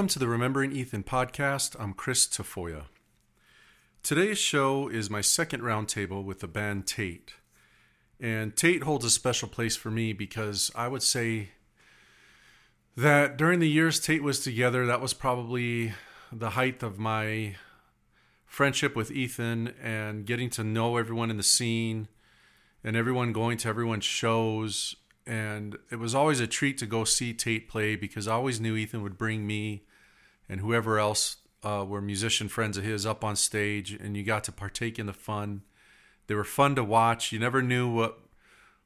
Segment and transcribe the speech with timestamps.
[0.00, 1.76] Welcome to the Remembering Ethan podcast.
[1.78, 2.84] I'm Chris Tafoya.
[4.02, 7.34] Today's show is my second roundtable with the band Tate.
[8.18, 11.50] And Tate holds a special place for me because I would say
[12.96, 15.92] that during the years Tate was together, that was probably
[16.32, 17.56] the height of my
[18.46, 22.08] friendship with Ethan and getting to know everyone in the scene
[22.82, 24.96] and everyone going to everyone's shows
[25.26, 28.76] and it was always a treat to go see Tate play because I always knew
[28.76, 29.84] Ethan would bring me
[30.50, 34.44] and whoever else uh, were musician friends of his up on stage, and you got
[34.44, 35.62] to partake in the fun.
[36.26, 37.32] They were fun to watch.
[37.32, 38.18] You never knew what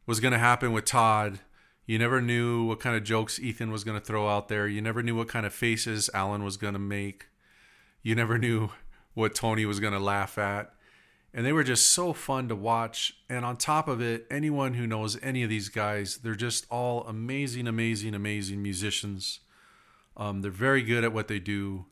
[0.07, 1.41] was going to happen with Tod.
[1.87, 4.69] You never knew what kind of jokes Ethan was going to throw out there.
[4.69, 7.27] You never knew what kind of faces Allan was going to make.
[8.03, 8.71] You never knew
[9.15, 10.75] what Tony was going to laugh at
[11.35, 13.17] and they were just so fun to watch.
[13.29, 17.03] And on top of it, anyone who knows any of these guys, they're just all
[17.09, 19.41] amazing, amazing, amazing musicians.
[20.17, 21.87] Um, they're very good at what they do,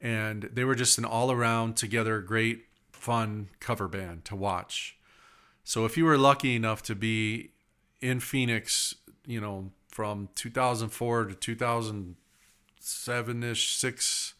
[0.00, 4.96] and they were just an all-around together great, fun cover band to watch.
[5.64, 7.50] So if you were lucky enough to be
[8.00, 8.94] in Phoenix,
[9.26, 14.34] you know, from 2004 to 2007 ish, six,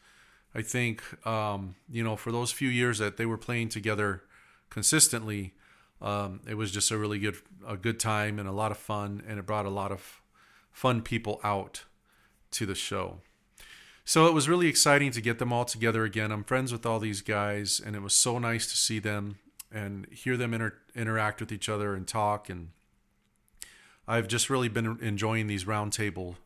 [0.54, 4.22] I think, um, you know, for those few years that they were playing together
[4.70, 5.52] consistently.
[6.00, 9.22] Um, it was just a really good a good time and a lot of fun,
[9.28, 10.22] and it brought a lot of
[10.72, 11.84] fun people out
[12.52, 13.18] to the show.
[14.04, 16.32] So it was really exciting to get them all together again.
[16.32, 19.38] I'm friends with all these guys, and it was so nice to see them
[19.70, 22.48] and hear them inter- interact with each other and talk.
[22.48, 22.70] And
[24.08, 26.36] I've just really been enjoying these roundtable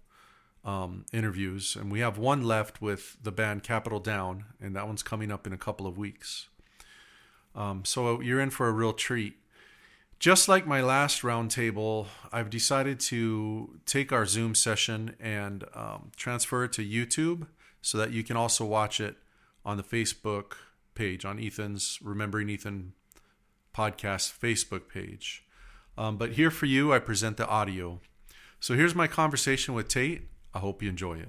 [0.64, 1.76] um, interviews.
[1.76, 5.46] And we have one left with the band Capital Down, and that one's coming up
[5.46, 6.48] in a couple of weeks.
[7.54, 9.36] Um, so you're in for a real treat.
[10.18, 16.64] Just like my last roundtable, I've decided to take our Zoom session and um, transfer
[16.64, 17.46] it to YouTube
[17.82, 19.16] so that you can also watch it
[19.64, 20.52] on the Facebook
[20.94, 22.94] page, on Ethan's Remembering Ethan
[23.74, 25.44] podcast Facebook page.
[25.98, 28.00] Um, but here for you, I present the audio.
[28.60, 30.28] So here's my conversation with Tate.
[30.54, 31.28] I hope you enjoy it.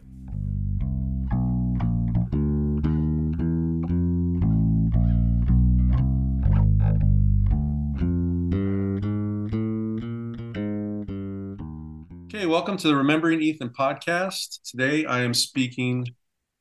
[12.45, 14.59] Okay, welcome to the Remembering Ethan podcast.
[14.69, 16.09] Today I am speaking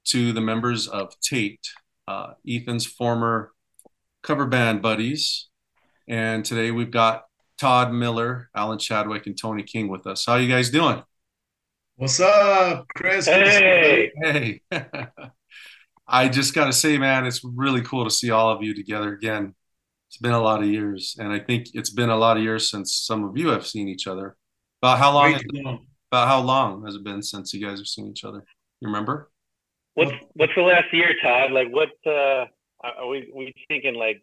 [0.06, 1.60] to the members of Tate,
[2.08, 3.52] uh, Ethan's former
[4.22, 5.50] cover band buddies.
[6.08, 7.24] And today we've got
[7.60, 10.24] Tod Miller, Allan Chadwick, and Tony King with us.
[10.24, 11.02] How you guys doing?
[11.96, 13.26] What's up, Chris?
[13.26, 14.10] Hey.
[14.22, 14.62] Hey.
[16.08, 19.12] I just got to say, man, it's really cool to see all of you together
[19.12, 19.54] again.
[20.08, 22.70] It's been a lot of years, and I think it's been a lot of years
[22.70, 24.38] since some of you have seen each other.
[24.84, 25.80] About how long?
[26.12, 28.44] about how long has it been since you guys have seen each other?
[28.80, 29.30] You remember?
[29.94, 31.52] What's What's the last year, Tod?
[31.52, 31.88] Like, what?
[32.06, 32.44] uh
[32.82, 34.22] Are we we thinking like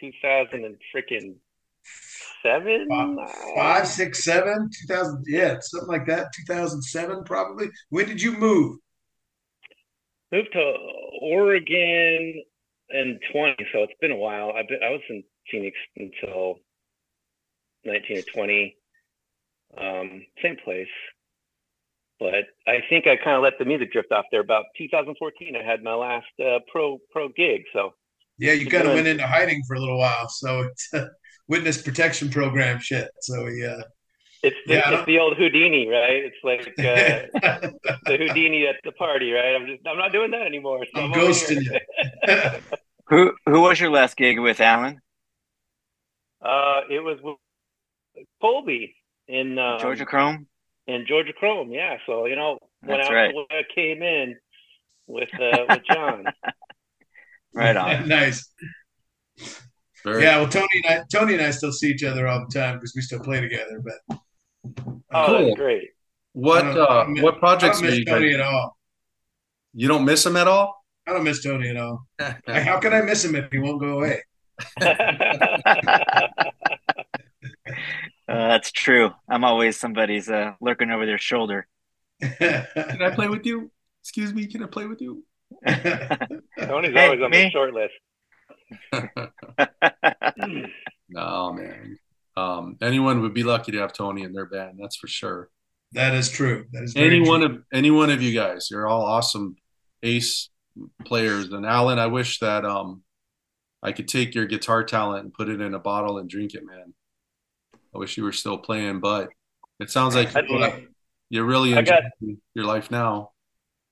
[0.00, 1.36] two thousand and freaking
[2.42, 2.88] seven?
[2.90, 5.22] Five, five, six, seven, two thousand.
[5.28, 6.32] Yeah, something like that.
[6.34, 7.68] Two thousand seven, probably.
[7.90, 8.78] When did you move?
[10.32, 10.74] Moved to
[11.22, 12.42] Oregon
[12.90, 14.54] in twenty, so it's been a while.
[14.56, 15.22] I've been, I was in
[15.52, 16.56] Phoenix until
[17.84, 18.76] nineteen or twenty
[19.78, 20.88] um, same place.
[22.20, 24.40] But I think I kind of let the music drift off there.
[24.40, 27.62] About 2014, I had my last uh, pro pro gig.
[27.72, 27.92] So
[28.38, 30.28] yeah, you kind of went into hiding for a little while.
[30.28, 31.08] So it's a
[31.48, 33.10] witness protection program shit.
[33.20, 33.82] So yeah.
[34.42, 36.22] It's the, yeah, it's the old Houdini, right?
[36.22, 37.70] It's like uh,
[38.04, 39.54] the Houdini at the party, right?
[39.54, 40.84] I'm just I'm not doing that anymore.
[40.94, 42.78] So I'm, I'm ghosting you.
[43.08, 45.00] who who was your last gig with, Allan?
[46.42, 47.36] Uh, it was with
[48.42, 48.94] Colby
[49.28, 50.46] in um, Georgia Chrome.
[50.86, 51.96] In Georgia Chrome, yeah.
[52.06, 53.34] So you know when That's I, right.
[53.34, 54.36] when I came in
[55.06, 56.24] with uh, with John.
[57.54, 58.08] right on.
[58.08, 58.50] nice.
[60.04, 62.52] Very yeah, well, Tony and I, Tony and I still see each other all the
[62.52, 63.82] time because we still play together.
[63.82, 64.18] But
[65.12, 65.44] oh, cool.
[65.46, 65.88] that's great.
[66.34, 68.76] What uh, miss, what projects I don't miss Tony at all?
[69.72, 70.84] You don't miss him at all?
[71.06, 72.06] I don't miss Tony at all.
[72.18, 74.22] How can I miss him if he won't go away?
[78.28, 79.10] Uh, that's true.
[79.28, 81.66] I'm always somebody's uh, lurking over their shoulder.
[82.22, 82.66] can
[83.02, 83.70] I play with you?
[84.02, 85.24] Excuse me, can I play with you?
[85.66, 87.42] Tony's hey, always on me?
[87.44, 87.94] the short list.
[91.08, 91.98] no, man.
[92.36, 94.78] Um, anyone would be lucky to have Tony in their band.
[94.80, 95.50] That's for sure.
[95.92, 96.66] That is true.
[96.72, 97.50] That is any one true.
[97.50, 98.68] of any one of you guys.
[98.70, 99.56] You're all awesome
[100.02, 100.48] ace
[101.04, 101.52] players.
[101.52, 103.02] And Allan, I wish that um,
[103.82, 106.64] I could take your guitar talent and put it in a bottle and drink it,
[106.64, 106.93] man.
[107.94, 109.28] I wish you were still playing, but
[109.78, 110.80] it sounds like you're,
[111.30, 113.30] you're really enjoying got, your life now.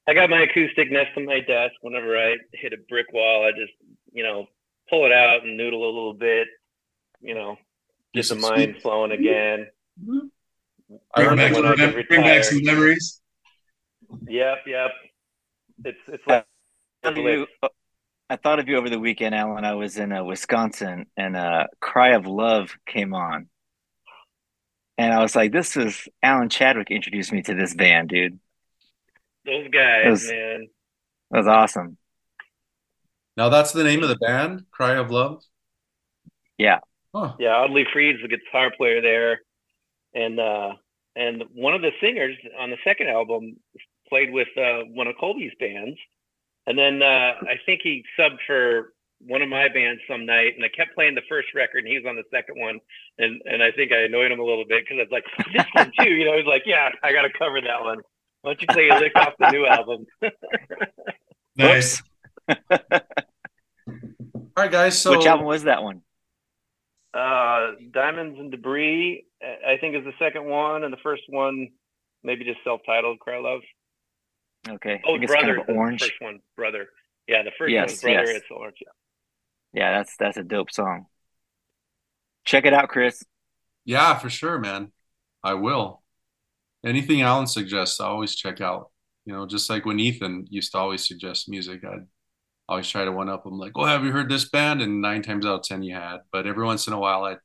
[0.09, 1.75] I got my acoustic next to my desk.
[1.81, 3.73] Whenever I hit a brick wall, I just
[4.13, 4.47] you know
[4.91, 6.49] pull it out and noodle a little bit.
[7.21, 7.57] You know,
[8.13, 9.69] get the mind flowing again.
[10.03, 10.27] Mm-hmm.
[11.15, 13.21] Bring, back, some, bring back some memories.
[14.27, 14.91] Yep, yep.
[15.85, 16.47] It's it's like.
[17.05, 17.47] You,
[18.31, 19.65] I thought of you over the weekend, Allan.
[19.65, 23.49] I was in uh, Wisconsin, and uh, "Cry of Love" came on,
[25.03, 28.39] and I was like, "This is Allan Chadwick introduced me to this band, dude."
[29.45, 30.69] Those guys, was, man,
[31.31, 31.97] that was awesome.
[33.37, 35.43] Now that's the name of the band, "Cry of Love."
[36.57, 36.79] Yeah.
[37.13, 37.35] Huh.
[37.39, 39.41] Yeah, Audley Freed's the guitar player there,
[40.15, 40.75] and uh,
[41.17, 43.57] and one of the singers on the second album
[44.09, 45.99] played with uh, one of Colby's bands,
[46.67, 48.93] and then uh, I think he subbed for
[49.27, 51.99] one of my bands some night, and I kept playing the first record, and he
[51.99, 52.81] was on the second one,
[53.19, 55.67] and and I think I annoyed him a little bit because I was like, this
[55.73, 56.37] one too, you know.
[56.37, 57.99] He's like, yeah, I got to cover that one.
[58.43, 60.07] Why don't you play a lick off the new album?
[61.57, 62.03] nice.
[62.49, 62.57] All
[64.57, 64.99] right, guys.
[64.99, 66.03] So which album was that one?
[67.15, 71.69] Uh, Diamonds and Debris, I think, is the second one, and the first one
[72.25, 73.61] maybe just self-titled "Cry Love."
[74.69, 75.01] Okay.
[75.05, 76.01] Oh, brother, kind of orange.
[76.01, 76.89] first one, brother.
[77.29, 78.33] Yeah, the first yes, one, brother.
[78.33, 78.37] Yes.
[78.43, 78.77] It's orange.
[78.81, 78.93] Yeah.
[79.73, 81.07] Yeah, that's that's a dope song.
[82.45, 83.25] Check it out, Chris.
[83.85, 84.93] Yeah, for sure, man.
[85.43, 86.03] I will.
[86.85, 88.91] Anything Allan suggests, I always check out.
[89.25, 92.07] You know, just like when Ethan used to always suggest music, I'd
[92.69, 95.23] always try to one up him like, "Oh, have you heard this band?" And nine
[95.23, 96.19] times out of ten, you had.
[96.33, 97.39] But every once in a while, I'd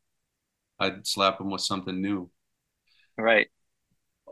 [0.80, 2.32] I'd slap him with something new.
[3.18, 3.48] Right.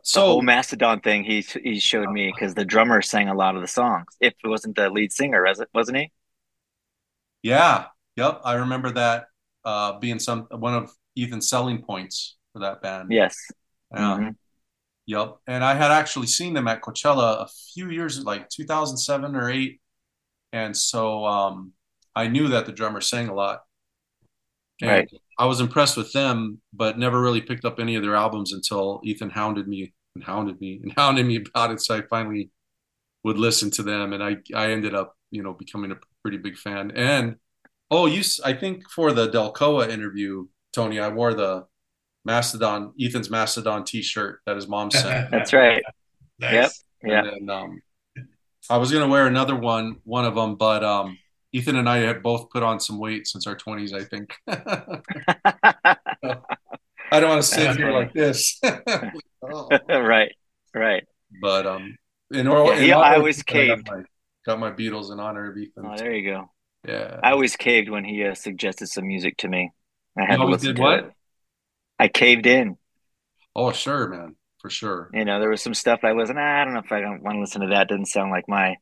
[0.04, 2.36] So the whole Mastodon thing he he showed me uh-huh.
[2.36, 4.08] because the drummer sang a lot of the songs.
[4.20, 6.12] If it wasn't the lead singer, wasn't he?
[7.46, 7.86] Yeah.
[8.16, 8.42] Yep.
[8.44, 9.26] I remember that
[9.64, 13.12] uh, being some one of Ethan's selling points for that band.
[13.12, 13.38] Yes.
[13.94, 14.00] Yeah.
[14.00, 14.30] Mm-hmm.
[15.06, 15.36] Yep.
[15.46, 19.80] And I had actually seen them at Coachella a few years, like 2007 or eight,
[20.54, 21.74] and so um,
[22.16, 23.62] I knew that the drummer sang a lot.
[24.82, 25.10] And right.
[25.38, 29.02] I was impressed with them, but never really picked up any of their albums until
[29.04, 31.80] Ethan hounded me and hounded me and hounded me about it.
[31.80, 32.50] So I finally
[33.24, 35.96] would listen to them, and I I ended up you know becoming a
[36.26, 36.90] pretty big fan.
[36.96, 37.36] And
[37.92, 41.68] oh, you I think for the Delcoa interview, Tony, I wore the
[42.26, 45.30] Mastodon Ethan's Mastodon T-shirt that his mom sent.
[45.32, 45.84] That's right.
[46.40, 46.52] nice.
[46.52, 46.72] Yep.
[47.04, 47.20] Yeah.
[47.20, 47.80] And then um,
[48.72, 51.20] I was gonna wear another one, one of them, but um,
[51.54, 53.94] Ethan and I have both put on some weight since our twenties.
[53.94, 54.36] I think.
[57.12, 58.60] I don't want to sit here like this.
[58.64, 59.70] oh.
[59.90, 60.32] Right.
[60.74, 61.04] Right.
[61.40, 61.96] But um,
[62.32, 63.86] in or yeah, in I always caved.
[63.86, 64.04] Got my,
[64.46, 65.86] got my, Beatles in honor of Ethan.
[65.86, 66.52] Oh, there you go.
[66.88, 67.20] Yeah.
[67.24, 69.72] I always caved when he uh, suggested some music to me.
[70.18, 71.00] I had you to listen to what?
[71.00, 71.12] it.
[72.00, 72.78] I caved in.
[73.56, 75.12] Oh, sure, man for sure.
[75.14, 76.40] You know, there was some stuff I wasn't.
[76.40, 77.88] Ah, I don't know if I don't want to listen to that.
[77.88, 78.78] Doesn't sound like my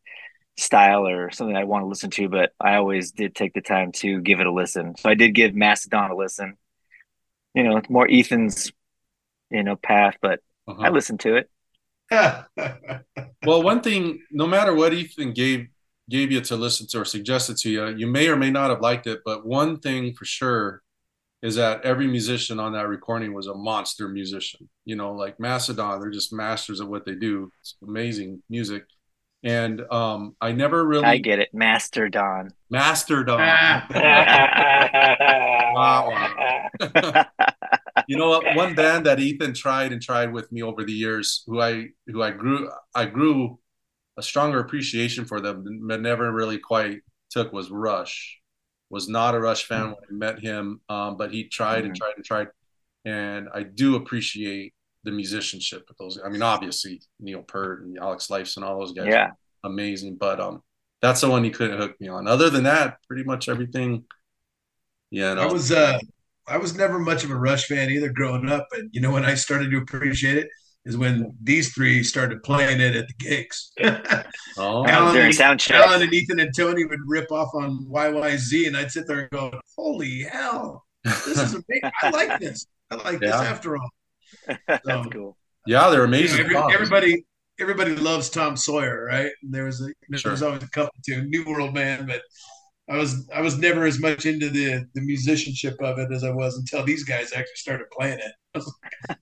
[0.57, 2.29] style or something I want to listen to.
[2.29, 4.95] But I always did take the time to give it a listen.
[4.97, 6.55] So I did give Mastodon a listen.
[7.53, 8.71] You know, it's more Ethan's,
[9.51, 10.39] you know, path, but
[10.69, 10.83] uh-huh.
[10.83, 11.49] I listened to it.
[13.45, 15.67] well, one thing, no matter what Ethan gave
[16.09, 18.81] gave you to listen to or suggested to you, you may or may not have
[18.81, 19.21] liked it.
[19.25, 20.81] But one thing for sure
[21.41, 24.69] is that every musician on that recording was a monster musician.
[24.85, 27.51] You know, like Mastodon, they're just masters of what they do.
[27.61, 28.85] It's amazing music.
[29.43, 31.03] And um, I never really.
[31.03, 32.53] I get it, Mastodon.
[32.69, 33.39] Mastodon.
[35.75, 37.25] wow.
[38.07, 38.55] You know what?
[38.55, 42.21] One band that Ethan tried and tried with me over the years, who I who
[42.21, 43.59] I grew I grew
[44.17, 48.39] a stronger appreciation for them, but never really quite took was Rush
[48.93, 51.87] was not a Rush fan when I met him, um, but he tried mm-hmm.
[51.87, 52.47] and tried and tried.
[53.05, 56.19] And I do appreciate the musicianship of those.
[56.23, 59.31] I mean, obviously Neil Peart and Alex Lifeson and all those guys, yeah,
[59.63, 60.17] amazing.
[60.17, 60.61] But um,
[61.01, 62.27] that's the one he couldn't hook me on.
[62.27, 64.05] Other than that, pretty much everything.
[65.09, 65.41] Yeah, no.
[65.41, 65.99] I was uh,
[66.47, 69.25] I was never much of a Rush fan either growing up, and you know when
[69.25, 70.49] I started to appreciate it,
[70.85, 73.71] is when these three started playing it at the gigs.
[74.57, 75.85] oh, Allan, during sound check.
[75.85, 79.29] Allan and Ethan and Tony would rip off on YYZ, and I'd sit there and
[79.29, 81.91] go, "Holy hell, this is amazing!
[82.01, 82.67] I like this.
[82.91, 83.27] I like yeah.
[83.27, 83.89] this after all."
[84.45, 85.37] So, That's cool.
[85.65, 86.47] Yeah, they're amazing.
[86.47, 87.25] You know, every, everybody,
[87.59, 89.31] everybody loves Tom Sawyer, right?
[89.41, 92.21] And there was a, there was always a couple to New World Man, but
[92.89, 96.31] I was I was never as much into the the musicianship of it as I
[96.31, 98.31] was until these guys actually started playing it.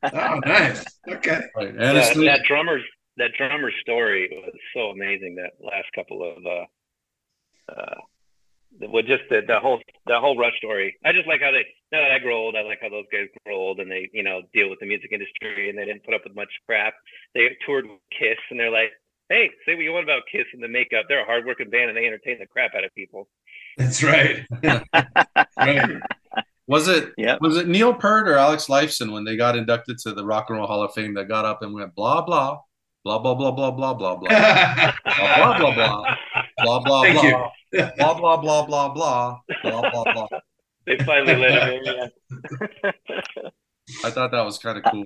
[0.03, 0.84] Like, oh, nice.
[1.08, 1.39] Okay.
[1.56, 1.77] Right.
[1.77, 2.84] That, that drummer's
[3.18, 5.36] that drummer story was so amazing.
[5.36, 6.65] That last couple of uh,
[7.72, 7.96] uh,
[8.89, 10.98] well, just the, the whole the whole Rush story.
[11.06, 13.27] I just like how they now that I grow old, I like how those guys
[13.46, 16.13] grow old and they you know deal with the music industry and they didn't put
[16.13, 16.94] up with much crap.
[17.36, 18.91] They toured with Kiss and they're like,
[19.30, 21.06] hey, say what you want about Kiss and the makeup.
[21.08, 23.27] They're a hardworking band and they entertain the crap out of people.
[23.78, 24.46] That's right.
[25.58, 26.01] right.
[26.68, 27.42] Was it Yep.
[27.42, 30.58] was it Neil Peart or Alex Lifeson when they got inducted to the Rock and
[30.58, 32.60] Roll Hall of Fame that got up and went blah blah
[33.04, 36.16] blah blah blah blah blah blah blah blah blah blah
[36.63, 37.32] blah blah blah you.
[37.98, 40.28] blah blah blah blah blah blah blah blah blah.
[40.86, 42.10] They finally let him in.
[42.63, 43.50] Yeah.
[44.06, 45.06] I thought that was kind of cool.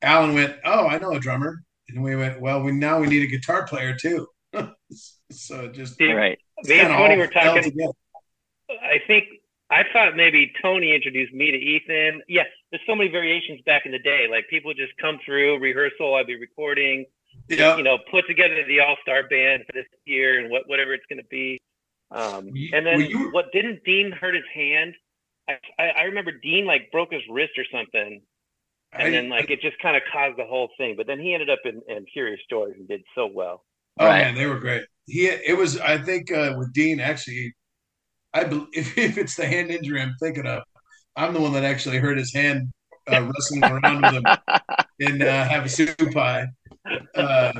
[0.00, 3.22] Allan went, "Oh, I know a drummer," and we went, "Well, we now we need
[3.22, 4.28] a guitar player too."
[5.30, 6.38] so just Dean, Right.
[6.58, 7.72] it's me and Tony were talking.
[8.70, 9.24] I think
[9.70, 12.22] I thought maybe Tony introduced me to Ethan.
[12.28, 14.26] Yes, there's so many variations back in the day.
[14.30, 16.14] Like people just come through rehearsal.
[16.14, 17.04] I'd be recording.
[17.48, 20.92] Yeah, You know, put together the all star band for this year and what whatever
[20.94, 21.60] it's going to be.
[22.10, 24.94] Um, You- and then you- what didn't Dean hurt his hand?
[25.48, 28.22] I, I I remember Dean like broke his wrist or something,
[28.92, 30.96] and I- then like it just kind of caused the whole thing.
[30.96, 33.64] But then he ended up in, in Curious Stories and did so well.
[33.98, 34.22] Oh Right.
[34.22, 34.84] man, they were great.
[35.06, 37.54] He it was I think uh, with Dean actually,
[38.34, 40.62] I if, if it's the hand injury I'm thinking of,
[41.16, 42.72] I'm the one that actually hurt his hand
[43.10, 44.28] uh, wrestling around with him
[45.00, 46.46] in uh, Havasupai.
[47.16, 47.52] Uh,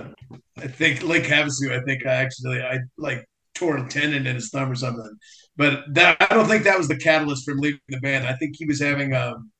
[0.59, 1.73] I think Lake Havasu.
[1.73, 5.11] I think I actually I like tore a tendon in his thumb or something.
[5.57, 8.27] But that I don't think that was the catalyst for him leaving the band.
[8.27, 9.51] I think he was having um,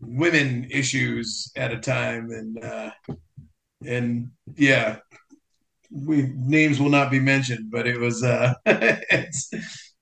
[0.00, 2.90] women issues at a time, and uh,
[3.86, 4.98] and yeah,
[5.92, 8.22] we names will not be mentioned, but it was.
[8.22, 9.50] Uh, it's,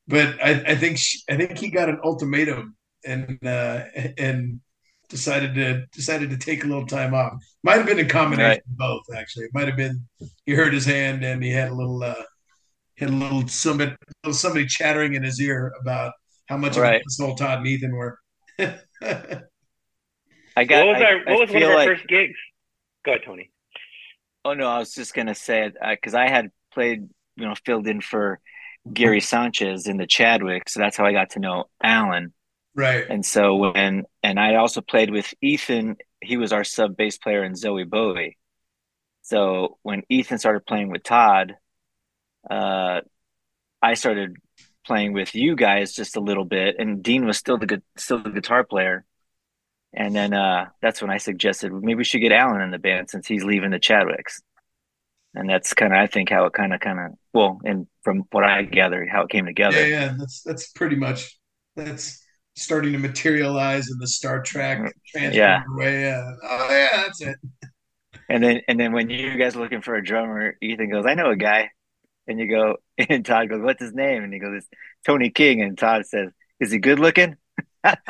[0.09, 3.85] but I, I think she, I think he got an ultimatum and uh,
[4.19, 4.61] and
[5.09, 7.35] decided to decided to take a little time off.
[7.63, 8.59] Might have been a combination Right.
[8.59, 9.03] of both.
[9.15, 10.07] Actually, it might have been
[10.47, 12.15] he hurt his hand and he had a little uh,
[12.99, 13.95] had a little somebody
[14.25, 16.13] little somebody chattering in his ear about
[16.49, 16.97] how much of Right.
[16.97, 18.19] an asshole Tod and Ethan were.
[18.59, 18.79] I
[20.65, 20.87] got.
[20.87, 22.39] what was I, our I what was one of our like, first gigs?
[23.05, 23.50] Go ahead, Tony.
[24.45, 27.87] Oh no, I was just gonna say it because I had played, you know, filled
[27.87, 28.41] in for
[28.93, 32.33] Gary Sanchez in the Chadwick, so that's how I got to know Allan.
[32.75, 33.07] right.
[33.09, 37.45] And so when and I also played with Ethan, he was our sub bass player
[37.45, 38.39] in Zoe Bowie.
[39.23, 41.57] So when Ethan started playing with Tod,
[42.51, 43.01] uh,
[43.83, 44.37] I started
[44.87, 48.23] playing with you guys just a little bit, and Dean was still the good, still
[48.23, 49.05] the guitar player.
[49.93, 53.11] And then uh, that's when I suggested maybe we should get Allan in the band
[53.11, 54.41] since he's leaving the Chadwicks.
[55.35, 58.25] And that's kind of I think how it kind of kind of well, and from
[58.33, 59.81] what I gather, how it came together.
[59.81, 61.39] Yeah, yeah, that's that's pretty much
[61.77, 62.21] that's
[62.57, 65.63] starting to materialize in the Star Trek transport Yeah.
[65.69, 66.11] way.
[66.13, 67.37] Uh, oh yeah, that's it.
[68.29, 71.15] And then and then when you guys are looking for a drummer, Ethan goes, I
[71.15, 71.71] know a guy.
[72.29, 74.25] And you go, and Tod goes, What's his name?
[74.25, 74.69] And he goes, It's
[75.07, 75.63] Tony King.
[75.63, 76.31] And Tod says,
[76.61, 77.37] Is he good looking?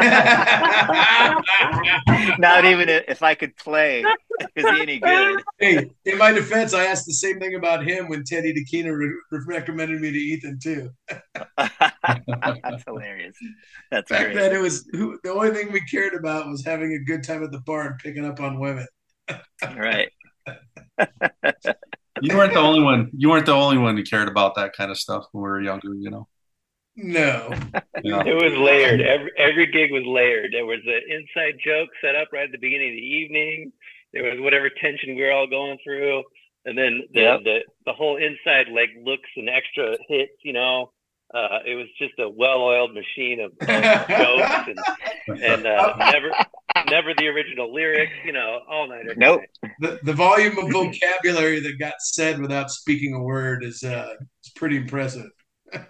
[2.38, 4.04] Not even if I could play.
[4.56, 5.42] Is he any good?
[5.60, 9.14] Hey, in my defense, I asked the same thing about him when Teddy DeKina re-
[9.46, 10.90] recommended me to Ethan too.
[11.56, 13.36] That's hilarious.
[13.92, 14.34] That's Back great.
[14.34, 17.44] then, it was who, the only thing we cared about was having a good time
[17.44, 18.86] at the bar and picking up on women.
[19.76, 20.10] Right.
[22.22, 23.10] You weren't the only one.
[23.16, 25.62] You weren't the only one who cared about that kind of stuff when we were
[25.62, 25.94] younger.
[25.94, 26.28] You know.
[27.02, 27.50] No,
[28.02, 28.22] Yeah.
[28.26, 29.00] It was layered.
[29.00, 30.52] Every every gig was layered.
[30.52, 33.72] There was an inside joke set up right at the beginning of the evening.
[34.12, 36.22] There was whatever tension we were all going through,
[36.64, 37.40] and then the Yep.
[37.44, 40.32] the, the whole inside like looks and extra hits.
[40.42, 40.92] You know,
[41.34, 44.68] uh, it was just a well-oiled machine of, of jokes
[45.28, 46.30] and and uh, never
[46.90, 48.12] never the original lyrics.
[48.24, 49.02] You know, all night.
[49.02, 49.42] every Nope.
[49.62, 49.72] night.
[49.80, 54.14] the, the volume of vocabulary that got said without speaking a word is uh,
[54.44, 55.30] is pretty impressive.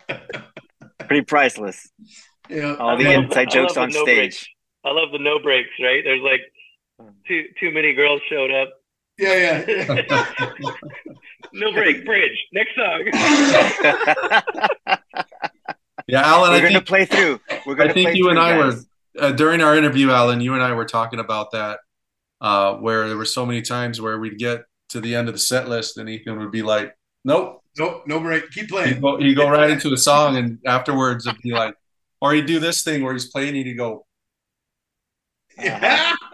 [1.06, 1.88] Pretty priceless.
[2.48, 4.36] Yeah, All the love- inside jokes on the no breaks.
[4.38, 4.54] stage.
[4.84, 5.70] I love the no breaks.
[5.82, 6.02] Right?
[6.04, 6.40] There's like
[7.26, 8.68] too too many girls showed up.
[9.18, 10.02] yeah, yeah.
[11.52, 12.04] no break.
[12.04, 12.46] Bridge.
[12.52, 13.04] Next song.
[16.08, 16.50] Yeah, Allan.
[16.50, 17.40] We're I gonna think play through.
[17.66, 18.74] We're gonna I think play you and through, I were
[19.20, 20.40] uh, during our interview, Allan.
[20.40, 21.78] You and I were talking about that,
[22.40, 25.38] uh, where there were so many times where we'd get to the end of the
[25.38, 28.50] set list, and Ethan would be like, "Nope." Nope, no break.
[28.50, 29.00] Keep He'd playing.
[29.00, 31.74] go, he'd go right into a song, and afterwards, it'd be like,
[32.20, 34.06] or he'd do this thing where he's playing, and he'd go,
[35.58, 36.14] Yeah.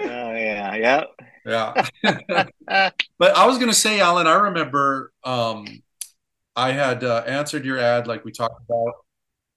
[0.00, 1.04] Oh yeah, yeah.
[1.46, 1.86] "Yeah."
[3.18, 5.66] But I was gonna say, Allan, I remember um,
[6.54, 8.92] I had uh, answered your ad like we talked about,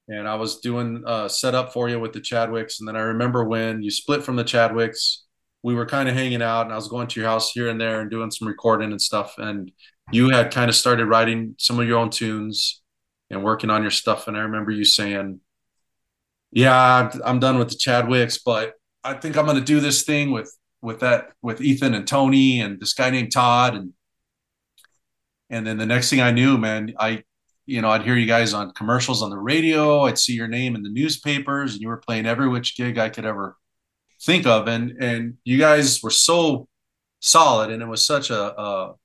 [0.08, 3.44] and I was doing uh, setup for you with the Chadwicks, and then I remember
[3.44, 5.24] when you split from the Chadwicks,
[5.64, 7.80] we were kind of hanging out, and I was going to your house here and
[7.80, 9.72] there and doing some recording and stuff, and
[10.12, 12.82] you had kind of started writing some of your own tunes
[13.30, 15.42] and working on your stuff, and I remember you saying,
[16.52, 20.56] "Yeah, I'm- done with the Chadwicks, but I think I'm gonna do this thing with."
[20.82, 23.94] with that with Ethan and Tony and this guy named Tod and
[25.50, 27.24] and then the next thing I knew, man, I
[27.66, 30.02] you know I'd hear you guys on commercials on the radio.
[30.02, 33.10] I'd see your name in the newspapers, and you were playing every which gig I
[33.10, 33.58] could ever
[34.22, 36.68] think of, and and you guys were so
[37.20, 38.96] solid, and it was such a, a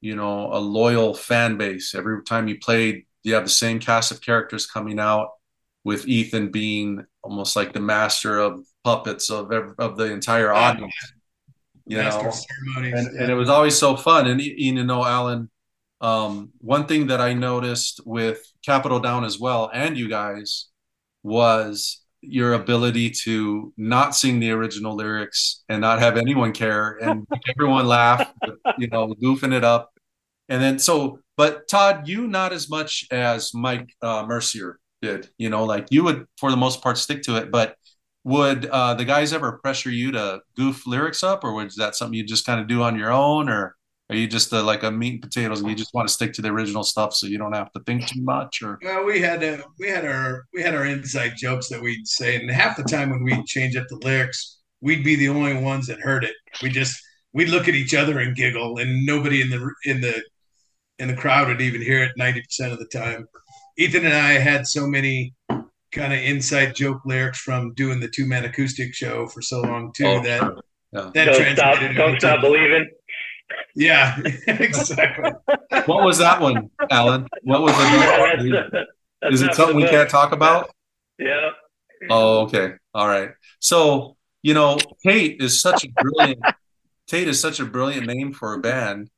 [0.00, 1.94] you know a loyal fan base.
[1.94, 5.30] Every time you played, you have the same cast of characters coming out,
[5.84, 10.92] with Ethan being almost like the master of puppets of of the entire audience.
[11.86, 13.06] You Master know, of ceremonies.
[13.06, 14.28] and, and it was always so fun.
[14.28, 15.50] And you you know, Allan,
[16.00, 20.68] um, one thing that I noticed with Capital Down as well, and you guys,
[21.24, 27.26] was your ability to not sing the original lyrics and not have anyone care and
[27.48, 28.32] everyone laugh,
[28.78, 29.92] you know, goofing it up.
[30.48, 35.50] And then so, but Tod, you not as much as Mike uh, Mercier did, you
[35.50, 37.76] know, like you would for the most part stick to it, but
[38.24, 42.14] would uh, the guys ever pressure you to goof lyrics up, or was that something
[42.14, 43.74] you just kind of do on your own, or
[44.12, 46.32] are you just uh like a meat and potatoes and you just want to stick
[46.34, 48.62] to the original stuff so you don't have to think too much?
[48.62, 52.06] Or Well, we had uh, we had our we had our inside jokes that we'd
[52.06, 55.54] say, and half the time when we'd change up the lyrics, we'd be the only
[55.54, 56.34] ones that heard it.
[56.62, 57.00] We just
[57.32, 60.22] we'd look at each other and giggle, and nobody in the in the
[60.98, 63.26] in the crowd would even hear it ninety percent of the time.
[63.78, 65.34] Ethan and I had so many
[65.92, 69.92] kind of inside joke lyrics from doing the two man acoustic show for so long
[69.94, 70.42] too Oh, that.
[70.92, 71.10] Yeah.
[71.14, 72.90] that Don't stop, translated don't over stop believing.
[73.74, 75.30] Yeah, exactly.
[75.86, 77.26] what was that one, Allan?
[77.42, 78.86] What was the?
[79.20, 80.70] That's Is it not something we can't talk about?
[81.18, 81.50] Yeah.
[82.10, 82.72] Oh, okay.
[82.92, 83.30] All right.
[83.60, 86.40] So, you know, Tate is such a brilliant
[87.06, 89.10] Tate is such a brilliant name for a band.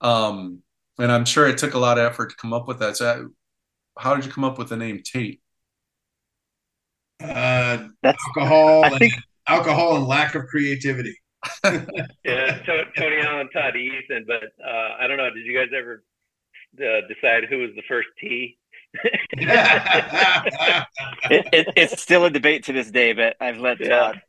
[0.00, 0.60] Um,
[0.98, 2.96] and I'm sure it took a lot of effort to come up with that.
[2.96, 3.28] So
[3.98, 5.40] how did you come up with the name Tate?
[7.22, 9.14] Uh, That's alcohol I and think-
[9.48, 11.16] alcohol and lack of creativity.
[12.24, 12.58] Yeah,
[12.96, 15.30] Tony Allan, Tod Ethan, but uh, I don't know.
[15.30, 16.02] Did you guys ever
[16.78, 18.58] uh, decide who was the first T?
[21.30, 23.88] it, it, it's still a debate to this day, but I've let Yeah.
[23.88, 24.22] Tod.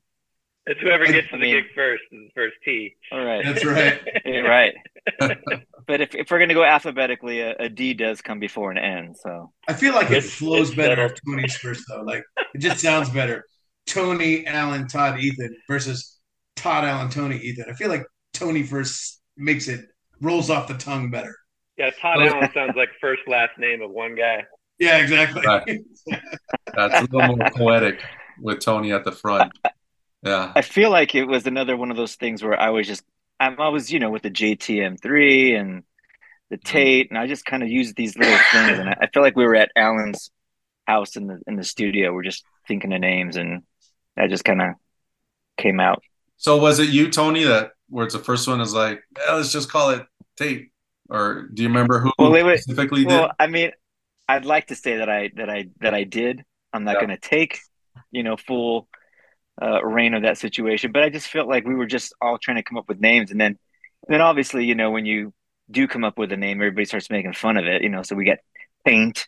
[0.70, 2.96] It's whoever gets to I the mean- gig first is the first T.
[3.14, 4.02] All right, That's right.
[4.26, 4.74] Yeah, right.
[5.88, 9.16] but if, if we're gonna go alphabetically, a, a D does come before an N.
[9.16, 12.02] So I feel like it flows it's better if Tony's first though.
[12.02, 13.46] Like it just sounds better.
[13.86, 16.17] Tony, Allan, Tod, Ethan versus
[16.58, 17.66] Tod, Allan, Tony, Ethan.
[17.70, 19.86] I feel like Tony first makes it
[20.22, 21.36] rolls off the tongue better.
[21.78, 24.44] Yeah, Tod Allan sounds like first last name of one guy.
[24.80, 25.42] Yeah, exactly.
[25.46, 25.80] Right.
[26.76, 28.04] That's a little more poetic
[28.40, 29.52] with Tony at the front.
[30.24, 30.52] Yeah.
[30.56, 33.04] I feel like it was another one of those things where I was just
[33.40, 35.84] I'm always you know with the JTM three and
[36.50, 36.72] the mm-hmm.
[36.72, 39.36] Tate, and I just kind of used these little things, and I, I feel like
[39.36, 40.32] we were at Allan's
[40.86, 42.14] house in the in the studio.
[42.14, 43.64] We're just thinking of names, and
[44.16, 44.70] that just kind of
[45.58, 46.02] came out.
[46.38, 49.72] So was it you, Tony, that where it's the first one is like, let's just
[49.72, 50.06] call it
[50.38, 50.72] Tate?
[51.10, 53.32] Or do you remember who well, wait, specifically well, did?
[53.40, 53.72] I mean,
[54.30, 56.44] I'd like to say that I that I that I did.
[56.74, 57.06] I'm not Yeah.
[57.06, 57.60] going to take,
[58.12, 58.88] you know, full
[59.62, 62.58] uh, reign of that situation, but I just felt like we were just all trying
[62.58, 63.58] to come up with names, and then,
[64.08, 65.34] and then obviously, you know, when you
[65.72, 68.04] do come up with a name, everybody starts making fun of it, you know.
[68.04, 68.38] So we got
[68.86, 69.28] Paint,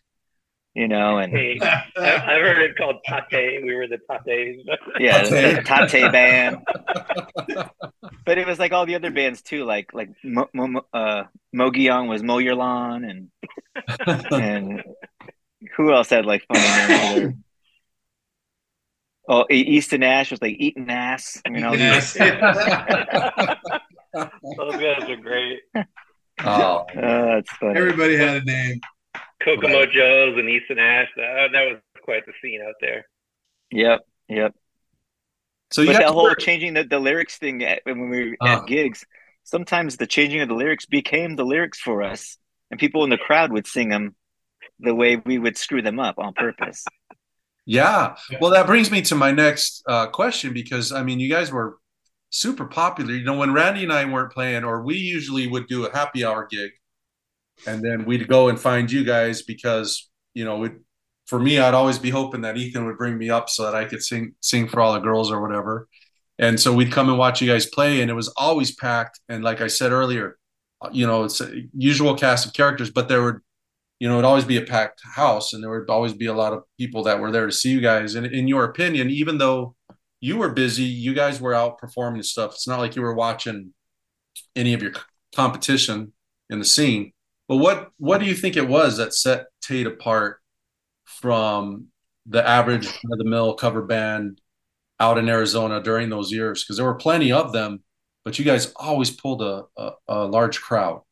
[0.74, 2.96] you know, and Hey, I, I've heard it called
[3.30, 3.62] Tate.
[3.64, 4.62] We were the Tates.
[4.98, 5.64] yeah, Tate.
[5.66, 6.58] the Tate band.
[8.26, 11.24] But it was like all the other bands too, like like Mo, Mo, uh,
[11.56, 13.30] Mogi Young was Mow Your Lawn, and
[14.30, 14.82] and
[15.76, 17.34] who else had like funny names?
[19.28, 21.40] Oh, E- Easton Ash was like eating ass.
[21.46, 22.12] You know, Yes.
[22.14, 22.32] Those
[24.76, 25.60] guys are great.
[26.44, 27.78] oh, uh, that's funny.
[27.78, 28.80] Everybody had a name.
[29.44, 31.08] Kokomo Joe's and Easton Ash.
[31.16, 33.06] That, that was quite the scene out there.
[33.72, 34.54] Yep, yep.
[35.72, 38.36] so you but that whole were- changing the, the lyrics thing at, when we were
[38.40, 38.62] Ah.
[38.62, 39.04] at gigs,
[39.44, 42.36] sometimes the changing of the lyrics became the lyrics for us,
[42.70, 44.14] and people in the crowd would sing them
[44.80, 46.84] the way we would screw them up on purpose.
[47.66, 48.16] Yeah.
[48.30, 48.38] Yeah.
[48.40, 51.76] Well, that brings me to my next uh, question because I mean, you guys were
[52.30, 53.12] super popular.
[53.12, 56.24] You know, when Randy and I weren't playing, or we usually would do a happy
[56.24, 56.70] hour gig,
[57.66, 60.68] and then we'd go and find you guys because you know,
[61.26, 63.84] for me, I'd always be hoping that Ethan would bring me up so that I
[63.84, 65.88] could sing sing for all the girls or whatever.
[66.38, 69.20] And so we'd come and watch you guys play, and it was always packed.
[69.28, 70.38] And like I said earlier,
[70.92, 73.42] you know, it's a usual cast of characters, but there were
[74.00, 76.54] you know, it'd always be a packed house and there would always be a lot
[76.54, 78.14] of people that were there to see you guys.
[78.14, 79.76] And in your opinion, even though
[80.22, 82.52] you were busy, you guys were out performing stuff.
[82.54, 83.74] It's not like you were watching
[84.56, 84.92] any of your
[85.36, 86.14] competition
[86.48, 87.12] in the scene.
[87.50, 90.38] But what what do you think it was that set Tate apart
[91.04, 91.88] from
[92.24, 94.40] the average of the mill cover band
[95.00, 96.62] out in Arizona during those years?
[96.62, 97.82] Because there were plenty of them,
[98.24, 101.02] but you guys always pulled a, a, a large crowd.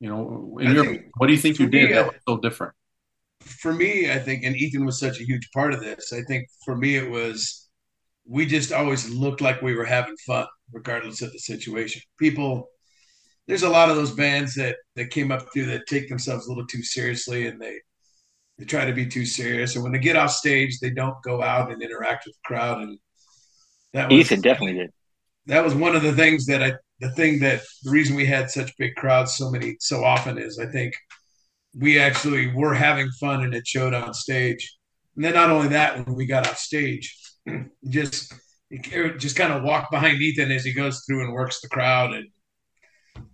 [0.00, 2.06] You know, in I your think what do you think you for me, did that
[2.06, 2.72] was so different?
[3.42, 6.12] For me, I think, and Ethan was such a huge part of this.
[6.12, 7.68] I think for me, it was
[8.26, 12.02] we just always looked like we were having fun, regardless of the situation.
[12.18, 12.68] People,
[13.46, 16.48] there's a lot of those bands that that came up through that take themselves a
[16.48, 17.78] little too seriously, and they
[18.58, 19.74] they try to be too serious.
[19.74, 22.82] And when they get off stage, they don't go out and interact with the crowd.
[22.82, 22.98] And
[23.92, 24.90] that was Ethan definitely did.
[25.46, 28.50] that was one of the things that I the thing that the reason we had
[28.50, 30.94] such big crowds so many so often is I think
[31.76, 34.76] we actually were having fun and it showed on stage.
[35.16, 37.16] And then not only that, when we got off stage,
[37.88, 38.32] just
[39.18, 42.26] just kind of walk behind Ethan as he goes through and works the crowd and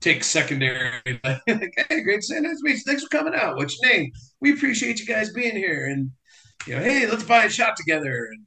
[0.01, 0.93] takes secondary.
[1.25, 2.79] like, hey, great to nice to.
[2.87, 3.57] Thanks for coming out.
[3.57, 4.13] What's your name?
[4.41, 5.87] We appreciate you guys being here.
[5.87, 6.11] And
[6.67, 8.29] you know, hey, let's buy a shot together.
[8.33, 8.47] And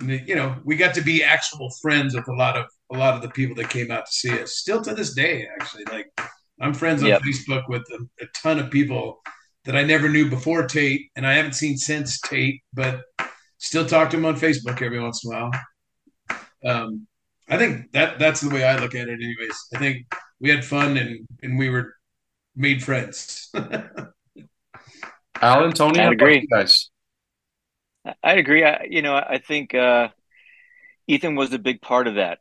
[0.00, 3.14] and, you know, we got to be actual friends with a lot of a lot
[3.14, 4.56] of the people that came out to see us.
[4.56, 6.06] Still to this day, actually, like
[6.60, 7.22] I'm friends on Yep.
[7.22, 9.20] Facebook with a, a ton of people
[9.64, 13.02] that I never knew before Tate, and I haven't seen since Tate, but
[13.58, 15.50] still talk to them on Facebook every once in a while.
[16.64, 17.06] Um,
[17.48, 19.58] I think that that's the way I look at it, anyways.
[19.74, 20.06] I think
[20.40, 21.94] we had fun and and we were
[22.56, 23.50] made friends.
[25.40, 26.40] Allan, Tony, I'd how about agree.
[26.42, 26.90] you guys.
[28.04, 28.62] I- I agree.
[28.64, 30.08] I, you know, I think uh,
[31.06, 32.38] Ethan was a big part of that.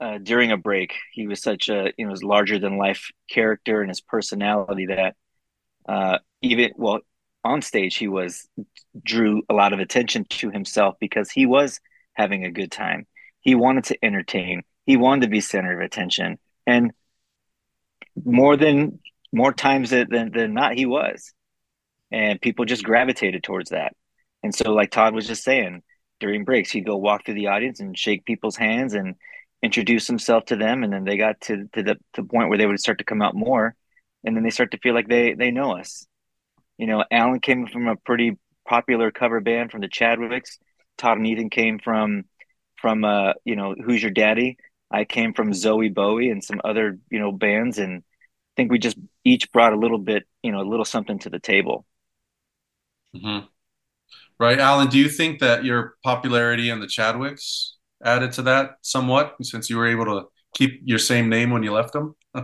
[0.00, 3.80] Uh, during a break, he was such a you know his larger than life character
[3.80, 5.14] and his personality that
[5.88, 7.00] uh, even well
[7.44, 8.46] on stage he was
[9.02, 11.78] drew a lot of attention to himself because he was
[12.14, 13.06] having a good time.
[13.40, 14.62] He wanted to entertain.
[14.84, 16.92] He wanted to be center of attention, and
[18.24, 19.00] more than
[19.32, 21.32] more times than than, not, he was.
[22.10, 23.94] And people just gravitated towards that.
[24.42, 25.82] And so, like Tod was just saying,
[26.20, 29.16] during breaks, he'd go walk through the audience and shake people's hands and
[29.62, 30.84] introduce himself to them.
[30.84, 33.22] And then they got to, to the to point where they would start to come
[33.22, 33.74] out more,
[34.24, 36.06] and then they start to feel like they they know us.
[36.78, 40.58] You know, Allan came from a pretty popular cover band from the Chadwicks.
[40.98, 42.24] Tod and Ethan came from
[42.76, 44.56] from uh you know Who's Your Daddy.
[44.90, 48.02] I came from Zoe Bowie and some other you know bands, and
[48.56, 51.40] think we just each brought a little bit you know a little something to the
[51.40, 51.86] table.
[53.14, 53.38] hmm
[54.38, 54.88] Right, Allan.
[54.88, 57.72] Do you think that your popularity and the Chadwicks
[58.04, 61.72] added to that somewhat, since you were able to keep your same name when you
[61.72, 62.14] left them?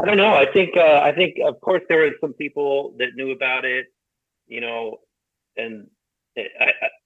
[0.00, 0.34] I don't know.
[0.34, 3.86] I think uh, I think of course there were some people that knew about it,
[4.46, 4.98] you know,
[5.56, 5.88] and
[6.38, 6.44] I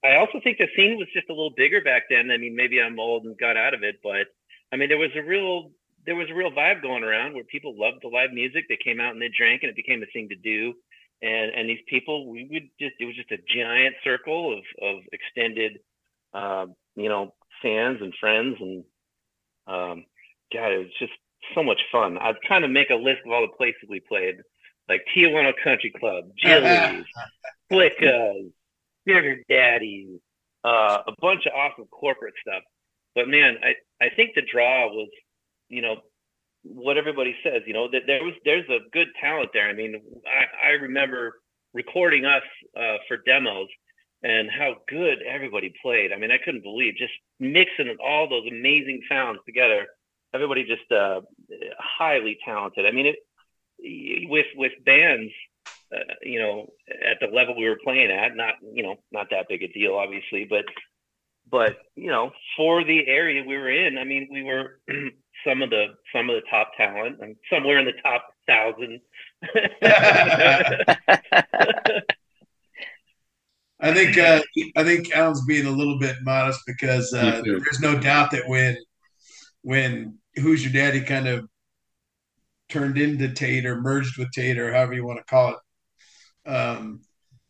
[0.04, 2.30] I I also think the scene was just a little bigger back then.
[2.30, 4.28] I mean, maybe I'm old and got out of it, but
[4.72, 5.72] I mean there was a real
[6.06, 8.64] there was a real vibe going around where people loved the live music.
[8.68, 10.74] They came out and they drank, and it became a thing to do.
[11.22, 15.02] and and these people we would just it was just a giant circle of of
[15.12, 15.80] extended
[16.34, 18.84] uh, you know fans and friends and
[19.66, 20.04] um,
[20.52, 21.12] God it was just
[21.54, 22.18] so much fun.
[22.18, 24.36] I'd kind of make a list of all the places we played,
[24.88, 27.04] like Tijuana Country Club, Jilly's,
[27.72, 28.50] Flickas,
[29.06, 30.18] Sugar Daddies,
[30.64, 32.62] uh, a bunch of awesome corporate stuff.
[33.14, 35.08] But man, I, I think the draw was,
[35.68, 35.96] you know,
[36.62, 39.68] what everybody says, you know, that there was there's a good talent there.
[39.68, 41.40] I mean, I, I remember
[41.72, 42.42] recording us
[42.76, 43.68] uh, for demos
[44.22, 46.12] and how good everybody played.
[46.12, 49.86] I mean, I couldn't believe just mixing all those amazing sounds together.
[50.34, 51.20] Everybody just uh,
[51.78, 52.86] highly talented.
[52.86, 55.32] I mean, it, with with bands,
[55.94, 59.48] uh, you know, at the level we were playing at, not you know, not that
[59.48, 60.64] big a deal, obviously, but
[61.48, 64.80] but you know, for the area we were in, I mean, we were
[65.46, 69.00] some of the some of the top talent, and somewhere in the top thousand.
[73.78, 74.42] I think uh,
[74.76, 78.76] I think Allan's being a little bit modest because uh, there's no doubt that when
[79.62, 81.48] when Who's Your Daddy kind of
[82.68, 87.02] turned into Tate or merged with Tate or however you want to call it, um,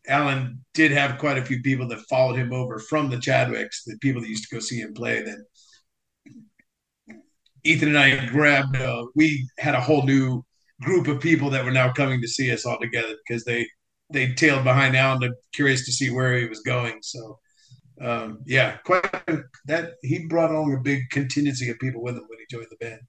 [0.07, 3.97] Allan did have quite a few people that followed him over from the Chadwicks, the
[4.01, 5.21] people that used to go see him play.
[5.21, 5.39] That
[7.67, 8.77] Ethan and I grabbed.
[8.77, 10.43] Uh, we had a whole new
[10.81, 13.67] group of people that were now coming to see us all together because they
[14.09, 16.99] they tailed behind Allan, curious to see where he was going.
[17.01, 17.39] So,
[18.01, 19.03] um, yeah, quite
[19.65, 22.77] that he brought along a big contingency of people with him when he joined the
[22.77, 23.01] band.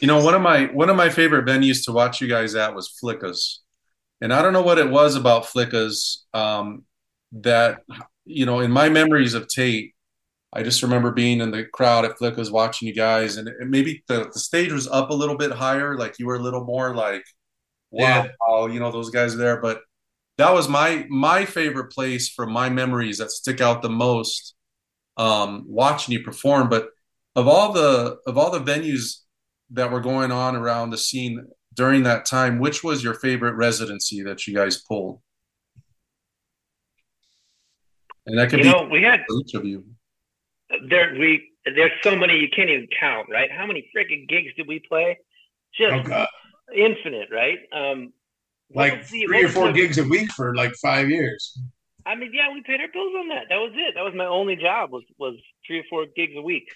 [0.00, 2.74] You know, one of my one of my favorite venues to watch you guys at
[2.74, 3.58] was Flickas,
[4.20, 6.84] and I don't know what it was about Flickas um,
[7.32, 7.82] that
[8.24, 9.94] you know in my memories of Tate.
[10.52, 14.30] I just remember being in the crowd at Flickas watching you guys, and maybe the,
[14.32, 17.24] the stage was up a little bit higher, like you were a little more like
[17.90, 18.66] wow, yeah.
[18.66, 19.60] you know, those guys are there.
[19.60, 19.80] But
[20.38, 24.54] that was my my favorite place from my memories that stick out the most
[25.16, 26.68] um, watching you perform.
[26.68, 26.88] But
[27.36, 29.20] of all the of all the venues
[29.70, 34.22] that were going on around the scene during that time, which was your favorite residency
[34.22, 35.20] that you guys pulled?
[38.26, 39.84] And that could you be know, we had each of you.
[40.88, 43.50] There we there's so many you can't even count, right?
[43.50, 45.18] How many freaking gigs did we play?
[45.78, 46.26] Just oh,
[46.74, 47.58] infinite, right?
[47.72, 48.12] Um,
[48.74, 51.58] like the, three or four the, gigs a week for like five years.
[52.04, 53.44] I mean, yeah, we paid our bills on that.
[53.48, 53.94] That was it.
[53.94, 56.68] That was my only job was was three or four gigs a week.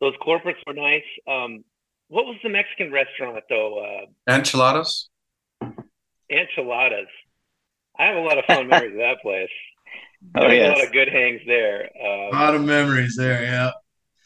[0.00, 1.02] Those corporates were nice.
[1.26, 1.64] Um,
[2.08, 3.78] what was the Mexican restaurant though?
[3.78, 5.08] Uh, Enchiladas.
[6.30, 7.08] Enchiladas.
[7.98, 9.48] I have a lot of fun memories of that place.
[10.36, 11.90] Oh yeah, a lot of good hangs there.
[12.00, 13.42] Um, a lot of memories there.
[13.42, 13.70] Yeah.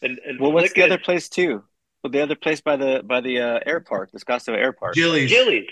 [0.03, 1.65] And, and well, what's the other place too?
[2.03, 4.95] Well, the other place by the by the uh, air park, the Scottsdale Air Park.
[4.95, 5.31] Jilly's.
[5.31, 5.67] Jilly's.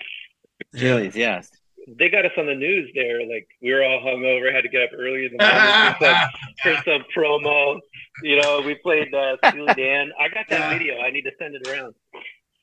[0.74, 1.50] Jilly's, yes.
[1.86, 3.20] They got us on the news there.
[3.20, 6.76] Like we were all hungover, had to get up early in the morning for, some,
[6.82, 7.78] for some promo.
[8.22, 10.10] You know, we played uh, Steely Dan.
[10.18, 10.70] I got that yeah.
[10.70, 10.98] video.
[10.98, 11.94] I need to send it around.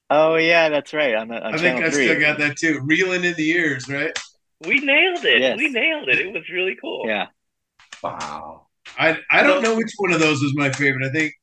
[0.09, 1.15] Oh yeah, that's right.
[1.15, 2.07] On, on I think I three.
[2.07, 2.81] still got that too.
[2.83, 4.17] Reeling in the Years, right?
[4.65, 5.41] We nailed it.
[5.41, 5.57] Yes.
[5.57, 6.19] We nailed it.
[6.19, 7.05] It was really cool.
[7.07, 7.27] Yeah.
[8.03, 8.67] Wow.
[8.97, 11.07] I I don't know which one of those was my favorite.
[11.07, 11.33] I think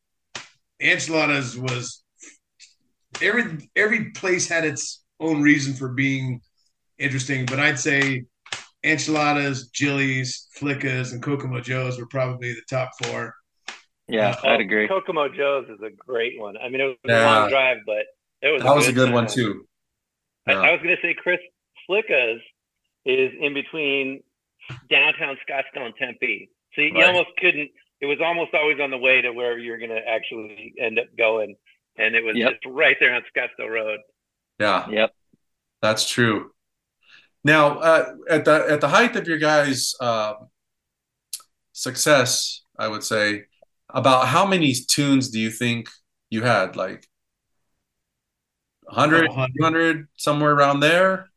[0.80, 2.02] enchiladas was
[3.22, 6.40] every every place had its own reason for being
[6.98, 8.24] interesting, but I'd say
[8.84, 13.34] enchiladas, Jilly's, Flickas, and Kokomo Joe's were probably the top four.
[14.08, 14.88] Yeah, uh, I'd agree.
[14.88, 16.56] Kokomo Joe's is a great one.
[16.56, 17.22] I mean, it was yeah.
[17.22, 18.06] a long drive, but
[18.42, 18.62] it was.
[18.62, 19.14] That a was a good time.
[19.14, 19.66] one too.
[20.46, 20.60] Yeah.
[20.60, 21.38] I, I, was going to say Chris
[21.88, 22.40] Flickas
[23.04, 24.22] is in between
[24.90, 26.98] downtown Scottsdale and Tempe, so you, right.
[26.98, 27.70] you almost couldn't.
[28.00, 31.06] It was almost always on the way to wherever you're going to actually end up
[31.18, 31.54] going
[32.00, 32.52] and it was yep.
[32.52, 34.00] just right there on Scottsdale Road.
[34.58, 34.88] Yeah.
[34.88, 35.12] Yep.
[35.82, 36.50] That's true.
[37.42, 40.34] Now, uh, at the at the height of your guys' uh,
[41.72, 43.44] success, I would say,
[43.88, 45.88] about how many tunes do you think
[46.28, 46.76] you had?
[46.76, 47.06] Like
[48.84, 51.29] 100, 100, somewhere around there?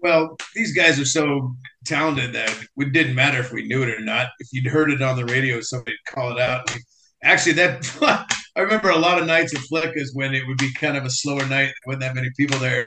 [0.00, 4.00] Well, these guys are so talented that it didn't matter if we knew it or
[4.00, 4.28] not.
[4.38, 6.74] If you'd heard it on the radio, somebody'd call it out.
[7.22, 10.96] Actually, that I remember a lot of nights at Flickas when it would be kind
[10.96, 12.86] of a slower night, with that many people there.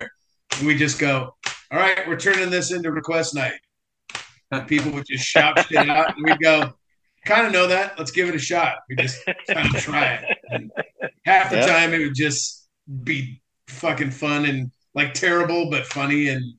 [0.58, 1.36] And we just go,
[1.72, 3.60] all right, we're turning this into request night.
[4.52, 6.74] And people would just shout shit out, and we'd go,
[7.26, 7.98] kind of know that.
[8.00, 8.78] Let's give it a shot.
[8.90, 10.38] We just kind of try it.
[10.50, 10.72] And
[11.26, 11.68] half the yep.
[11.68, 12.68] time, it would just
[13.04, 16.30] be fucking fun and like terrible but funny.
[16.30, 16.56] And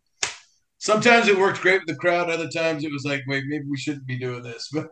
[0.80, 2.28] sometimes it worked great with the crowd.
[2.28, 4.70] Other times, it was like, wait, maybe we shouldn't be doing this.
[4.74, 4.88] But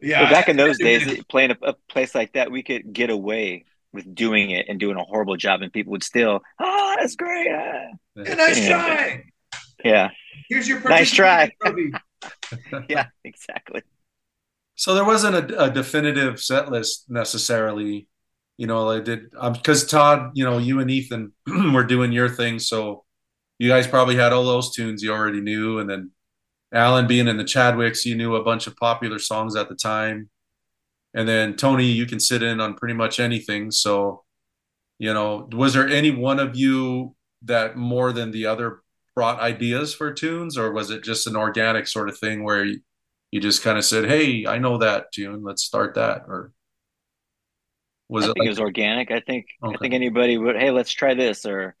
[0.00, 0.22] yeah.
[0.22, 3.64] Well, back in those days, playing a, a, place like that, we could get away
[3.92, 7.46] with doing it and doing a horrible job, and people would still, oh, that's great.
[7.50, 7.86] Ah.
[8.16, 9.24] nice try.
[9.84, 10.10] Yeah.
[10.48, 11.52] Here's your Nice try.
[12.88, 13.82] Yeah, exactly.
[14.76, 18.08] So there wasn't a, a definitive set list necessarily.
[18.56, 21.32] You know, I did because Tod, you know, you and Ethan
[21.74, 23.03] were doing your thing, so
[23.64, 26.10] you guys probably had all those tunes you already knew, and then
[26.72, 30.28] Allan being in the Chadwicks, you knew a bunch of popular songs at the time,
[31.14, 33.70] and then Tony, you can sit in on pretty much anything.
[33.70, 34.24] So,
[34.98, 38.82] you know, was there any one of you that more than the other
[39.14, 42.80] brought ideas for tunes, or was it just an organic sort of thing where you,
[43.30, 45.42] you just kind of said, "Hey, I know that tune.
[45.42, 46.52] Let's start that." Or
[48.08, 49.10] was I it think like, it was organic.
[49.10, 49.74] I think Okay.
[49.74, 50.56] I think anybody would.
[50.56, 51.76] Hey, let's try this, or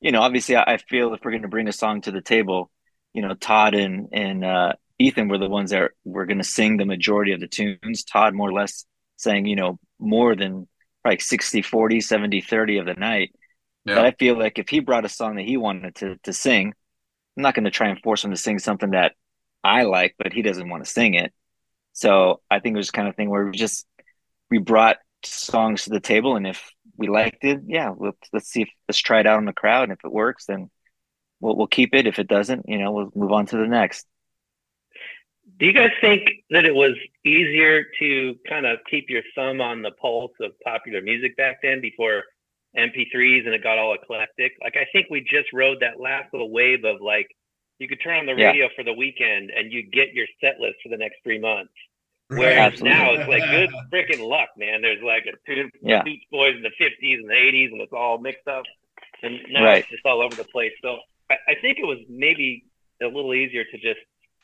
[0.00, 2.22] you know, obviously, I, I feel if we're going to bring a song to the
[2.22, 2.70] table,
[3.12, 6.76] you know, Tod and and uh, Ethan were the ones that were going to sing
[6.76, 8.04] the majority of the tunes.
[8.04, 8.84] Tod more or less
[9.16, 10.66] saying, you know, more than
[11.04, 13.34] like 60, 40, 70, 30 of the night.
[13.96, 16.74] But I feel like if he brought a song that he wanted to to sing,
[17.36, 19.14] I'm not going to try and force him to sing something that
[19.64, 21.32] I like, but he doesn't want to sing it.
[21.92, 23.86] So I think it was kind of thing where we just
[24.50, 28.62] we brought songs to the table, and if we liked it, yeah, let's let's see
[28.62, 30.70] if let's try it out in the crowd, and if it works, then
[31.40, 32.06] we'll we'll keep it.
[32.06, 34.06] If it doesn't, you know, we'll move on to the next.
[35.58, 36.92] Do you guys think that it was
[37.24, 41.80] easier to kind of keep your thumb on the pulse of popular music back then
[41.80, 42.22] before
[42.76, 44.52] MP3s and it got all eclectic?
[44.62, 47.28] Like, I think we just rode that last little wave of like,
[47.78, 48.48] you could turn on the Yeah.
[48.50, 51.72] radio for the weekend and you get your set list for the next three months.
[52.30, 52.38] Right.
[52.38, 52.90] Whereas Absolutely.
[52.98, 54.82] now it's like good freaking luck, man.
[54.82, 56.02] There's like a tune from Yeah.
[56.02, 58.62] Beach Boys in the 50s and the 80s, and it's all mixed up.
[59.22, 59.78] And now Right.
[59.80, 60.72] it's just all over the place.
[60.80, 60.98] So
[61.30, 62.64] I, I think it was maybe
[63.02, 64.00] a little easier to just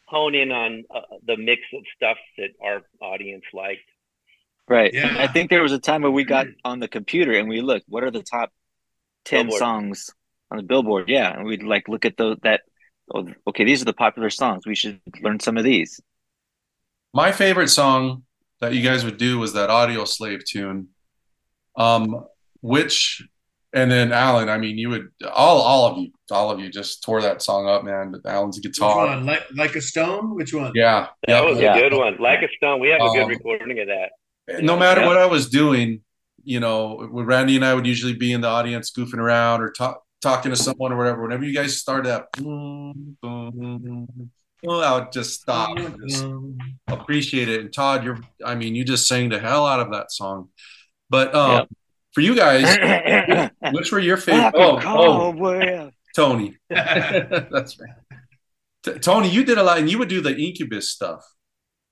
[0.07, 3.81] hone in on uh, the mix of stuff that our audience liked.
[4.69, 4.93] Right.
[4.93, 5.15] Yeah.
[5.19, 7.87] I think there was a time where we got on the computer and we looked,
[7.89, 8.51] what are the top
[9.25, 9.59] ten Billboard.
[9.61, 10.11] songs
[10.51, 11.09] on the Billboard?
[11.09, 12.63] Yeah, and we'd like look at those that.
[13.15, 14.67] Oh, okay, these are the popular songs.
[14.67, 16.01] We should learn some of these.
[17.15, 18.23] My favorite song
[18.61, 20.89] that you guys would do was that Audioslave tune.
[21.77, 22.25] Um,
[22.63, 23.23] which,
[23.73, 27.03] and then Allan, I mean, you would all all of you, all of you just
[27.03, 28.13] tore that song up, man.
[28.13, 29.27] But Allan's Which guitar, one?
[29.27, 30.35] Like, like a stone?
[30.35, 30.73] Which one?
[30.75, 31.49] yeah, That yeah.
[31.51, 31.77] was Yeah.
[31.77, 32.17] a good one.
[32.19, 32.81] Like a Stone.
[32.81, 34.63] We have a good Um, recording of that.
[34.63, 35.07] no matter Yeah.
[35.09, 36.01] what I was doing,
[36.45, 40.03] you know, Randy and I would usually be in the audience goofing around or talk,
[40.23, 41.23] talking to someone or whatever.
[41.23, 44.31] Whenever you guys started that, boom, boom,
[44.63, 46.25] well, I would just stop and just
[46.89, 47.61] appreciate it.
[47.61, 50.49] And Tod, you're, I mean, you just sang the hell out of that song.
[51.11, 51.69] But um, Yep.
[52.15, 54.53] for you guys, which were your favorite?
[54.57, 55.91] Oh, oh, well.
[56.15, 56.57] Tony.
[56.71, 57.91] That's right.
[58.85, 61.25] T- Tony, you did a lot, and you would do the Incubus stuff.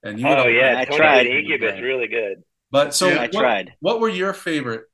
[0.03, 1.27] And you would Oh yeah, I Tony tried.
[1.27, 2.43] the Incubus, really good.
[2.71, 3.73] But so Yeah, I what- tried.
[3.81, 4.85] What were your favorite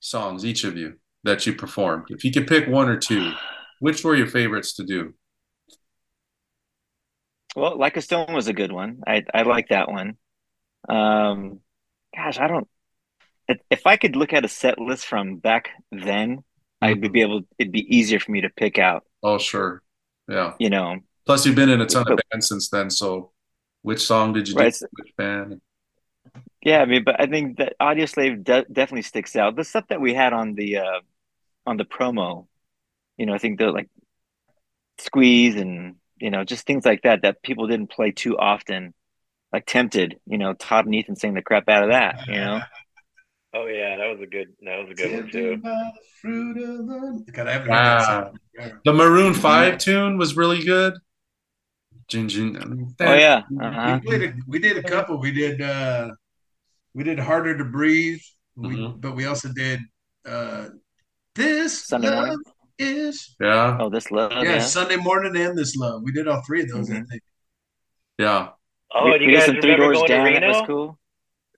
[0.00, 2.06] songs, each of you, that you performed?
[2.10, 3.32] If you could pick one or two,
[3.80, 5.14] which were your favorites to do?
[7.56, 9.02] Well, Like a Stone was a good one.
[9.06, 10.16] I I like that one.
[10.88, 11.60] Um,
[12.16, 12.68] gosh, I don't.
[13.70, 16.44] If, I could look at a set list from back then,
[16.80, 17.12] I'd Mhm.
[17.12, 17.42] be able.
[17.58, 19.04] It'd be easier for me to pick out.
[19.22, 19.82] Oh, sure.
[20.28, 20.54] Yeah.
[20.58, 22.90] You know, Plus, you've been in a ton of bands since then.
[22.90, 23.32] So,
[23.82, 24.72] which song did you Right.
[24.72, 24.86] do?
[24.92, 25.60] Which band?
[26.62, 26.80] yeah.
[26.80, 29.56] I mean, but I think that Audioslave de definitely sticks out.
[29.56, 31.00] The stuff that we had on the uh
[31.66, 32.48] on the promo,
[33.18, 33.88] you know, I think the like
[34.98, 38.94] Squeeze and you know just things like that that people didn't play too often.
[39.52, 42.26] Like Tempted, you know, Tod and Ethan sang the crap out of that.
[42.28, 42.60] You know.
[43.54, 44.48] Oh yeah, that was a good.
[44.62, 45.60] That was a good one too.
[45.62, 46.86] The fruit of
[47.26, 47.98] the- God, I haven't heard Wow.
[47.98, 48.78] that song.
[48.86, 50.94] The Maroon 5 tune was really good.
[52.08, 53.42] Jin, jin, Oh yeah.
[53.60, 53.98] Uh-huh.
[54.02, 55.18] We played a, we did a couple.
[55.20, 56.12] We did uh
[56.94, 58.20] we did harder to breathe.
[58.56, 59.00] We, Mhm.
[59.02, 59.80] but we also did
[60.24, 60.68] uh
[61.34, 62.38] this Sunday love morning?
[62.78, 63.76] Is Yeah.
[63.80, 64.32] Oh, this love.
[64.32, 64.58] yeah, Yeah.
[64.60, 66.02] Sunday morning and this love.
[66.02, 66.90] We did all three of those.
[66.90, 67.08] I Mhm.
[67.08, 67.22] think.
[68.18, 68.50] Yeah.
[68.94, 70.24] Oh, we, do we you did guys some three remember doors going to down.
[70.24, 70.58] That Reno?
[70.58, 70.98] was cool.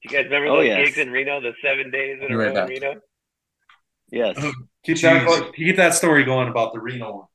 [0.02, 0.84] You guys remember Oh, those yes.
[0.88, 1.40] gigs in Reno?
[1.40, 2.68] The seven days in a Right row in.
[2.68, 3.00] Reno.
[4.10, 4.36] Yes.
[4.38, 4.52] Oh,
[4.84, 7.26] Keep that- that, keep that story going about the Reno one.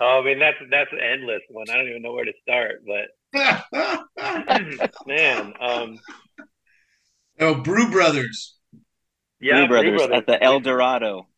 [0.00, 1.66] Oh, I mean that's that's an endless one.
[1.70, 3.10] I don't even know where to start, but
[5.06, 5.98] man, um,
[7.38, 8.56] oh, Brew Brothers.
[9.40, 11.28] yeah, Brew Brew Brothers at the El Dorado.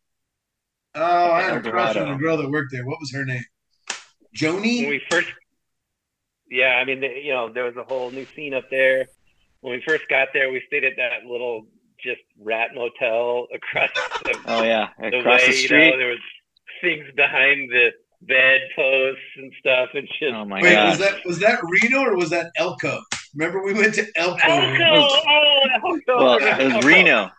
[0.96, 2.84] Oh, I had a crush on a girl that worked there.
[2.86, 3.44] What was her name?
[4.36, 4.52] Joni.
[4.54, 4.88] when Joni.
[4.88, 5.28] we first,
[6.50, 9.06] yeah, I mean, you know, there was a whole new scene up there.
[9.60, 11.66] When we first got there, we stayed at that little
[12.02, 13.90] just rat motel across
[14.24, 15.46] the, Oh yeah, the across way.
[15.50, 15.90] the You street.
[15.90, 16.18] know, there was
[16.82, 17.90] things behind the
[18.22, 20.64] bed posts and stuff, and just Oh my god.
[20.64, 20.90] Wait, gosh.
[20.90, 23.00] was that was that Reno or was that Elko?
[23.34, 24.38] Remember we went to Elko.
[24.42, 25.08] Elko.
[25.28, 26.16] Oh, Elko.
[26.18, 26.86] Well, it was Elko.
[26.88, 27.30] Reno,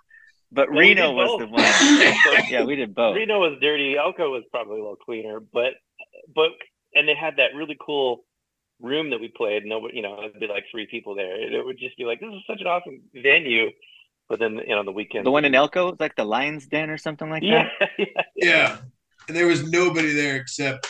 [0.52, 2.46] but Well, Reno was the one.
[2.50, 3.16] yeah, we did both.
[3.16, 3.98] Reno was dirty.
[3.98, 5.74] Elko was probably a little cleaner, but
[6.34, 6.50] but
[6.94, 8.24] and they had that really cool
[8.82, 9.66] room that we played.
[9.66, 11.40] Nobody, you know, it'd be like three people there.
[11.40, 13.72] It would just be like, this is such an awesome venue.
[14.30, 16.90] But then, you know, on the weekend, the one in Elko, like the Lions Den
[16.90, 17.90] or something like yeah, that.
[17.98, 18.78] yeah, Yeah.
[19.28, 20.88] And there was nobody there except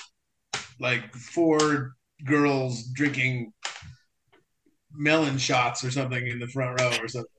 [0.79, 1.93] like four
[2.25, 3.53] girls drinking
[4.91, 7.29] melon shots or something in the front row or something.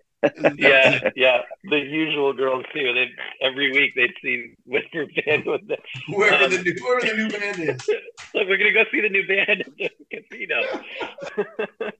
[0.57, 1.43] Yeah, yeah.
[1.64, 2.93] The usual girls too.
[2.93, 3.07] They
[3.47, 5.77] every week they'd see Whisper Band with the
[6.09, 7.89] Whoever Um, the new whoever the new band is.
[8.35, 8.49] look.
[8.49, 11.91] We're gonna go see the new band at the casino.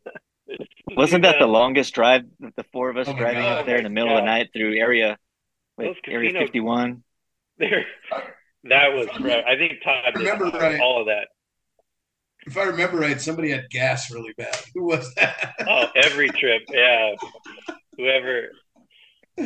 [0.97, 2.23] Wasn't that the longest drive?
[2.41, 3.59] The four of us Oh driving God.
[3.61, 5.17] up there in the middle of the night through area,
[5.77, 7.03] like Those area fifty one.
[7.59, 7.85] There,
[8.65, 9.07] that was.
[9.21, 9.45] Right.
[9.47, 10.81] I think Tod did Remember all- right.
[10.81, 11.29] all of that.
[12.47, 14.57] If I remember right, somebody had gas really bad.
[14.75, 15.55] Who was that?
[15.69, 16.63] Oh, every trip.
[16.73, 17.15] Yeah.
[17.99, 18.49] Whoever.
[19.39, 19.43] I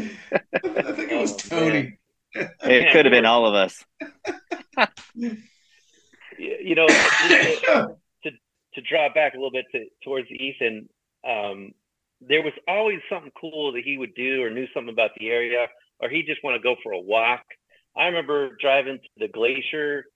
[0.93, 1.99] think it was Oh, Tony.
[2.35, 3.85] It could have been all of us.
[6.39, 7.63] You know, just
[8.25, 8.31] to,
[8.75, 10.89] to draw back a little bit to, towards Ethan,
[11.29, 11.73] um,
[12.21, 15.67] there was always something cool that he would do or knew something about the area,
[16.01, 17.45] or he'd just want to go for a walk.
[17.97, 20.07] I remember driving to the glacier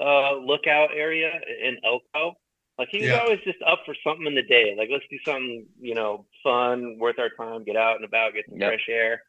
[0.00, 1.30] uh, lookout area
[1.62, 2.36] in Elko.
[2.78, 3.20] Like he was Yeah.
[3.20, 4.74] always just up for something in the day.
[4.76, 8.46] Like let's do something, you know, fun, worth our time, get out and about, get
[8.50, 8.64] some Yep.
[8.64, 9.22] fresh air.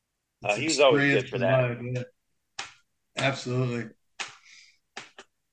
[0.44, 1.60] Uh, he was always good for that.
[1.60, 2.04] life, yeah.
[3.18, 3.90] Absolutely.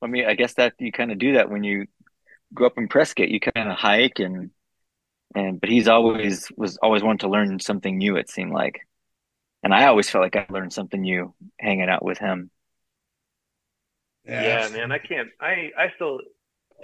[0.03, 1.87] I mean, I guess that you kind of do that when you
[2.55, 3.29] grow up in Prescott.
[3.31, 4.51] You kind of hike and
[5.37, 8.17] and but he's always was always wanting to learn something new.
[8.17, 8.81] It seemed like,
[9.63, 12.51] and I always felt like I learned something new hanging out with him.
[14.25, 16.21] Yeah, yeah, man i can't i i still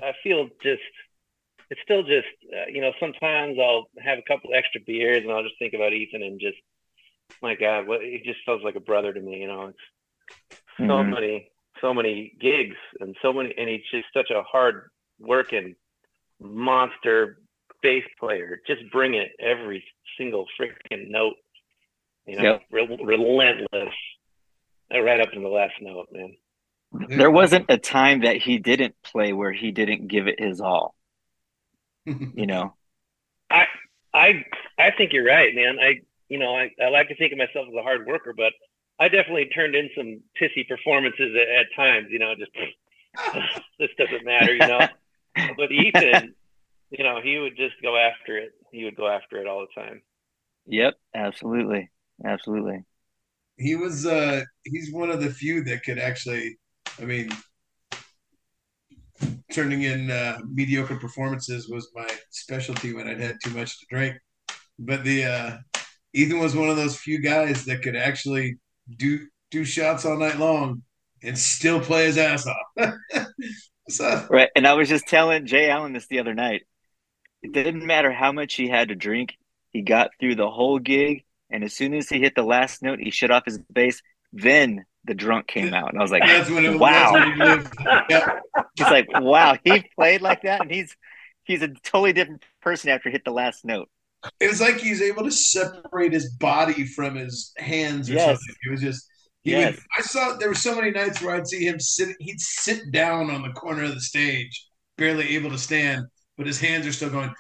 [0.03, 0.83] i feel just
[1.71, 5.43] it's still just uh, you know sometimes i'll have a couple extra beers and i'll
[5.43, 6.59] just think about ethan and just
[7.43, 9.79] my god what he just feels like a brother to me you know it's
[10.87, 11.11] so Mhm.
[11.11, 14.91] many so many gigs and so many and he's just such a hard
[15.21, 15.75] working
[16.41, 17.39] monster
[17.83, 19.85] bass player just bringing it every
[20.17, 21.35] single freaking note
[22.27, 22.63] you know Yep.
[22.71, 23.95] re- relentless
[24.95, 26.37] Uh, right up in the last note man
[26.93, 30.95] There wasn't a time that he didn't play where he didn't give it his all.
[32.35, 32.75] You know,
[33.51, 33.67] I
[34.15, 34.45] I
[34.79, 35.79] I think you're right, man.
[35.81, 38.53] I you know I, I like to think of myself as a hard worker, but
[38.99, 42.09] I definitely turned in some pissy performances at, at times.
[42.11, 42.53] You know, just
[43.79, 44.81] this doesn't matter, you know.
[45.57, 46.35] but Ethan,
[46.91, 48.53] you know, he would just go after it.
[48.73, 50.03] He would go after it all the time.
[50.67, 51.91] yep, absolutely,
[52.25, 52.85] absolutely.
[53.57, 56.59] he was uh he's one of the few that could actually
[57.01, 57.29] i mean
[59.53, 64.17] turning in uh mediocre performances was my specialty when i'd had too much to drink
[64.79, 65.57] but the uh
[66.15, 68.57] ethan was one of those few guys that could actually
[68.97, 70.83] do do shots all night long
[71.23, 72.93] and still play his ass off
[73.89, 74.51] so Right.
[74.55, 76.63] And I was just telling Jay Allen this the other night.
[77.43, 79.37] It didn't matter how much he had to drink,
[79.71, 81.25] he got through the whole gig.
[81.51, 84.03] And as soon as he hit the last note, he shut off his bass.
[84.33, 85.91] Then the drunk came out.
[85.91, 86.89] And I was like, that's when it Wow.
[86.89, 87.75] that's he lived.
[88.77, 90.63] He's like, wow, he played like that.
[90.63, 90.97] And he's
[91.45, 93.89] he's a totally different person after he hit the last note.
[94.41, 98.19] it was like he's able to separate his body from his hands or Yes.
[98.19, 98.55] something.
[98.67, 99.07] It was just
[99.43, 99.57] he Yes.
[99.57, 102.91] would, I saw there were so many nights where I'd see him sit he'd sit
[102.93, 106.05] down on the corner of the stage, barely able to stand,
[106.37, 107.33] but his hands are still going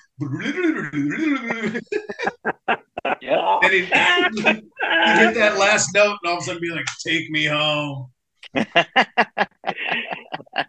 [3.20, 3.58] Yeah.
[3.62, 7.46] he'd, he'd hit that last note and all of a sudden be like, Take me
[7.46, 8.10] home.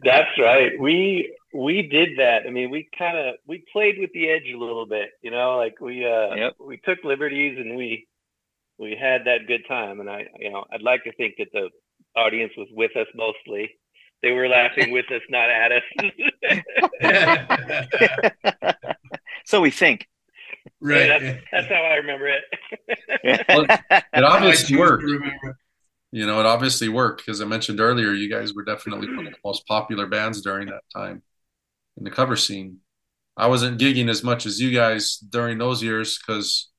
[0.03, 0.71] That's right.
[0.79, 2.43] We we did that.
[2.47, 5.57] I mean, we kind of we played with the edge a little bit, you know,
[5.57, 6.53] like we uh Yep.
[6.59, 8.07] we took liberties and we
[8.77, 11.69] we had that good time and I you know, I'd like to think that the
[12.15, 13.71] audience was with us mostly.
[14.21, 15.83] They were laughing with us, not at us.
[19.45, 20.07] so we think.
[20.81, 21.07] Right.
[21.07, 21.39] that's, yeah.
[21.51, 22.43] that's how I remember it.
[23.49, 23.65] Well,
[24.13, 25.03] It obviously worked.
[26.11, 29.33] You know, it obviously worked because I mentioned earlier, you guys were definitely one of
[29.33, 31.21] the most popular bands during that time
[31.97, 32.79] in the cover scene.
[33.37, 36.69] I wasn't gigging as much as you guys during those years because,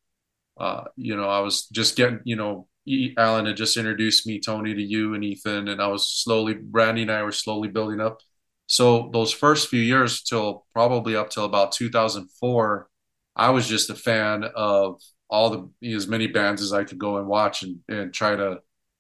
[0.59, 4.41] uh, you know, I was just getting, you know, E- Allan had just introduced me,
[4.41, 8.01] Tony, to you and Ethan, and I was slowly, Brandy and I were slowly building
[8.01, 8.21] up.
[8.67, 12.90] So those first few years, till probably up till about 2004,
[13.37, 15.51] I was just a fan of all
[15.83, 18.59] the as many bands as I could go and watch and, and try to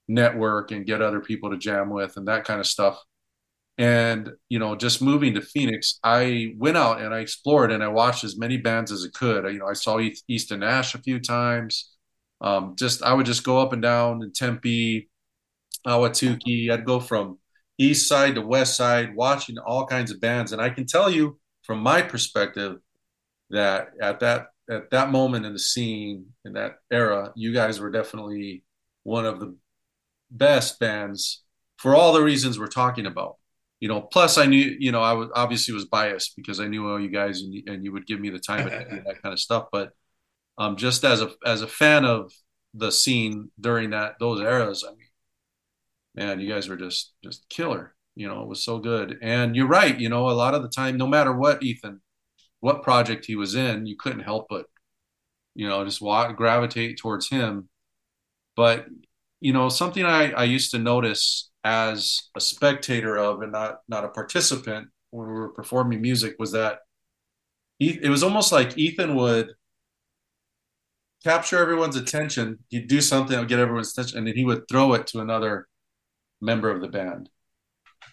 [0.08, 3.00] network and get other people to jam with and that kind of stuff.
[3.78, 7.88] And, you know, just moving to Phoenix, I went out and I explored and I
[7.88, 9.50] watched as many bands as I could.
[9.52, 11.90] You know, I saw East, Easton Nash a few times.
[12.42, 15.08] Um, just, I would just go up and down in Tempe,
[15.86, 16.70] Ahwatukee.
[16.70, 17.38] I'd go from,
[17.80, 21.38] east side to west side, watching all kinds of bands, and I can tell you
[21.62, 22.76] from my perspective
[23.51, 27.90] that at that at that moment in the scene in that era, you guys were
[27.90, 28.62] definitely
[29.03, 29.57] one of the
[30.30, 31.42] best bands
[31.76, 33.36] for all the reasons we're talking about.
[33.80, 36.88] You know, plus I knew, you know, I was obviously was biased because I knew
[36.88, 39.40] all you guys and, and you would give me the time and that kind of
[39.40, 39.68] stuff.
[39.72, 39.92] But
[40.59, 42.30] um, just as a as a fan of
[42.74, 45.09] the scene during that those eras, I mean,
[46.14, 47.94] man, you guys were just just killer.
[48.14, 49.18] You know, it was so good.
[49.22, 49.98] And you're right.
[49.98, 52.03] You know, a lot of the time, no matter what Ethan,
[52.61, 54.66] what project he was in, you couldn't help but,
[55.54, 57.68] you know, just walk, gravitate towards him.
[58.56, 58.86] But
[59.40, 64.04] you know, something I, I used to notice as a spectator of and not not
[64.04, 66.80] a participant when we were performing music was that
[67.78, 69.54] it was almost like Ethan would
[71.24, 72.58] capture everyone's attention.
[72.68, 75.20] He'd do something that would get everyone's attention, and then he would throw it to
[75.20, 75.66] another
[76.42, 77.30] member of the band.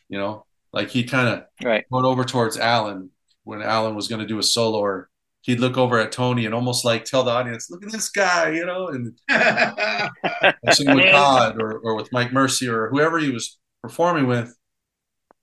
[0.08, 1.84] You know, like he kind of right.
[1.90, 3.10] went over towards Allan
[3.48, 5.10] when Allan was going to do a solo, or
[5.42, 8.52] he'd look over at Tony and almost like tell the audience, "Look at this guy,"
[8.52, 9.18] you know, and
[10.74, 14.56] sing with Tod or, or with Mike Mercy or whoever he was performing with,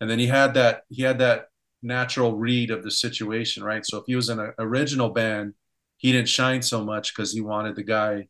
[0.01, 1.47] and then he had that he had that
[1.83, 3.85] natural read of the situation, right?
[3.85, 5.55] So if he was in an uh, original band,
[5.97, 8.29] he didn't shine so much because he wanted the guy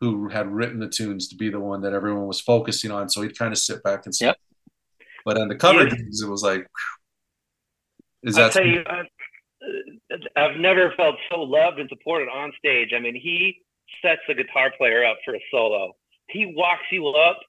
[0.00, 3.08] who had written the tunes to be the one that everyone was focusing on.
[3.08, 4.36] So he'd kind of sit back and say, yep.
[5.24, 5.94] But on the cover yeah.
[5.94, 6.66] it was like,
[8.22, 8.44] is that?
[8.44, 9.06] I'll tell you, I've,
[10.12, 12.90] uh, I've never felt so loved and supported on stage.
[12.94, 13.62] I mean, he
[14.02, 15.92] sets the guitar player up for a solo.
[16.28, 17.40] He walks you up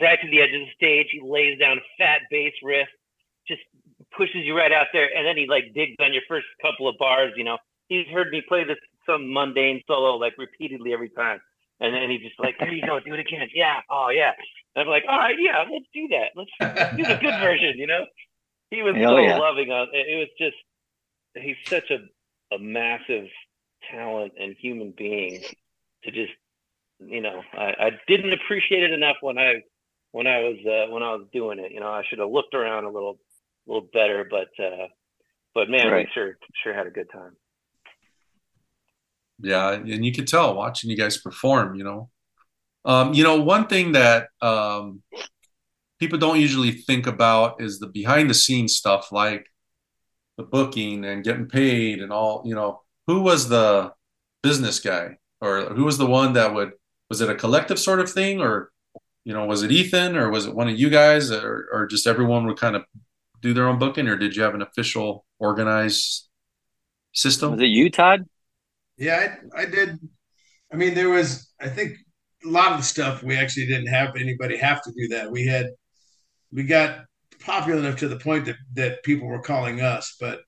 [0.00, 1.08] right to the edge of the stage.
[1.10, 2.88] He lays down a fat bass riff,
[3.46, 3.60] just
[4.16, 6.96] pushes you right out there, and then he like digs on your first couple of
[6.98, 7.32] bars.
[7.36, 7.58] You know,
[7.88, 11.40] he's heard me play this some mundane solo like repeatedly every time.
[11.80, 13.48] And then he's just like, there you go, do it again.
[13.54, 13.80] Yeah.
[13.90, 14.32] Oh, yeah.
[14.76, 16.36] And I'm like, all right, yeah, let's do that.
[16.36, 18.04] Let's, let's do the good version, you know?
[18.70, 19.38] He was Hell so yeah.
[19.38, 20.18] loving on it.
[20.18, 20.56] was just,
[21.34, 23.26] he's such a, a massive
[23.90, 25.42] talent and human being
[26.04, 26.32] to just,
[26.98, 29.62] you know, I, I didn't appreciate it enough when I,
[30.12, 32.54] when I was, uh, when I was doing it, you know, I should have looked
[32.54, 33.18] around a little,
[33.66, 34.86] little better, but, uh,
[35.54, 36.06] but man, right.
[36.06, 37.32] we sure, sure had a good time
[39.42, 42.10] yeah and you could tell watching you guys perform you know
[42.84, 45.02] um, you know one thing that um,
[46.00, 49.46] people don't usually think about is the behind the scenes stuff like
[50.36, 53.92] the booking and getting paid and all you know who was the
[54.42, 55.16] business guy?
[55.40, 56.72] Or who was the one that would
[57.08, 58.40] was it a collective sort of thing?
[58.40, 58.70] Or
[59.24, 60.16] you know was it ethan?
[60.16, 61.30] Or was it one of you guys?
[61.30, 62.84] Or, or just everyone would kind of
[63.40, 64.08] do their own booking?
[64.08, 66.28] Or did you have an official organized
[67.12, 67.52] system?
[67.52, 68.26] Was it you tod?
[68.96, 69.98] Yeah, I, I did.
[70.72, 71.96] I mean, there was, I think,
[72.44, 75.30] a lot of the stuff we actually didn't have anybody have to do that.
[75.30, 75.70] We had,
[76.52, 77.04] we got
[77.44, 80.40] popular enough to the point that that people were calling us, but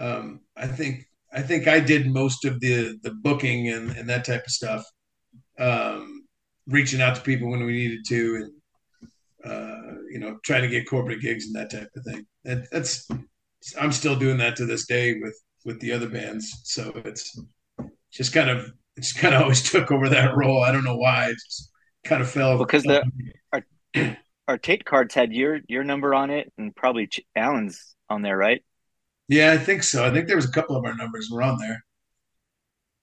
[0.00, 4.24] um, I think I think I did most of the the booking and, and that
[4.24, 4.84] type of stuff,
[5.58, 6.26] um,
[6.66, 10.88] reaching out to people when we needed to, and uh, you know, trying to get
[10.88, 12.26] corporate gigs and that type of thing.
[12.44, 13.08] And that's
[13.80, 16.60] I'm still doing that to this day with with the other bands.
[16.64, 17.38] So it's
[18.12, 20.62] just kind of just kind of always took over that role.
[20.62, 21.30] I don't know why.
[21.30, 21.70] It just
[22.04, 23.02] kind of fell because the
[24.48, 28.64] our Tate cards had your your number on it and probably Allan's on there, right?
[29.28, 30.04] Yeah, I think so.
[30.06, 31.84] I think there was a couple of our numbers were on there.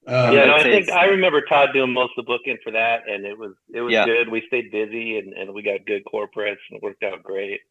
[0.07, 3.07] Uh, yeah, no, I think I remember Tod doing most of the booking for that,
[3.07, 4.05] and it was it was yeah.
[4.05, 4.29] good.
[4.29, 7.61] We stayed busy, and, and we got good corporates, and it worked out great.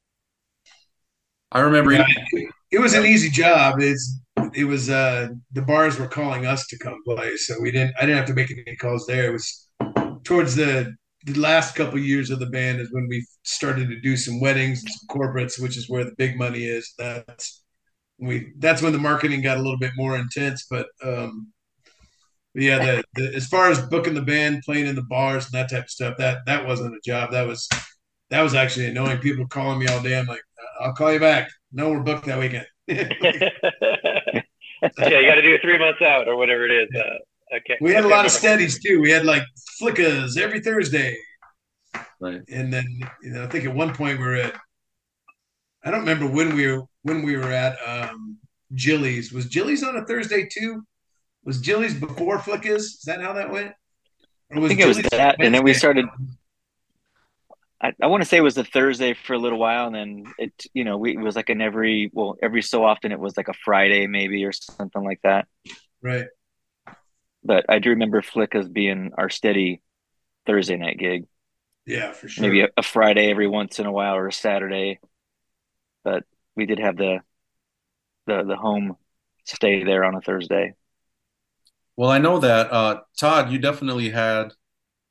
[1.52, 3.80] I remember yeah, it, it was an easy job.
[3.80, 4.20] It's
[4.52, 7.94] it was uh the bars were calling us to come play, so we didn't.
[8.00, 9.26] I didn't have to make any calls there.
[9.26, 9.68] It was
[10.24, 14.00] towards the the last couple of years of the band is when we started to
[14.00, 16.92] do some weddings and some corporates, which is where the big money is.
[16.98, 17.62] That's
[18.18, 20.66] we that's when the marketing got a little bit more intense.
[20.68, 21.52] But um,
[22.54, 25.70] yeah, the, the, as far as booking the band, playing in the bars and that
[25.70, 27.32] type of stuff, that that wasn't a job.
[27.32, 27.68] That was
[28.30, 29.18] that was actually annoying.
[29.18, 30.18] People calling me all day.
[30.18, 30.42] I'm like,
[30.80, 31.48] I'll call you back.
[31.72, 32.66] No, we're booked that weekend.
[32.88, 33.02] yeah,
[34.92, 36.88] you got to do it three months out or whatever it is.
[36.94, 37.16] Uh,
[37.56, 37.76] okay.
[37.80, 39.00] We had a lot of steadies too.
[39.00, 39.42] We had like
[39.78, 41.16] flickers every Thursday.
[42.20, 42.42] Right.
[42.48, 42.86] And then
[43.22, 44.54] you know, I think at one point we were at.
[45.84, 48.38] I don't remember when we were when we were at um,
[48.74, 49.32] Jilly's.
[49.32, 50.82] Was Jilly's on a Thursday too?
[51.44, 52.84] Was Jilly's before Flickers?
[52.84, 53.72] Is that how that went?
[54.50, 56.06] I think Jilly's it was that, and then we started.
[57.82, 60.24] I, I want to say it was a Thursday for a little while, and then
[60.38, 63.36] it, you know, we, it was like an every, well, every so often it was
[63.36, 65.46] like a Friday maybe or something like that.
[66.00, 66.26] Right.
[67.44, 69.82] But I do remember Flickers being our steady
[70.46, 71.26] Thursday night gig.
[71.86, 72.42] Yeah, for sure.
[72.42, 75.00] Maybe a, a, Friday every once in a while or a Saturday.
[76.02, 76.24] but
[76.56, 77.18] we did have the
[78.26, 78.96] the the home
[79.44, 80.72] stay there on a Thursday.
[81.96, 84.52] Well, I know that uh, Tod, you definitely had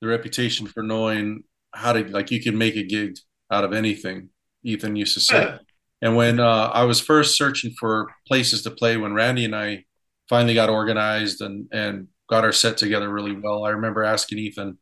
[0.01, 3.17] the reputation for knowing how to like you can make a gig
[3.51, 4.29] out of anything.
[4.63, 5.57] Ethan used to say.
[6.01, 9.86] and when uh, I was first searching for places to play, when Randy and I
[10.29, 14.79] finally got organized and and got our set together really well, I remember asking Ethan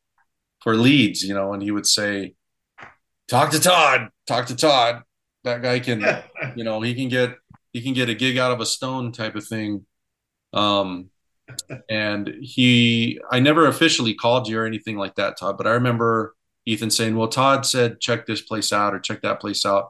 [0.61, 2.35] for leads, you know, and he would say,
[3.27, 4.07] "Talk to Tod.
[4.25, 5.01] Talk to Tod.
[5.43, 5.99] That guy can,
[6.55, 7.35] you know, he can get
[7.73, 9.85] he can get a gig out of a stone type of thing."
[10.53, 11.09] Um,
[11.89, 16.35] and he, I never officially called you or anything like that, Tod, but I remember
[16.65, 19.89] Ethan saying, "Well, Tod said check this place out or check that place out."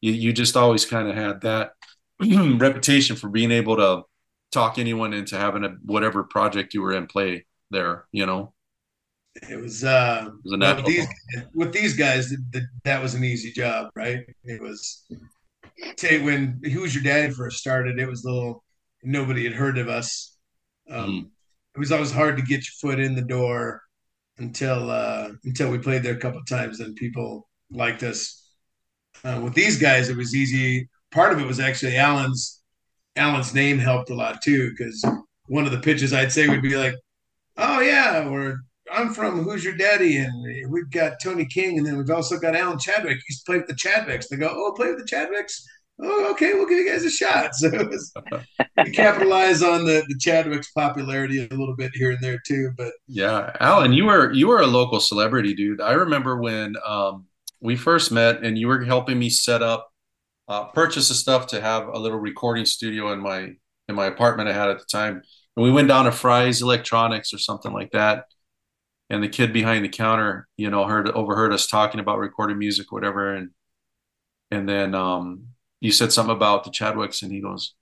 [0.00, 1.72] You you just always kind of had that
[2.20, 4.04] reputation for being able to
[4.52, 8.06] talk anyone into having a whatever project you were in play there.
[8.12, 8.52] You know.
[9.50, 11.06] It was, uh, it was with these
[11.54, 12.30] with these guys.
[12.30, 14.20] The, the, that was an easy job, right?
[14.44, 15.04] It was.
[15.96, 18.62] Say when Who's Your Daddy first started, it was a little
[19.02, 20.36] nobody had heard of us.
[20.88, 21.26] Um, mm.
[21.74, 23.82] It was always hard to get your foot in the door
[24.38, 26.80] until uh, until we played there a couple of times.
[26.80, 28.40] and people liked us.
[29.24, 30.88] Uh, with these guys, it was easy.
[31.10, 32.62] Part of it was actually Allan's
[33.16, 35.04] Allan's name helped a lot too, because
[35.46, 36.94] one of the pitches I'd say would be like,
[37.56, 38.56] "Oh yeah, we're
[38.92, 42.56] I'm from Who's Your Daddy, and we've got Tony King, and then we've also got
[42.56, 43.18] Allan Chadwick.
[43.18, 44.28] He used to play with the Chadwicks.
[44.28, 45.62] They go, "Oh, play with the Chadwicks."
[46.00, 47.52] oh, okay, we'll give you guys a shot.
[47.54, 48.12] So was,
[48.84, 52.72] we capitalize on the the Chadwick's popularity a little bit here and there too.
[52.76, 55.80] But yeah, Allan, you were you were a local celebrity, dude.
[55.80, 57.26] I remember when um,
[57.60, 59.92] we first met, and you were helping me set up,
[60.48, 63.52] uh, purchase the stuff to have a little recording studio in my
[63.88, 65.22] in my apartment I had at the time.
[65.56, 68.24] And we went down to Fry's Electronics or something like that.
[69.10, 72.90] And the kid behind the counter, you know, heard overheard us talking about recording music,
[72.90, 73.50] whatever, and
[74.50, 75.48] and then um,
[75.80, 77.74] you said something about the Chadwicks, and he goes,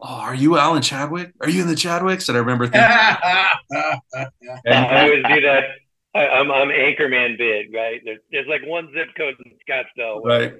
[0.00, 1.32] "Oh, are you Allan Chadwick?
[1.40, 2.80] Are you in the Chadwicks?" And I remember thinking,
[4.64, 5.64] and, I always do that.
[6.14, 8.00] I, am I'm, I'm Anchorman bid, right?
[8.04, 10.22] There's, there's like one zip code in Scottsdale.
[10.22, 10.54] Right.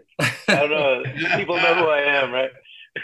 [0.49, 1.03] I don't know.
[1.37, 2.51] People know who I am, right?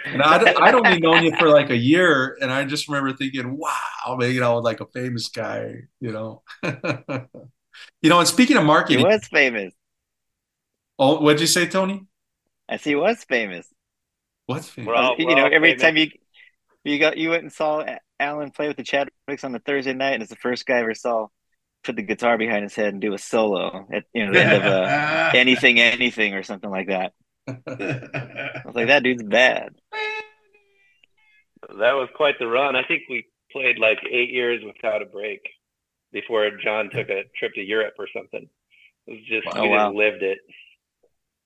[0.05, 3.57] and I'd, I'd only known you for like a year, and I just remember thinking,
[3.57, 8.65] "Wow, man, you know, like a famous guy, you know." you know, and speaking of
[8.65, 9.73] marketing, he was famous.
[10.99, 12.07] Oh, what'd you say, Tony?
[12.69, 13.67] I see, was famous.
[14.47, 14.93] What's famous?
[14.95, 15.83] All, you know, every famous.
[15.83, 16.11] time you
[16.85, 17.85] you got you went and saw
[18.21, 20.81] Allan play with the Chadwicks on the Thursday night, and it's the first guy I
[20.81, 21.29] ever saw
[21.89, 24.53] put the guitar behind his head and do a solo at you know the end
[24.53, 27.15] of uh, a anything anything or something like that.
[27.49, 29.75] I was like, that dude's bad.
[31.63, 32.77] That was quite the run.
[32.77, 35.41] I think we played like eight years without a break
[36.13, 38.47] before John took a trip to Europe or something.
[39.07, 39.89] It was just oh, we wow.
[39.89, 40.39] just lived it.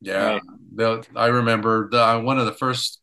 [0.00, 0.40] Yeah,
[0.74, 1.08] right.
[1.14, 3.00] I remember the one of the first.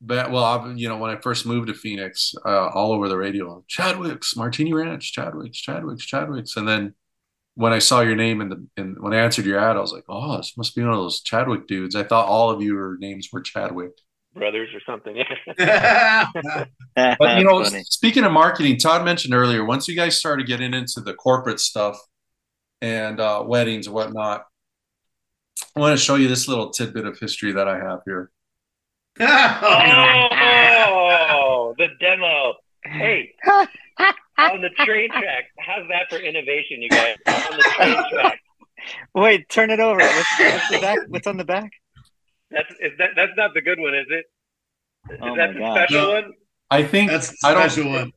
[0.00, 3.64] Well, I, you know, when I first moved to Phoenix, uh, all over the radio,
[3.66, 6.94] Chadwick's, Martini Ranch, Chadwick's, Chadwick's, Chadwick's, and then
[7.54, 9.92] when I saw your name in the in when I answered your ad, I was
[9.92, 11.96] like, oh, this must be one of those Chadwick dudes.
[11.96, 13.92] I thought all of your names were Chadwick
[14.36, 15.16] brothers or something.
[15.56, 17.82] but you know, funny.
[17.84, 21.98] speaking of marketing, Tod mentioned earlier, once you guys started getting into the corporate stuff
[22.80, 24.44] and uh, weddings and whatnot,
[25.74, 28.30] I want to show you this little tidbit of history that I have here.
[29.20, 30.24] Oh,
[31.78, 32.54] the demo.
[32.84, 33.34] Hey,
[34.38, 35.44] on the train track.
[35.58, 37.16] How's that for innovation, you guys?
[37.26, 38.40] On the train track.
[39.14, 39.98] Wait, turn it over.
[39.98, 40.98] What's, what's the back?
[41.08, 41.72] What's on the back?
[42.50, 44.26] That's is that that's not the good one, is it?
[45.10, 45.74] Is oh that the God.
[45.76, 46.32] special no, one?
[46.70, 48.12] I think that's the special one.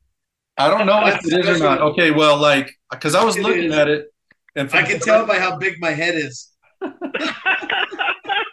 [0.57, 1.81] I don't know if it is or not.
[1.81, 3.77] Okay, well, like because I was it looking is.
[3.77, 4.13] at it,
[4.55, 6.49] and I can tell by how big my head is.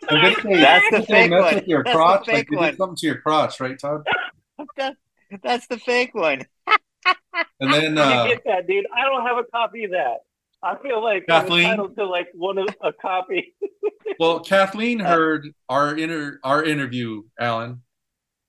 [0.45, 1.55] That's the fake one.
[1.55, 4.07] With your that's crotch, like you did something to your crotch, right, Tod?
[5.43, 6.43] that's the fake one.
[7.61, 8.87] and then uh, get that, dude.
[8.95, 10.19] I don't have a copy of that.
[10.63, 13.55] I feel like Kathleen, I'm entitled to like one of a copy.
[14.19, 17.83] well, Kathleen heard our inter our interview, Allan,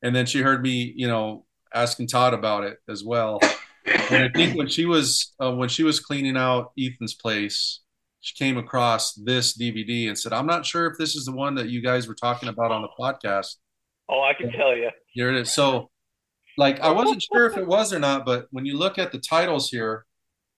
[0.01, 3.39] and then she heard me, you know, asking Tod about it as well.
[3.86, 7.82] and I think when she was uh, when she was cleaning out Ethan's place,
[8.28, 11.55] she came across this DVD and said, "I'm not sure if this is the one
[11.55, 13.55] that you guys were talking about on the podcast."
[14.09, 14.89] Oh, I can tell you.
[15.13, 15.53] Here it is.
[15.53, 15.89] So,
[16.57, 19.17] like, I wasn't sure if it was or not, but when you look at the
[19.17, 20.05] titles here,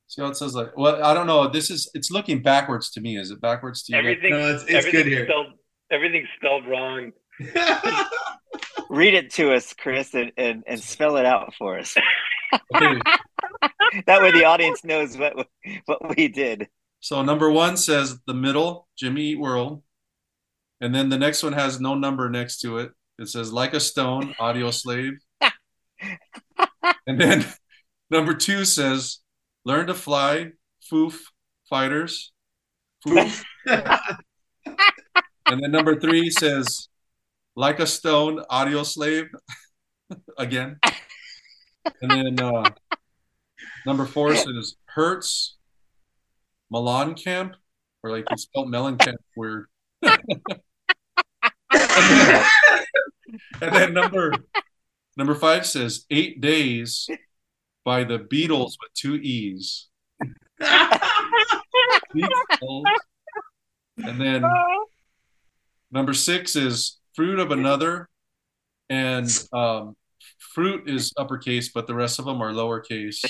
[0.08, 1.48] see how it says like, well, I don't know.
[1.48, 3.18] This is it's looking backwards to me.
[3.18, 4.00] Is it backwards to you?
[4.00, 5.28] Everything, no, it's, it's good here.
[5.28, 5.54] Spelled,
[5.92, 7.12] everything's spelled wrong.
[8.90, 11.96] Read it to us, Chris, and, and, and spell it out for us.
[12.72, 15.48] that way the audience knows what
[15.86, 16.68] what we did.
[17.00, 19.84] So number one says the middle, Jimmy Eat World.
[20.82, 22.92] And then the next one has no number next to it.
[23.18, 25.14] It says like a stone, audio slave.
[27.08, 27.46] and then
[28.10, 29.20] number two says
[29.66, 30.52] learn to fly,
[30.92, 31.20] Foof
[31.70, 32.32] Fighters.
[33.06, 33.44] Foof.
[33.66, 36.88] and then number three says
[37.56, 39.26] like a stone, audio slave.
[40.38, 40.80] Again.
[42.02, 42.70] And then uh,
[43.86, 45.58] number four says Hertz,
[46.72, 47.56] Milan Camp,
[48.04, 49.66] or like it's spelled Mellencamp weird.
[50.02, 50.16] and
[53.62, 54.34] then number
[55.18, 57.10] number five says eight days
[57.84, 59.88] by the Beatles with two E's.
[63.98, 64.44] and then
[65.92, 68.08] number six is fruit of another,
[68.90, 69.96] and um,
[70.54, 73.24] fruit is uppercase, but the rest of them are lowercase.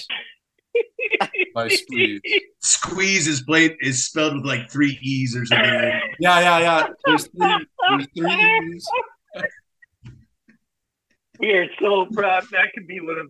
[1.54, 2.22] By squeeze.
[2.60, 6.00] Squeeze is played is spelled with like three e's or something.
[6.20, 6.88] Yeah, yeah, yeah.
[7.06, 7.66] There's three.
[7.90, 8.88] There's three e's.
[11.40, 12.44] We are so proud.
[12.52, 13.28] That could be one of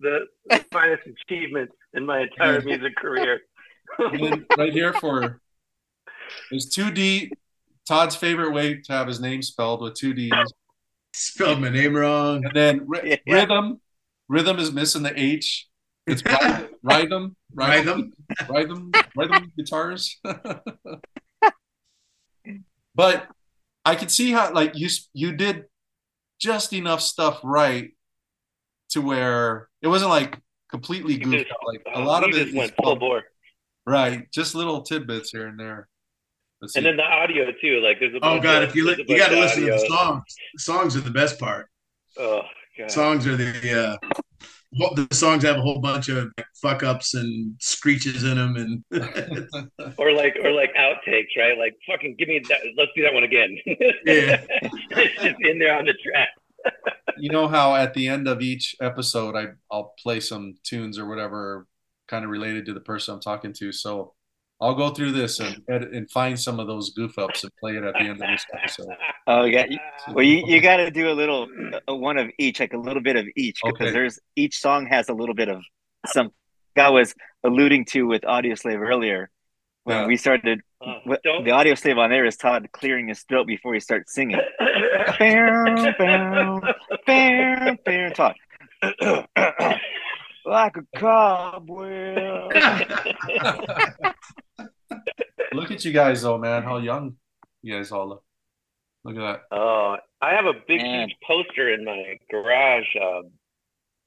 [0.00, 3.40] the, the finest achievements in my entire music career.
[3.98, 5.40] Right here for
[6.50, 7.32] there's two D.
[7.86, 10.32] Tod's favorite way to have his name spelled with two D's.
[11.14, 12.44] Spelled my name wrong.
[12.44, 13.34] And then ri- Yeah.
[13.34, 13.80] rhythm.
[14.28, 15.68] Rhythm is missing the H.
[16.06, 18.12] It's rhythm, rhythm, Rhythm.
[18.48, 20.18] rhythm, rhythm guitars.
[22.94, 23.26] but
[23.84, 25.64] I could see how like you you did
[26.40, 27.90] just enough stuff right
[28.90, 30.38] to where it wasn't like
[30.70, 31.58] completely You goofed out.
[31.66, 33.22] Like a lot of it just is went full bore.
[33.86, 35.88] right, just little tidbits here and there.
[36.60, 36.88] Let's And see.
[36.90, 37.80] then the audio too.
[37.80, 39.58] Like there's a Oh god, of- if you there's li- you got to bunch of
[39.58, 40.22] listen to the songs.
[40.54, 41.68] The songs are the best part.
[42.18, 42.42] Oh
[42.78, 42.90] god.
[42.90, 43.50] Songs are the
[43.82, 44.22] uh, well,
[44.72, 48.84] the songs have a whole bunch of like, fuck ups and screeches in them, and
[49.98, 51.58] Or like or like outtakes, right?
[51.58, 52.60] Like fucking give me that.
[52.76, 53.58] Let's do that one again.
[54.04, 54.42] Yeah.
[54.90, 56.28] it's just in there on the track.
[57.18, 61.06] you know how at the end of each episode I I'll play some tunes or
[61.06, 61.66] whatever
[62.08, 63.72] kind of related to the person I'm talking to.
[63.72, 64.14] So
[64.62, 67.76] I'll go through this and edit and find some of those goof ups and play
[67.76, 68.86] it at the end of this episode.
[69.26, 69.66] Oh yeah.
[70.12, 71.48] Well, you, you got to do a little
[71.88, 73.90] uh, one of each, like a little bit of each, because Okay.
[73.92, 75.62] there's each song has a little bit of
[76.06, 76.30] some.
[76.76, 77.12] I was
[77.44, 79.30] alluding to with Audioslave earlier
[79.84, 80.06] when Yeah.
[80.06, 80.60] we started.
[80.80, 84.40] Uh, the Audioslave on there is Tod clearing his throat before he starts singing.
[85.18, 86.60] Bam, bam,
[87.06, 88.34] bam, bam, Tod.
[90.44, 92.52] like a cobweb.
[95.52, 96.62] Look at you guys though, man.
[96.62, 97.16] How young
[97.62, 98.24] you guys all look.
[99.04, 99.56] Look at that.
[99.56, 101.08] Oh, I have a big, Man.
[101.08, 102.86] huge poster in my garage.
[103.00, 103.30] Um,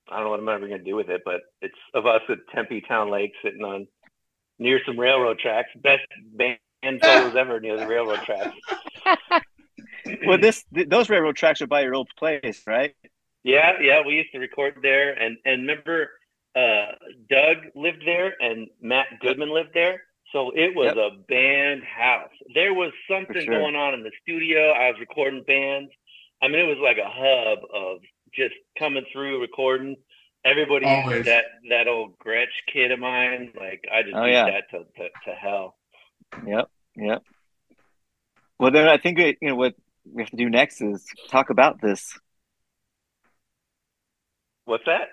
[0.09, 2.21] I don't know what I'm ever going to do with it, but it's of us
[2.29, 3.87] at Tempe Town Lake sitting on
[4.59, 5.69] near some railroad tracks.
[5.75, 6.57] Best band
[7.01, 8.55] photos ever near the railroad tracks.
[10.27, 12.93] Well, this th- those railroad tracks are by your old place, right?
[13.43, 16.09] Yeah, yeah, we used to record there, and and remember,
[16.55, 16.91] uh,
[17.27, 20.03] Doug lived there, and Matt Goodman lived there.
[20.35, 20.97] So it was Yep.
[20.97, 22.29] a band house.
[22.53, 23.57] There was something sure.
[23.57, 24.71] going on in the studio.
[24.71, 25.89] I was recording bands.
[26.43, 28.01] I mean, it was like a hub of
[28.33, 29.95] just coming through recording.
[30.43, 31.23] Everybody Always.
[31.23, 33.53] that that old Gretsch kid of mine.
[33.57, 34.51] Like I just Oh, used yeah.
[34.51, 35.77] that to, to to hell.
[36.45, 37.23] Yep, yep.
[38.59, 41.49] Well, then I think it, you know what we have to do next is talk
[41.49, 42.19] about this.
[44.65, 45.07] What's that?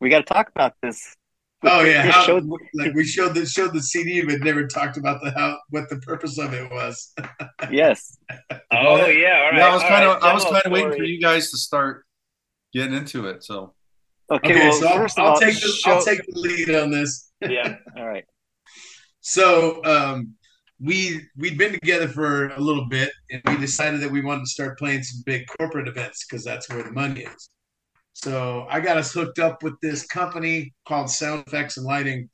[0.00, 1.16] We got to talk about this.
[1.64, 5.22] Oh yeah, how, showed- like we showed the showed the CD, but never talked about
[5.22, 7.12] the how what the purpose of it was.
[7.70, 8.18] yes.
[8.70, 9.56] Oh yeah, all right.
[9.56, 10.30] yeah, I was all kind of right.
[10.30, 12.04] I was kind of waiting for you guys to start
[12.72, 13.42] getting into it.
[13.44, 13.74] So
[14.30, 14.50] Okay.
[14.50, 17.30] Okay, well, so I'll, I'll all, take the, show- I'll take the lead on this.
[17.42, 17.76] Yeah.
[17.98, 18.24] All right.
[19.20, 20.32] So um,
[20.80, 24.50] we we'd been together for a little bit, and we decided that we wanted to
[24.50, 27.50] start playing some big corporate events because that's where the money is.
[28.16, 32.30] So I got us hooked up with this company called Sound Effects and Lighting,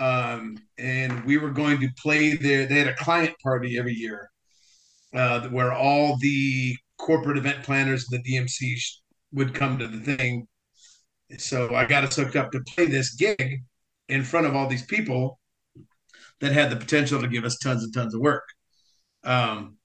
[0.00, 2.66] um, and we were going to play there.
[2.66, 4.28] They had a client party every year
[5.14, 8.82] uh, where all the corporate event planners and the DMCs
[9.30, 10.48] would come to the thing.
[11.38, 13.62] So I got us hooked up to play this gig
[14.08, 15.38] in front of all these people
[16.40, 18.42] that had the potential to give us tons and tons of work.
[19.22, 19.76] Um,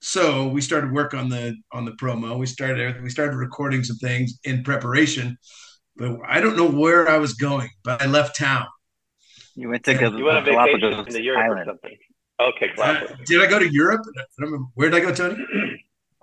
[0.00, 2.38] so we started work on the on the promo.
[2.38, 5.36] We started we started recording some things in preparation,
[5.96, 7.70] but I don't know where I was going.
[7.84, 8.66] But I left town.
[9.54, 11.66] You went to You Gal- went on vacation Galapagos to Europe or Island.
[11.66, 11.96] something?
[12.38, 14.02] Okay, Uh, did I go to Europe?
[14.06, 14.66] I don't remember.
[14.74, 15.42] Where did I go, Tony?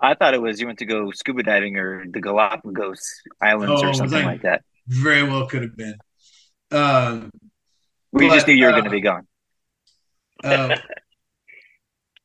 [0.00, 3.00] I thought it was you went to go scuba diving or the Galapagos
[3.40, 4.62] Islands Oh, or something I- like that.
[4.86, 5.96] Very well could have been.
[6.70, 7.30] Um,
[8.12, 9.26] We just knew you were uh, going to be gone.
[10.44, 10.76] uh,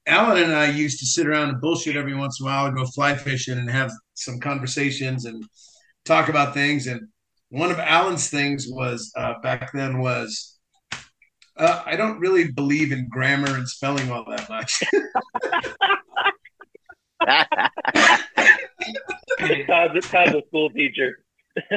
[0.09, 2.75] Allan and I used to sit around and bullshit every once in a while and
[2.75, 5.43] go fly fishing and have some conversations and
[6.05, 6.87] talk about things.
[6.87, 7.07] And
[7.49, 10.57] one of Allan's things was uh, back then was
[11.57, 14.81] uh, I don't really believe in grammar and spelling all that much.
[19.67, 21.23] Tod's, Tod's a school teacher.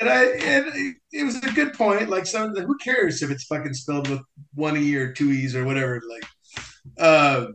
[0.00, 2.10] and I and it was a good point.
[2.10, 4.20] Like some, who cares if it's fucking spelled with
[4.54, 6.02] one e or two e's or whatever.
[6.08, 6.24] Like,
[6.98, 7.46] uh,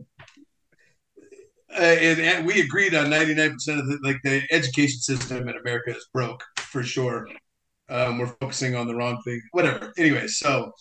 [1.74, 5.56] and, and we agreed on ninety nine percent of the like the education system in
[5.56, 7.28] America is broke for sure.
[7.88, 9.40] Um, we're focusing on the wrong thing.
[9.52, 9.92] Whatever.
[9.98, 10.72] Anyway, so,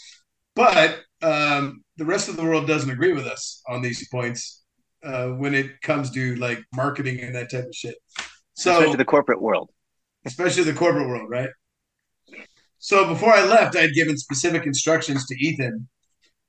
[0.56, 4.64] but um, the rest of the world doesn't agree with us on these points
[5.04, 7.96] uh, when it comes to like marketing and that type of shit.
[8.54, 9.70] So especially the corporate world,
[10.26, 11.50] especially the corporate world, right?
[12.80, 15.88] So before I left, I had given specific instructions to Ethan.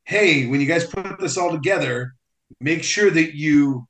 [0.05, 2.15] Hey, when you guys put this all together,
[2.61, 3.87] make sure that you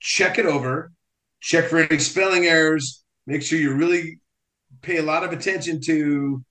[0.00, 0.92] check it over,
[1.40, 4.18] check for any spelling errors, make sure you really
[4.80, 6.42] pay a lot of attention to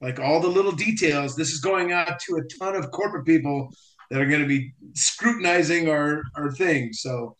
[0.00, 1.36] like all the little details.
[1.36, 3.70] This is going out to a ton of corporate people
[4.10, 6.92] that are going to be scrutinizing our our thing.
[6.92, 7.36] So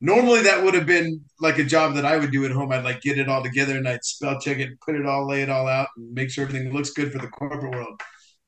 [0.00, 2.72] normally that would have been like a job that I would do at home.
[2.72, 5.42] I'd like get it all together and I'd spell check it, put it all, lay
[5.42, 8.00] it all out, and make sure everything looks good for the corporate world.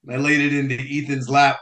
[0.05, 1.59] And I laid it into Ethan's lap,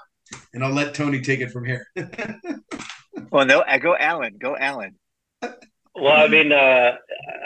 [0.53, 1.87] and I'll let Tony take it from here.
[3.31, 4.97] well, no, I go Allan, go Allan.
[5.43, 6.97] Well, I mean, uh,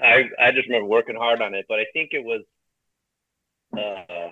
[0.02, 2.42] I I just remember working hard on it, but I think it was
[3.76, 4.30] uh,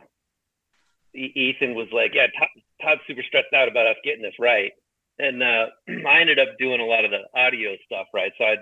[1.14, 2.48] Ethan was like, "Yeah, Tod,
[2.82, 4.72] Tod's super stressed out about us getting this right,"
[5.18, 5.66] and uh,
[6.08, 8.32] I ended up doing a lot of the audio stuff, right?
[8.38, 8.58] So I'd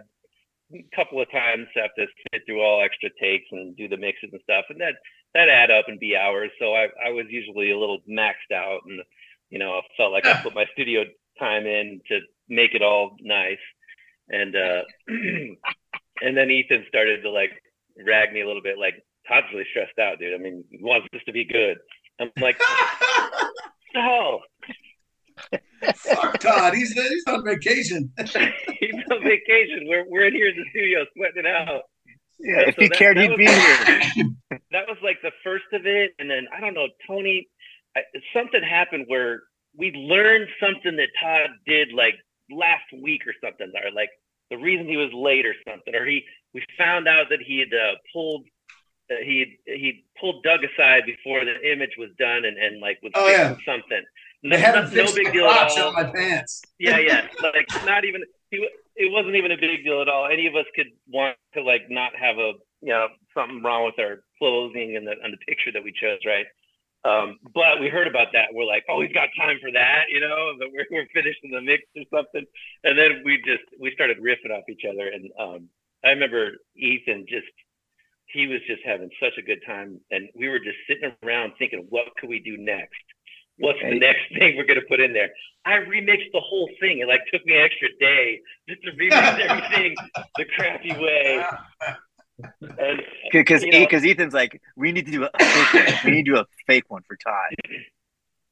[0.95, 4.41] couple of times have to sit through all extra takes and do the mixes and
[4.43, 4.95] stuff, and that
[5.35, 6.51] that add up and be hours.
[6.59, 9.01] So I I was usually a little maxed out, and
[9.51, 11.05] you know I felt like I put my studio
[11.39, 13.59] time in to make it all nice,
[14.29, 14.83] and uh,
[16.21, 17.51] and then Ethan started to like
[18.07, 18.95] rag me a little bit, like
[19.29, 20.35] Tod's really stressed out, dude.
[20.35, 21.79] I mean, he wants this to be good.
[22.21, 22.61] I'm like,
[23.95, 24.41] no,
[25.95, 26.75] Fuck Tod.
[26.75, 28.11] He's he's on vacation.
[28.19, 29.87] he's on vacation.
[29.87, 31.83] We're we're in here in the studio sweating it out.
[32.39, 34.61] Yeah, if so he that, cared, that he'd was, be here.
[34.73, 37.49] That was like the first of it, and then I don't know, Tony.
[37.97, 38.01] I,
[38.35, 39.43] something happened where
[39.77, 42.15] we learned something that Tod did like
[42.51, 44.11] last week or something, or like
[44.51, 46.25] the reason he was late or something, or he
[46.55, 48.45] we found out that he had uh, pulled
[49.11, 53.13] uh, he he pulled Doug aside before the image was done and, and like was
[53.15, 53.57] oh, yeah.
[53.65, 54.03] something.
[54.43, 55.93] No, no big deal at all.
[55.93, 56.63] my pants.
[56.79, 57.27] yeah, yeah.
[57.43, 58.69] Like not even he.
[58.97, 60.27] It wasn't even a big deal at all.
[60.27, 63.99] Any of us could want to like not have a you know something wrong with
[63.99, 66.47] our clothing and the and the picture that we chose, right?
[67.07, 68.49] Um, but we heard about that.
[68.53, 70.55] We're like, oh, he's got time for that, you know.
[70.59, 72.45] But we're, we're finishing the mix or something,
[72.85, 75.09] and then we just we started riffing off each other.
[75.09, 75.69] And um,
[76.05, 77.47] I remember Ethan just
[78.27, 81.87] he was just having such a good time, and we were just sitting around thinking,
[81.91, 82.97] what could we do next?
[83.59, 85.31] what's the next thing we're going to put in there?
[85.65, 86.99] I remixed the whole thing.
[86.99, 89.97] It like took me an extra day just to remix everything
[90.37, 91.45] the crappy way.
[92.61, 95.95] And because because Ethan's like, we need to do a fake one.
[96.05, 97.55] We need to do a fake one for Tod.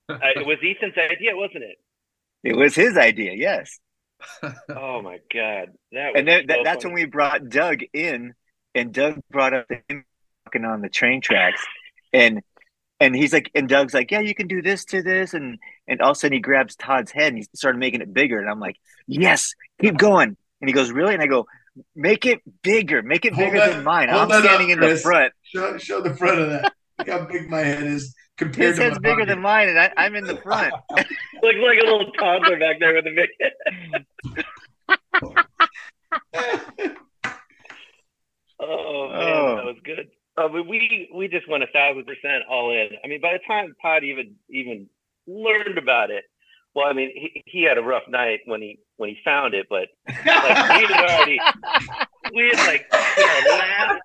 [0.09, 1.79] Uh, it was Ethan's idea, wasn't it?
[2.43, 3.33] It was his idea.
[3.35, 3.79] Yes.
[4.69, 8.35] oh my god, that and then, so that's when we brought Doug in,
[8.75, 10.03] and Doug brought up the
[10.47, 11.65] walking on the train tracks,
[12.13, 12.41] and
[13.01, 16.01] and he's like, and Doug's like, yeah, you can do this to this, and and
[16.01, 18.49] all of a sudden he grabs Tod's head and he started making it bigger, and
[18.49, 18.77] I'm like,
[19.07, 21.47] yes, keep going, and he goes, really, and I go,
[21.95, 24.11] make it bigger, make it bigger that, than mine.
[24.11, 25.33] I'm standing up, in the front.
[25.43, 26.73] Show, show the front of that.
[26.99, 29.27] Look how big my head is compared His to head's bigger body.
[29.27, 30.73] than mine, and I, am in the front.
[30.91, 31.09] Looks
[31.43, 34.07] like a little toddler back there with a big head.
[38.61, 39.57] oh man, oh.
[39.57, 40.11] that was good.
[40.37, 42.89] Uh, we we just went a thousand percent all in.
[43.05, 44.89] I mean, by the time Tod even even
[45.27, 46.25] learned about it,
[46.75, 49.67] well, I mean, he, he had a rough night when he when he found it,
[49.71, 51.39] but like, we had already
[52.35, 54.03] we had like put our last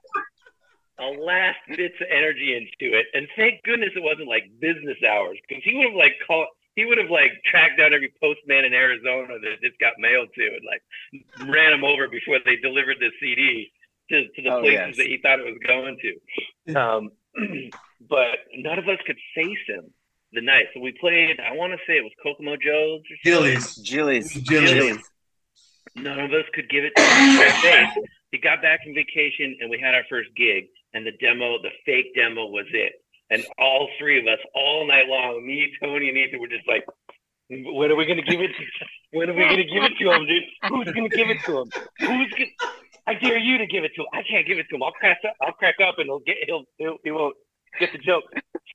[1.00, 5.38] our last bits of energy into it, and thank goodness it wasn't like business hours
[5.48, 6.48] because he would have like called.
[6.76, 10.48] He would have like tracked down every postman in Arizona that this got mailed to
[10.48, 10.82] and like
[11.50, 13.70] ran them over before they delivered the CD
[14.12, 14.98] to, to the oh, places yes.
[14.98, 16.80] that he thought it was going to.
[16.80, 17.12] Um,
[18.10, 19.92] but none of us could face him
[20.34, 20.66] the night.
[20.74, 23.78] So we played, I want to say it was Kokomo Joe's or Gillies.
[23.78, 24.34] Gillies.
[24.34, 25.02] Gillies.
[25.96, 29.80] None of us could give it to him He got back from vacation and we
[29.80, 32.94] had our first gig and the demo, the fake demo was it.
[33.30, 36.84] And all three of us all night long, me, Tony, and Ethan were just like,
[37.50, 38.50] When are we gonna give it?
[38.50, 38.64] To,
[39.18, 40.44] when are we gonna give it to him, dude?
[40.70, 41.70] Who's gonna give it to him?
[42.00, 42.74] Who's gonna?
[43.06, 44.08] I dare you to give it to him.
[44.14, 44.84] I can't give it to him.
[44.84, 45.36] I'll crack up.
[45.42, 46.38] I'll crack up, and he'll get.
[46.46, 46.66] He'll.
[46.78, 47.36] he'll he won't
[47.80, 48.24] get the joke.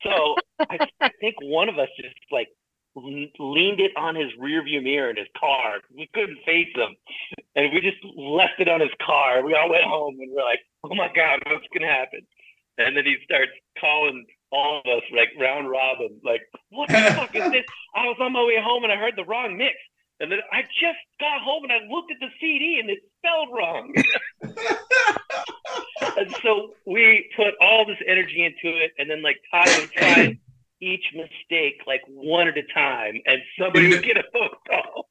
[0.02, 0.78] So I,
[1.20, 2.48] think one of us just like
[2.94, 5.80] leaned it on his rearview mirror in his car.
[5.96, 6.94] We couldn't face him,
[7.56, 9.44] and we just left it on his car.
[9.44, 12.20] We all went home, and we're like, "Oh my god, what's gonna happen?"
[12.78, 17.34] And then he starts calling all of us like round robin, like, "What the fuck
[17.34, 17.64] is this?"
[17.94, 19.76] I was on my way home and I heard the wrong mix,
[20.20, 23.48] and then I just got home and I looked at the CD and it spelled
[23.52, 23.92] wrong.
[26.16, 30.38] and so we put all this energy into it, and then like Tod would try
[30.80, 35.08] each mistake like one at a time, and somebody would get a phone call.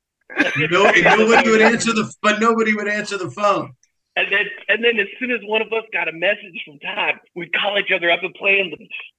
[0.72, 3.74] no, nobody would answer the, but nobody would answer the phone.
[4.16, 7.16] And then, and then, as soon as one of us got a message from Tod,
[7.36, 8.70] we'd call each other up and play him.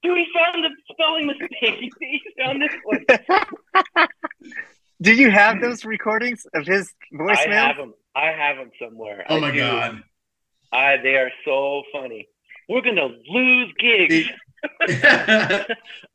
[0.03, 1.93] Dude, he found the spelling mistake.
[2.01, 4.09] He found this one.
[5.03, 7.49] Did you have those recordings of his voicemail?
[7.49, 7.95] I have them.
[8.14, 9.24] I have them somewhere.
[9.28, 9.59] Oh I my do.
[9.59, 10.03] god!
[10.75, 12.29] I, they are so funny.
[12.68, 14.29] We're gonna lose gigs.
[14.81, 15.66] and,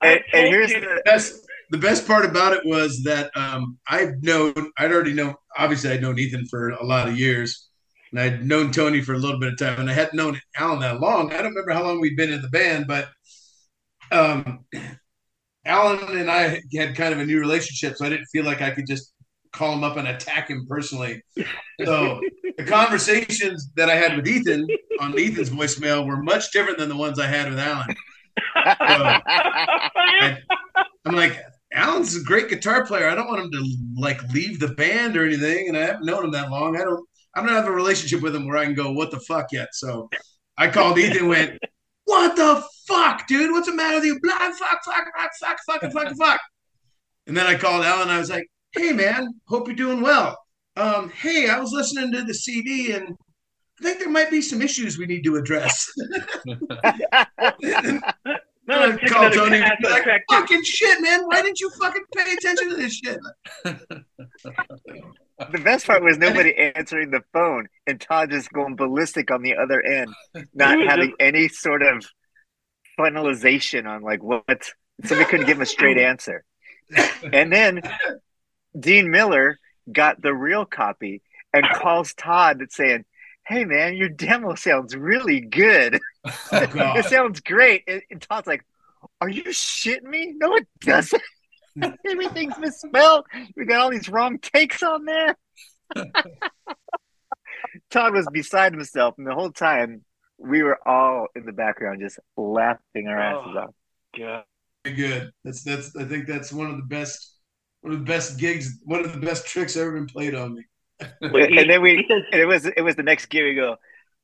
[0.01, 1.45] and here's the, the best.
[1.72, 4.72] The best part about it was that um, I've known.
[4.78, 5.36] I'd already known.
[5.57, 7.70] Obviously, I'd known Ethan for a lot of years,
[8.12, 10.80] and I'd known Tony for a little bit of time, and I hadn't known Allan
[10.80, 11.32] that long.
[11.32, 13.10] I don't remember how long we'd been in the band, but
[14.12, 14.66] um,
[15.66, 18.72] Allan and I had kind of a new relationship, so I didn't feel like I
[18.72, 19.14] could just
[19.52, 21.22] call him up and attack him personally.
[21.84, 22.22] So
[22.58, 24.68] the conversations that I had with Ethan
[25.00, 27.95] on Ethan's voicemail were much different than the ones I had with Allan.
[28.38, 30.38] So I,
[31.06, 31.39] I'm like,
[31.74, 33.10] Allan's a great guitar player.
[33.10, 36.26] I don't want him to like leave the band or anything, and I haven't known
[36.26, 36.76] him that long.
[36.76, 37.06] I don't.
[37.36, 39.70] I don't have a relationship with him where I can go, "What the fuck?" Yet.
[39.74, 40.10] So
[40.58, 41.60] I called Ethan, went,
[42.06, 43.52] "What the fuck, dude?
[43.52, 44.20] What's the matter with you?
[44.20, 46.41] Blah, fuck, fuck, fuck, fuck, fuck, fuck, fuck."
[47.28, 48.10] And then I called Allan.
[48.10, 50.38] I was like, "Hey, man, hope you're doing well.
[50.76, 53.15] Um, hey, I was listening to the CD and."
[53.82, 55.89] I think there might be some issues we need to address.
[58.70, 61.22] No, I take call Tony pass and be at like, fucking shit, man.
[61.26, 63.17] Why didn't you fucking pay attention to this shit?
[63.63, 64.05] the
[65.63, 69.82] best part was nobody answering the phone and Tod just going ballistic on the other
[69.82, 70.13] end,
[70.53, 72.05] not having any sort of
[72.99, 74.70] finalization on like what
[75.03, 76.43] somebody couldn't give him a straight answer.
[77.34, 77.82] And then
[78.80, 79.57] Dean Miller
[79.91, 81.21] got the real copy
[81.53, 83.05] and calls Tod saying,
[83.45, 85.99] Hey man, your demo sounds really good.
[86.51, 87.84] Oh, it sounds great.
[87.88, 88.65] And, and Tod's like,
[89.21, 90.34] Are you shitting me?
[90.38, 91.21] No, it doesn't.
[92.09, 93.25] Everything's misspelled.
[93.55, 95.36] We got all these wrong takes on there.
[97.89, 100.03] Tod was beside himself, and the whole time
[100.38, 103.59] we were all in the background just laughing our asses Oh.
[103.59, 104.45] off.
[104.84, 105.32] Good, good.
[105.43, 105.95] That's that's.
[105.95, 107.36] I think that's one of the best.
[107.82, 108.80] One of the best gigs.
[108.84, 110.65] One of the best tricks ever been played on me.
[111.21, 113.43] And then we, and it was it was the next gig.
[113.43, 113.77] We go,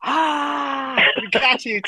[0.03, 1.81] ah, we got you.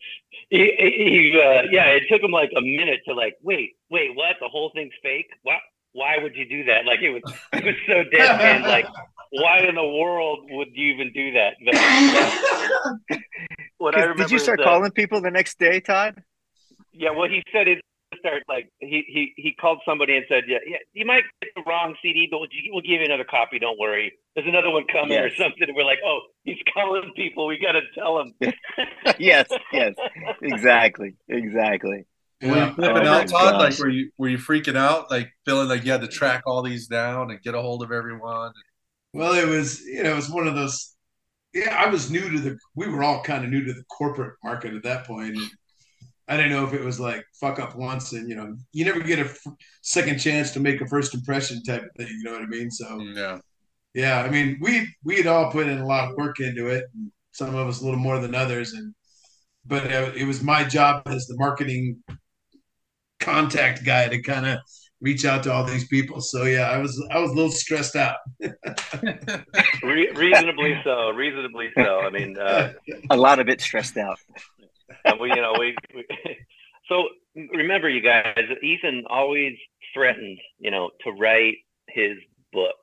[0.50, 0.90] he, he,
[1.32, 4.36] he, uh, yeah, it took him like a minute to like, wait, wait, what?
[4.40, 5.28] The whole thing's fake?
[5.42, 5.58] Why,
[5.92, 6.84] why would you do that?
[6.84, 7.22] Like it was,
[7.54, 8.62] it was so deadpan.
[8.62, 8.86] like,
[9.30, 11.54] why in the world would you even do that?
[11.64, 13.18] But
[13.78, 16.22] what I remember Did you start that- calling people the next day, Tod?
[16.92, 17.78] Yeah, what he said is
[18.24, 21.62] start like he he he called somebody and said, yeah, yeah, you might get the
[21.66, 23.58] wrong CD, but we'll, we'll give you another copy.
[23.58, 24.12] Don't worry.
[24.34, 25.62] There's another one coming or something.
[25.62, 27.46] And we're like, oh, he's calling people.
[27.46, 28.34] We got to tell him.
[29.18, 29.94] yes, yes,
[30.42, 32.06] exactly, exactly.
[32.42, 33.58] Were you flipping Oh out, my Tod?
[33.58, 35.10] Like, were you were you freaking out?
[35.10, 37.92] Like, feeling like you had to track all these down and get a hold of
[37.92, 38.52] everyone?
[39.12, 40.94] Well, it was you know it was one of those.
[41.52, 42.58] Yeah, I was new to the.
[42.74, 45.38] We were all kind of new to the corporate market at that point.
[46.26, 48.84] And I didn't know if it was like fuck up once, and you know you
[48.84, 49.46] never get a f-
[49.82, 52.08] second chance to make a first impression type of thing.
[52.08, 52.70] You know what I mean?
[52.70, 53.38] So Yeah.
[53.94, 56.84] yeah, I mean we we had all put in a lot of work into it.
[56.94, 58.94] And some of us a little more than others, and
[59.66, 62.02] but uh, it was my job as the marketing
[63.20, 64.58] contact guy to kind of
[65.00, 66.20] reach out to all these people.
[66.20, 68.16] So yeah, I was I was a little stressed out.
[69.82, 71.10] Re- reasonably so.
[71.10, 72.00] Reasonably so.
[72.00, 72.72] I mean, uh,
[73.10, 74.18] A lot of it stressed out.
[75.04, 76.04] And we, you know, we, we.
[76.86, 79.56] So remember, you guys, Ethan always
[79.94, 81.54] threatened, you know, to write
[81.88, 82.18] his
[82.52, 82.76] book,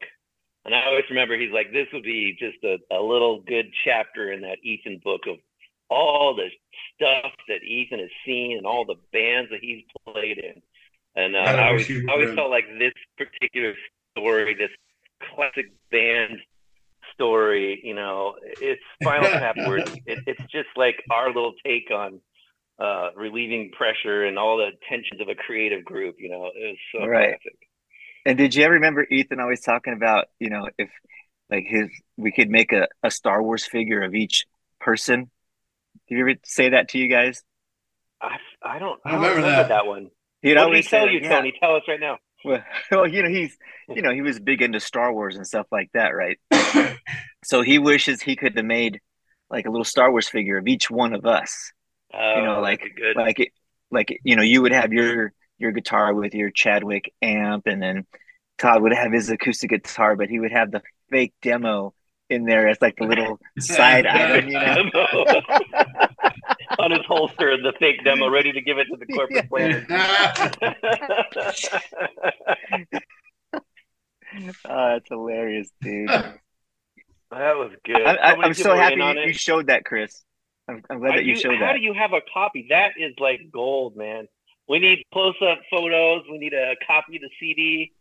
[0.66, 4.32] and I always remember he's like, this would be just a, a little good chapter
[4.32, 5.38] in that Ethan book of
[5.90, 6.50] all the
[6.96, 10.62] stuff that Ethan has seen and all the bands that he's played in.
[11.16, 13.74] And uh, I I always, I always felt like this particular
[14.12, 14.70] story, this
[15.34, 16.40] classic band
[17.14, 22.20] story, you know, it's Spinal Tap where it, it's just like our little take on
[22.80, 26.16] uh, relieving pressure and all the tensions of a creative group.
[26.20, 27.14] You know, it was so Right.
[27.14, 27.58] classic.
[28.26, 30.90] And did you ever remember Ethan always talking about, you know, if
[31.50, 34.46] like his we could make a, a Star Wars figure of each
[34.80, 35.32] person?
[36.10, 37.44] Did you ever say that to you guys?
[38.22, 39.70] I, I don't I I don't remember remember that.
[39.70, 40.12] that, one.
[40.42, 41.30] He'd What did he always tell say, you, yeah.
[41.30, 41.54] Tony?
[41.60, 42.18] Tell us right now.
[42.46, 43.56] Well, well, you know, he's
[43.88, 46.40] you know, he was big into Star Wars and stuff like that, right?
[47.44, 49.00] so he wishes he could have made
[49.52, 51.72] like a little Star Wars figure of each one of us.
[52.14, 53.16] Oh, you know, oh, like good.
[53.16, 53.50] like it,
[53.92, 58.08] like you know, you would have your your guitar with your Chadwick amp, and then
[58.58, 61.94] Tod would have his acoustic guitar, but he would have the fake demo
[62.30, 64.90] in there as like the little side item, you know.
[66.78, 66.84] Demo.
[66.86, 69.86] on his holster, the fake demo, ready to give it to the corporate planner.
[74.66, 76.08] Oh, that's hilarious, dude.
[76.10, 76.32] That
[77.32, 78.02] was good.
[78.02, 80.24] I, I, I'm so happy you, you showed that, Chris.
[80.70, 81.66] I'm, I'm glad Are that you you- showed how that.
[81.68, 82.68] How do you have a copy?
[82.70, 84.28] That is like gold, man.
[84.70, 86.24] We need close-up photos.
[86.32, 87.92] We need a copy of the CD.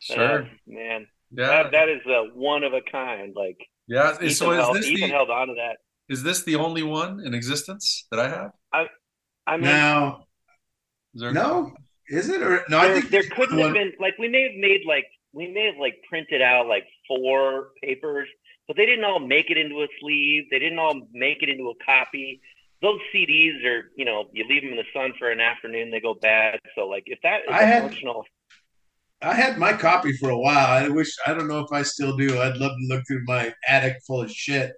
[0.00, 0.42] Sure.
[0.42, 1.06] Uh, man.
[1.30, 1.46] yeah.
[1.62, 3.32] That, that is a one of a kind.
[3.34, 3.56] Like
[3.86, 4.14] yeah.
[4.16, 5.78] Ethan, So is held, this Ethan the held on to that.
[6.08, 8.50] Is this the only one in existence that I have?
[8.72, 8.86] I
[9.46, 10.24] I mean, now,
[11.14, 11.72] Is there no,
[12.08, 12.78] is it or no?
[12.78, 15.46] I there, think there couldn't one- have been like we may have made like we
[15.52, 18.28] may have like printed out like four papers,
[18.66, 20.44] but they didn't all make it into a sleeve.
[20.50, 22.40] They didn't all make it into a copy.
[22.80, 26.00] Those CDs are, you know, you leave them in the sun for an afternoon, they
[26.00, 26.60] go bad.
[26.74, 28.24] So like if that is I had- emotional,
[29.20, 30.66] I had my copy for a while.
[30.66, 32.40] I wish I don't know if I still do.
[32.40, 34.72] I'd love to look through my attic full of shit,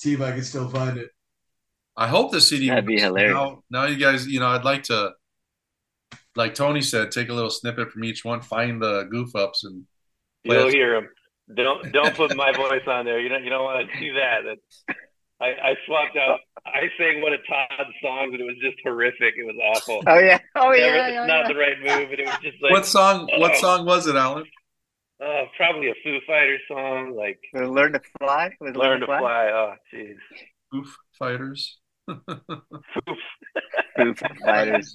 [0.00, 1.10] see if I can still find it.
[1.96, 2.68] I hope the CD.
[2.68, 3.34] That'd be hilarious.
[3.34, 5.10] Now, now you guys, you know, I'd like to,
[6.36, 9.84] like Tony said, take a little snippet from each one, find the goof ups, and
[10.44, 10.72] you'll Yes.
[10.72, 11.08] hear them.
[11.54, 13.20] Don't don't put my voice on there.
[13.20, 14.38] You don't you don't want to do that.
[14.46, 14.98] That's,
[15.40, 16.38] I, I swapped out.
[16.64, 19.34] I sang one of Tod's songs and it was just horrific.
[19.36, 20.02] It was awful.
[20.06, 21.48] Oh yeah, oh Never- yeah, it's yeah, not yeah.
[21.48, 23.28] the right move, and it was just like what song?
[23.36, 23.60] What oh.
[23.60, 24.44] song was it, Allan?
[25.22, 28.50] Uh, probably a Foo Fighters song, like Learn to fly.
[28.60, 30.16] Was it "Learn to Fly." Oh, jeez.
[30.70, 30.84] Foo
[31.18, 31.78] Fighters.
[32.08, 34.14] Foo
[34.44, 34.94] Fighters.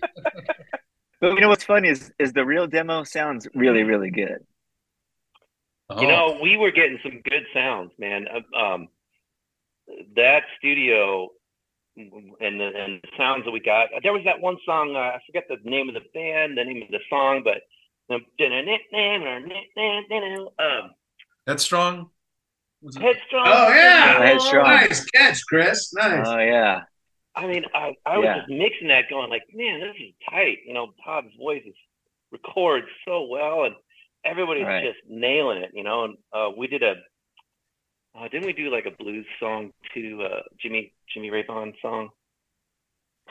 [1.22, 4.40] But you know what's funny is is the real demo sounds really really good.
[5.90, 8.28] Oh, You know, we were getting some good sounds, man.
[8.28, 8.88] Uh, Um,
[10.16, 11.30] that studio
[11.96, 13.90] and the and the sounds that we got.
[14.04, 14.96] There was that one song.
[14.96, 17.62] Uh, I forget the name of the band, the name of the song, but
[18.10, 18.26] um,
[21.48, 22.10] Headstrong.
[22.82, 23.02] Was it?
[23.02, 23.44] Headstrong.
[23.48, 24.26] Oh, yeah.
[24.26, 24.64] Headstrong.
[24.68, 25.94] Nice catch, Chris.
[25.94, 26.28] Nice.
[26.28, 26.82] Oh yeah,
[27.36, 28.38] I mean, I, I was Yeah.
[28.40, 30.60] just mixing that, going like, man, this is tight.
[30.66, 31.74] You know, Tod's voice is
[32.32, 33.76] records so well, and
[34.24, 34.84] everybody's Right.
[34.84, 35.72] just nailing it.
[35.74, 36.96] You know, and uh, we did a,
[38.18, 42.10] uh, didn't we do like a blues song to Uh, Jimmy Jimmy Ray Vaughan song,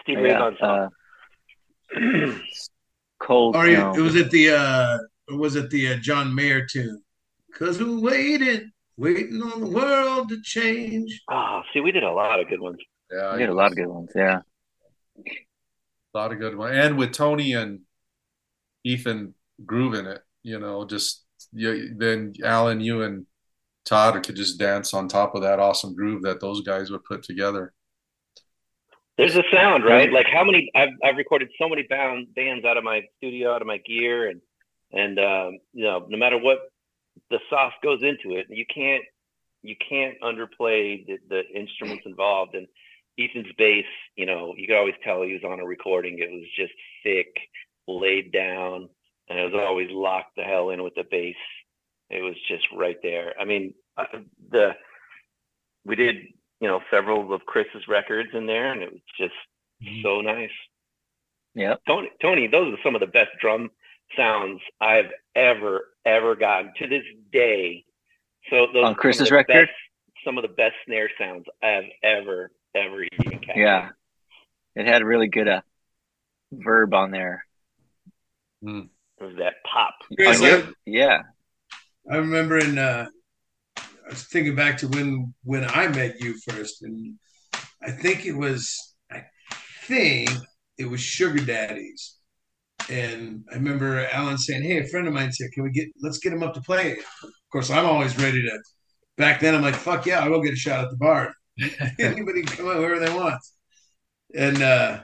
[0.03, 0.39] Steve Ray yeah.
[0.39, 0.89] Vaughan Uh,
[1.95, 2.41] song.
[3.21, 3.57] cold.
[3.57, 4.99] Or you- it was it the uh
[5.31, 7.03] or was it the uh, John Mayer tune?
[7.59, 11.23] Cause we're waiting, waiting on the world to change.
[11.31, 12.79] Ah, see, we did a lot of good ones.
[13.12, 14.11] Yeah, We did a lot of good ones.
[14.15, 14.41] Yeah.
[15.19, 17.81] A lot of good ones, and with Tony and
[18.85, 19.35] Ethan
[19.65, 23.27] grooving it, you know, just you, then Allan, you and
[23.85, 27.22] Tod could just dance on top of that awesome groove that those guys would put
[27.22, 27.72] together.
[29.16, 30.12] There's a sound, right?
[30.12, 33.62] Like how many I've I've recorded so many band, bands out of my studio, out
[33.62, 34.41] of my gear, and
[34.92, 36.58] and um, you know, no matter what
[37.30, 39.04] the sauce goes into it, you can't
[39.62, 42.54] you can't underplay the, the instruments involved.
[42.54, 42.66] And
[43.18, 43.86] Ethan's bass,
[44.16, 46.18] you know, you could always tell he was on a recording.
[46.18, 46.72] It was just
[47.03, 47.34] thick,
[47.86, 48.88] laid down,
[49.28, 51.36] and it was always locked the hell in with the bass.
[52.11, 53.34] It was just right there.
[53.41, 54.04] I mean, uh,
[54.50, 54.72] the
[55.84, 56.16] we did
[56.64, 59.34] you know several of Chris's records in there, and it was just
[60.03, 60.49] so nice.
[61.54, 63.70] Yeah, Tony, Tony, those are some of the best drum
[64.16, 67.84] sounds I've ever ever gotten to this day.
[68.49, 69.53] So those On Chris's record?
[69.66, 69.78] best-
[70.24, 73.61] some of the best snare sounds I've ever ever even captured.
[73.61, 73.88] Yeah.
[74.74, 75.61] It had a really good uh,
[76.50, 77.45] verb on there.
[78.62, 78.88] it
[79.20, 79.95] was that pop.
[80.16, 81.18] Chris, I- yeah.
[82.11, 83.07] I remember in uh
[84.07, 87.14] I was thinking back to when when I met you first, and
[87.83, 89.25] I think it was I
[89.87, 90.31] think
[90.79, 92.17] it was Sugar Daddies.
[92.91, 96.18] And I remember Allan saying, Hey, a friend of mine said, Can we get let's
[96.18, 96.93] get him up to play?
[96.93, 98.59] Of course, I'm always ready to
[99.17, 101.35] back then I'm like, fuck yeah, I will get a shot at the bar.
[101.99, 103.41] Anybody can come out wherever they want.
[104.35, 105.01] And uh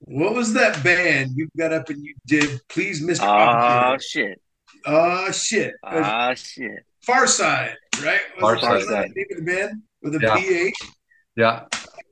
[0.00, 2.60] what was that band you got up and you did?
[2.68, 3.22] Please, Mr.
[3.22, 4.40] Oh ah, shit.
[4.84, 5.74] Oh shit.
[5.84, 6.84] Oh shit.
[7.06, 8.20] Pharcyde, right?
[8.40, 8.84] Far Was it Pharcyde.
[8.86, 10.36] Side the name of the band with a Yeah.
[10.36, 10.74] PH?
[11.36, 11.64] Yeah,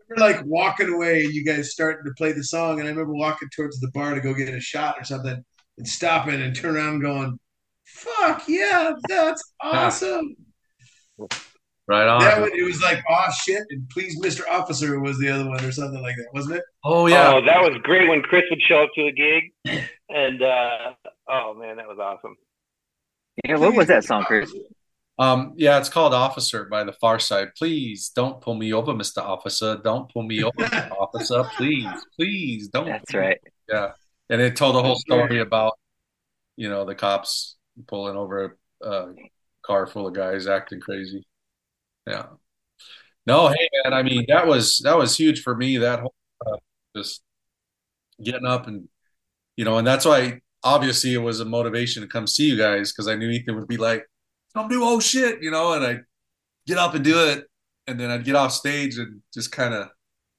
[0.08, 3.12] We're like walking away, and you guys starting to play the song, and I remember
[3.14, 5.44] walking towards the bar to go get a shot or something,
[5.78, 7.38] and stopping and turn around, going,
[7.84, 10.34] fuck yeah, that's awesome.
[11.86, 12.20] Right on.
[12.20, 14.42] That one, it was like, oh shit, and please, Mr.
[14.48, 16.62] Officer was the other one or something like that, wasn't it?
[16.84, 17.32] Oh yeah.
[17.34, 19.52] Oh, that was great when Chris would show up to a gig,
[20.08, 20.92] and uh,
[21.28, 22.36] oh man, that was awesome.
[23.44, 24.54] Yeah, what was that song, Chris?
[25.20, 27.50] Um, yeah, it's called Officer by the Pharcyde.
[27.54, 29.18] Please don't pull me over, Mr.
[29.18, 29.76] Officer.
[29.84, 30.90] Don't pull me over, Mr.
[30.98, 31.44] Officer.
[31.58, 31.86] Please,
[32.16, 32.86] please don't.
[32.86, 33.38] That's right.
[33.68, 33.90] Yeah.
[34.30, 35.74] And it told a whole story about,
[36.56, 39.12] you know, the cops pulling over a
[39.62, 41.26] car full of guys acting crazy.
[42.06, 42.26] Yeah.
[43.26, 45.76] No, hey man, I mean that was that was huge for me.
[45.76, 46.14] That whole
[46.46, 46.56] uh,
[46.96, 47.22] just
[48.22, 48.88] getting up and
[49.56, 52.90] you know, and that's why obviously it was a motivation to come see you guys
[52.90, 54.06] because I knew Ethan would be like,
[54.54, 55.98] "Come do oh shit," you know, and I
[56.66, 57.44] get up and do it,
[57.86, 59.88] and then I'd get off stage and just kind of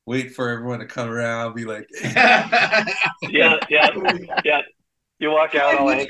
[0.06, 2.14] wait for everyone to come around, be like, hey.
[3.30, 3.90] yeah, yeah,
[4.44, 4.62] yeah.
[5.20, 6.10] You walk out all like,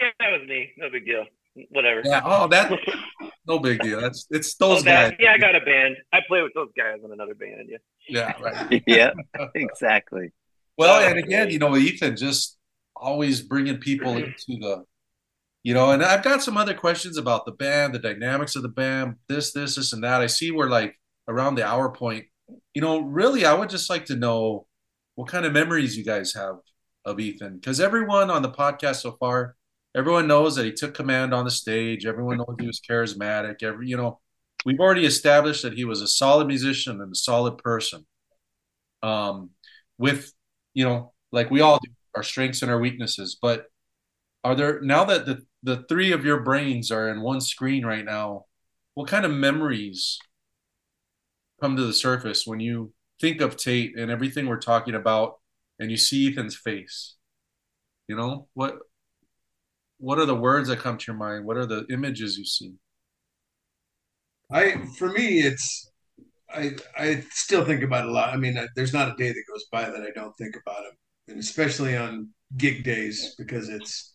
[0.00, 0.72] yeah, that was me.
[0.76, 1.24] No big deal.
[1.70, 2.02] Whatever.
[2.04, 2.22] Yeah.
[2.24, 2.72] Oh, that.
[3.46, 4.00] No big deal.
[4.00, 5.18] That's it's oh, those oh, that, guys.
[5.20, 5.96] Yeah, I got a band.
[6.14, 7.68] I play with those guys in another band.
[7.68, 7.76] Yeah.
[8.08, 8.32] Yeah.
[8.40, 8.82] Right.
[8.86, 9.10] yeah.
[9.54, 10.32] Exactly.
[10.78, 12.56] Well, uh, and again, you know, Ethan just
[12.96, 14.30] always bringing people mm-hmm.
[14.48, 14.84] into the,
[15.64, 18.68] you know, and I've got some other questions about the band, the dynamics of the
[18.68, 20.22] band, this, this, this, and that.
[20.22, 20.94] I see we're like
[21.26, 22.26] around the hour point.
[22.74, 24.66] You know, really, I would just like to know
[25.16, 26.56] what kind of memories you guys have
[27.04, 29.56] of Ethan, because everyone on the podcast so far
[29.94, 32.04] everyone knows that he took command on the stage.
[32.06, 33.62] Everyone knows he was charismatic.
[33.62, 34.20] Every you know,
[34.64, 38.06] we've already established that he was a solid musician and a solid person.
[39.02, 39.50] Um,
[39.98, 40.32] with
[40.74, 43.36] you know, like we all do, our strengths and our weaknesses.
[43.40, 43.66] But
[44.44, 48.04] are there now that the the three of your brains are in one screen right
[48.04, 48.44] now?
[48.92, 50.18] What kind of memories
[51.60, 55.40] come to the surface when you think of Tate and everything we're talking about,
[55.80, 57.16] and you see Ethan's face?
[58.06, 58.78] You know what
[59.98, 61.46] what are the words that come to your mind?
[61.46, 62.74] What are the images you see?
[64.50, 65.90] I for me, it's
[66.52, 68.34] I I still think about a lot.
[68.34, 70.92] I mean, there's not a day that goes by that I don't think about him,
[71.28, 74.13] and especially on gig days because it's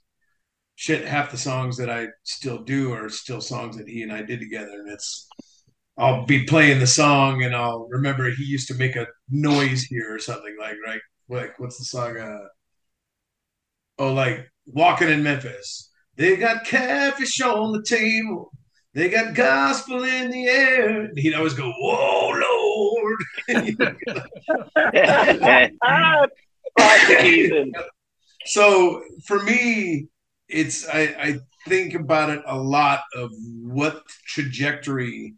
[0.79, 1.05] shit.
[1.05, 4.39] Half the songs that I still do are still songs that he and I did
[4.39, 5.27] together, and it's
[5.97, 10.15] I'll be playing the song and I'll remember he used to make a noise here
[10.15, 12.17] or something like right like what's the song?
[12.17, 12.47] Uh,
[13.99, 15.91] oh, like walking in Memphis.
[16.15, 18.53] They got catfish on the table.
[18.93, 21.01] They got gospel in the air.
[21.01, 23.17] And he'd always go, Whoa, Lord.
[28.45, 30.07] so for me,
[30.49, 33.31] it's I, I think about it a lot of
[33.61, 35.35] what trajectory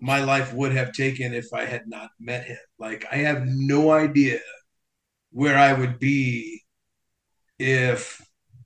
[0.00, 2.58] my life would have taken if I had not met him.
[2.78, 4.40] Like I have no idea
[5.32, 6.62] where I would be
[7.58, 8.20] if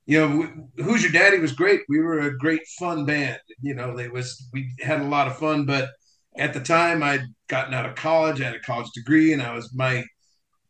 [0.05, 1.81] you know, who's your daddy was great.
[1.89, 3.39] We were a great fun band.
[3.61, 5.65] You know, it was we had a lot of fun.
[5.65, 5.89] But
[6.37, 8.39] at the time, I'd gotten out of college.
[8.41, 10.05] I had a college degree, and I was my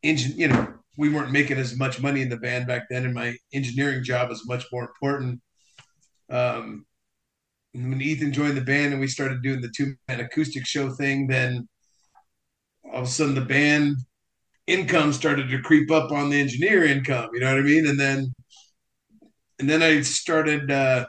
[0.02, 0.34] engine.
[0.38, 3.36] You know, we weren't making as much money in the band back then, and my
[3.54, 5.42] engineering job was much more important.
[6.30, 6.86] Um,
[7.74, 11.28] when Ethan joined the band and we started doing the two man acoustic show thing,
[11.28, 11.70] then
[12.92, 13.98] all of a sudden the band
[14.66, 17.30] income started to creep up on the engineer income.
[17.34, 17.88] You know what I mean?
[17.88, 18.34] And then
[19.60, 21.06] and then I started uh,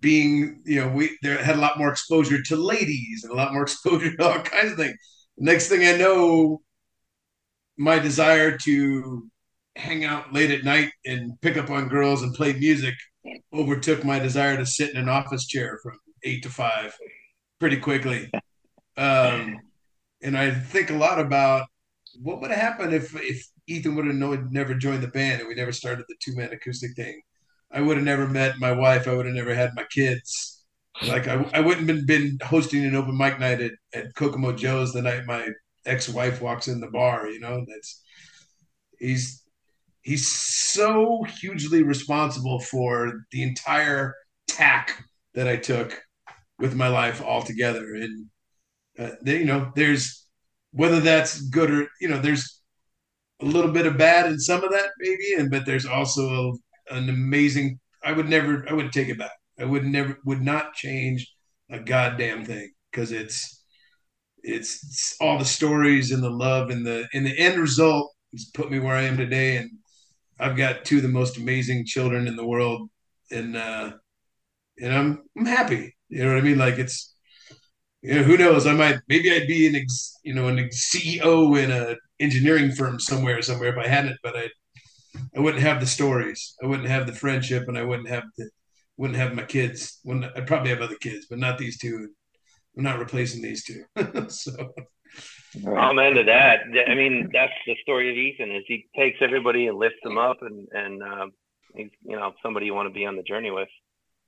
[0.00, 3.52] being, you know, we there had a lot more exposure to ladies and a lot
[3.52, 4.96] more exposure to all kinds of things.
[5.38, 6.62] Next thing I know,
[7.76, 9.28] my desire to
[9.76, 12.94] hang out late at night and pick up on girls and play music
[13.52, 16.96] overtook my desire to sit in an office chair from eight to five
[17.58, 18.30] pretty quickly.
[18.96, 19.58] Um,
[20.22, 21.66] and I think a lot about
[22.20, 25.54] what would have happened if if Ethan would have never joined the band and we
[25.54, 27.20] never started the two man acoustic thing.
[27.70, 29.08] I would have never met my wife.
[29.08, 30.64] I would have never had my kids.
[31.06, 34.92] Like I, I wouldn't have been, hosting an open mic night at, at Kokomo Joe's
[34.92, 35.48] the night my
[35.86, 37.28] ex-wife walks in the bar.
[37.28, 38.02] You know, that's
[38.98, 39.42] he's
[40.02, 44.14] he's so hugely responsible for the entire
[44.48, 45.04] tack
[45.34, 46.00] that I took
[46.58, 47.94] with my life altogether.
[47.94, 48.26] And
[48.98, 50.26] uh, they, you know, there's
[50.72, 52.60] whether that's good or you know, there's
[53.40, 56.54] a little bit of bad in some of that maybe and but there's also
[56.90, 60.40] a, an amazing i would never i would take it back i would never would
[60.40, 61.30] not change
[61.70, 63.55] a goddamn thing because it's,
[64.46, 68.46] it's it's all the stories and the love and the and the end result has
[68.54, 69.70] put me where i am today and
[70.38, 72.88] i've got two of the most amazing children in the world
[73.30, 73.90] and uh
[74.80, 77.16] and i'm i'm happy you know what i mean like it's
[78.06, 78.66] you know, who knows?
[78.68, 83.00] I might maybe I'd be an ex, you know an CEO in a engineering firm
[83.00, 84.48] somewhere somewhere if I hadn't, but I
[85.36, 86.54] I wouldn't have the stories.
[86.62, 88.48] I wouldn't have the friendship, and I wouldn't have the
[88.96, 89.98] wouldn't have my kids.
[90.04, 92.10] Wouldn't I'd probably have other kids, but not these two.
[92.76, 93.84] I'm not replacing these two.
[94.28, 94.74] so.
[95.76, 96.60] I'm into that.
[96.88, 98.54] I mean, that's the story of Ethan.
[98.54, 101.32] Is he takes everybody and lifts them up, and and um,
[101.74, 103.68] he's you know somebody you want to be on the journey with.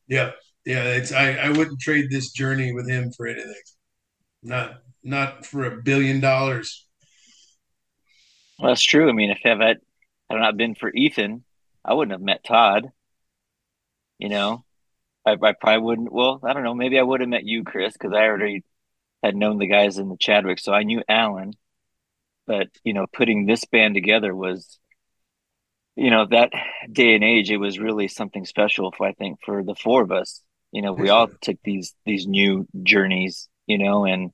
[0.07, 0.31] Yeah,
[0.65, 0.85] yeah.
[0.85, 3.55] It's I I wouldn't trade this journey with him for anything.
[4.43, 6.87] Not not for a billion dollars.
[8.59, 9.09] Well, that's true.
[9.09, 9.79] I mean, if it had
[10.31, 11.45] not been for Ethan,
[11.85, 12.87] I wouldn't have met Tod.
[14.19, 14.65] You know,
[15.29, 16.13] I, I probably wouldn't.
[16.13, 16.75] Well, I don't know.
[16.75, 18.65] Maybe I would have met you, Chris, because I already
[19.23, 21.53] had known the guys in the Chadwick, so I knew Allan.
[22.47, 24.79] But you know, putting this band together was,
[25.97, 26.51] you know, that
[26.91, 28.93] day and age, it was really something special.
[28.93, 30.43] For I think for the four of us,
[30.73, 34.33] you know, we all took these these new journeys, you know, and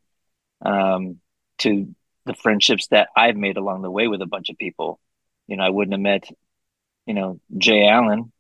[0.64, 1.20] um,
[1.58, 1.94] to
[2.26, 5.00] the friendships that I've made along the way with a bunch of people.
[5.46, 6.28] You know, I wouldn't have met,
[7.06, 8.32] you know, Jay Allen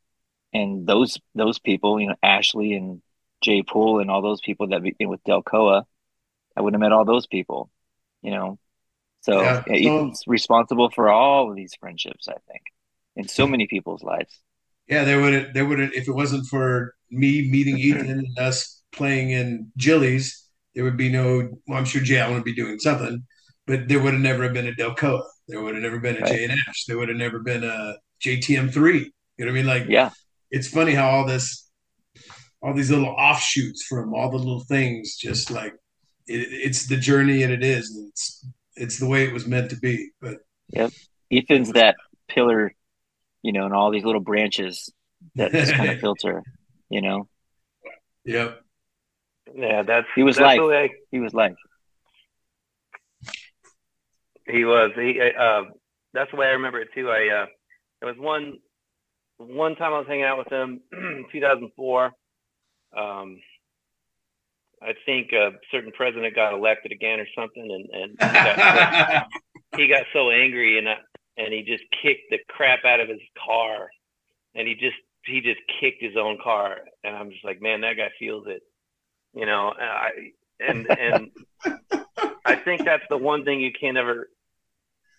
[0.54, 3.02] and those those people, you know, Ashley and
[3.42, 5.84] Jay Poole and all those people that be, with Delcoa.
[6.56, 7.68] I wouldn't have met all those people,
[8.22, 8.58] you know.
[9.22, 12.62] So yeah, Ethan's responsible for all of these friendships, I think,
[13.16, 14.38] in so many people's lives.
[14.86, 19.30] Yeah, they would they would if it wasn't for me meeting Ethan and us playing
[19.30, 21.48] in Jilly's, there would be no.
[21.66, 23.24] Well, I'm sure Jay Allen would be doing something,
[23.66, 25.22] but there would have never been a Delcoa.
[25.48, 26.30] There would have never been a right.
[26.30, 26.84] Jay and Ash.
[26.86, 29.12] There would have never been a JTM three.
[29.36, 29.66] You know what I mean?
[29.66, 30.10] Like, yeah,
[30.54, 31.68] it's funny how all this,
[32.62, 35.72] all these little offshoots from all the little things, just like
[36.28, 37.92] it, it's the journey and it is.
[38.08, 40.10] It's it's the way it was meant to be.
[40.20, 40.92] But yep,
[41.32, 41.96] Ethan's that
[42.28, 42.72] pillar,
[43.42, 44.92] you know, and all these little branches
[45.34, 46.44] that just kind of filter,
[46.88, 47.26] you know.
[48.24, 48.60] Yep.
[49.56, 50.60] Yeah, that's he was like
[51.10, 51.56] he was like
[54.46, 55.62] he was he uh,
[56.12, 57.10] that's the way I remember it too.
[57.10, 57.46] I uh,
[58.00, 58.58] there was one
[59.46, 60.80] one time I was hanging out with him,
[61.32, 62.12] 2004.
[62.96, 63.38] Um,
[64.82, 69.76] I think a certain president got elected again or something, and and he got, so,
[69.78, 70.96] he got so angry and I,
[71.36, 73.88] and he just kicked the crap out of his car,
[74.54, 77.96] and he just he just kicked his own car, and I'm just like, man, that
[77.96, 78.62] guy feels it,
[79.32, 79.72] you know.
[79.78, 80.10] I
[80.60, 81.30] and and
[82.44, 84.28] I think that's the one thing you can't ever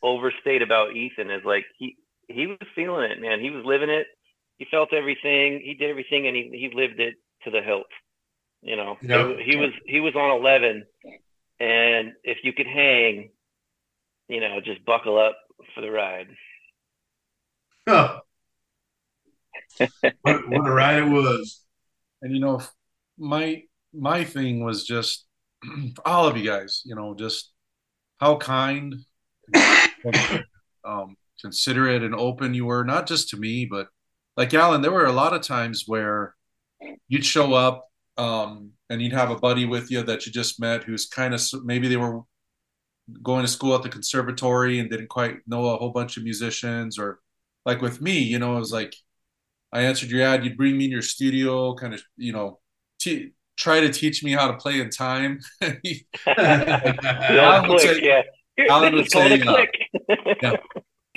[0.04, 1.98] overstate about Ethan is like he
[2.28, 3.40] he was feeling it, man.
[3.40, 4.08] He was living it.
[4.58, 5.62] He felt everything.
[5.64, 7.88] He did everything, and he he lived it to the hilt.
[8.62, 9.38] You know, yep.
[9.46, 10.86] he was he was on eleven,
[11.60, 13.30] and if you could hang,
[14.28, 15.38] you know, just buckle up
[15.74, 16.28] for the ride.
[17.88, 18.22] Huh.
[20.22, 21.62] what, what a ride it was!
[22.22, 22.62] And you know,
[23.18, 23.64] my
[23.94, 25.26] my thing was just
[26.06, 26.82] all of you guys.
[26.86, 27.52] You know, just
[28.20, 28.96] how kind,
[30.86, 33.88] um, considerate, and open you were, not just to me, but
[34.38, 34.82] like Allan.
[34.82, 36.36] There were a lot of times where
[37.08, 37.88] you'd show up
[38.18, 41.42] um, and you'd have a buddy with you that you just met who's kind of
[41.64, 42.22] maybe they were
[43.22, 46.98] going to school at the conservatory and didn't quite know a whole bunch of musicians
[46.98, 47.20] or
[47.66, 48.96] like with me you know it was like
[49.72, 52.60] i answered your ad you'd bring me in your studio kind of you know
[53.00, 55.40] t- try to teach me how to play in time
[56.28, 58.24] allan would say, yeah.
[58.70, 59.66] allan would say uh,
[60.42, 60.56] yeah.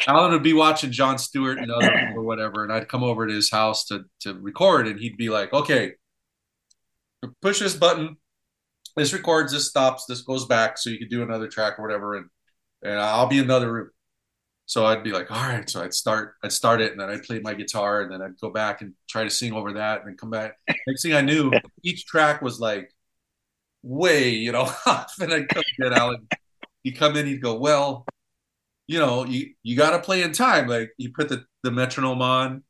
[0.07, 3.35] Allan would be watching Jon Stewart and other or whatever, and I'd come over to
[3.35, 5.95] his house to to record, and he'd be like, "Okay,
[7.43, 8.17] push this button.
[8.97, 12.17] This records, this stops, this goes back, so you could do another track or whatever,
[12.17, 12.27] and
[12.83, 13.91] and I'll be in another room.
[14.67, 15.69] So I'd be like, all right.
[15.69, 18.39] So I'd start, I'd start it, and then I'd play my guitar, and then I'd
[18.39, 20.57] go back and try to sing over that, and then come back.
[20.87, 21.51] Next thing I knew,
[21.83, 22.93] each track was like
[23.83, 26.29] way, you know, off, and I'd come get Allan.
[26.83, 28.07] He'd come in, he'd go, well,
[28.89, 30.67] you know, you you got to play in time.
[30.67, 32.65] Like you put the the metronome on,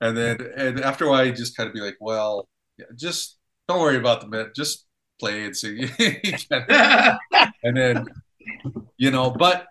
[0.00, 3.38] and then and after a while, you just kind of be like, well, yeah, just
[3.68, 4.54] don't worry about the bit.
[4.54, 4.84] Just
[5.20, 5.88] play and sing.
[7.62, 8.06] and then,
[8.98, 9.68] you know, but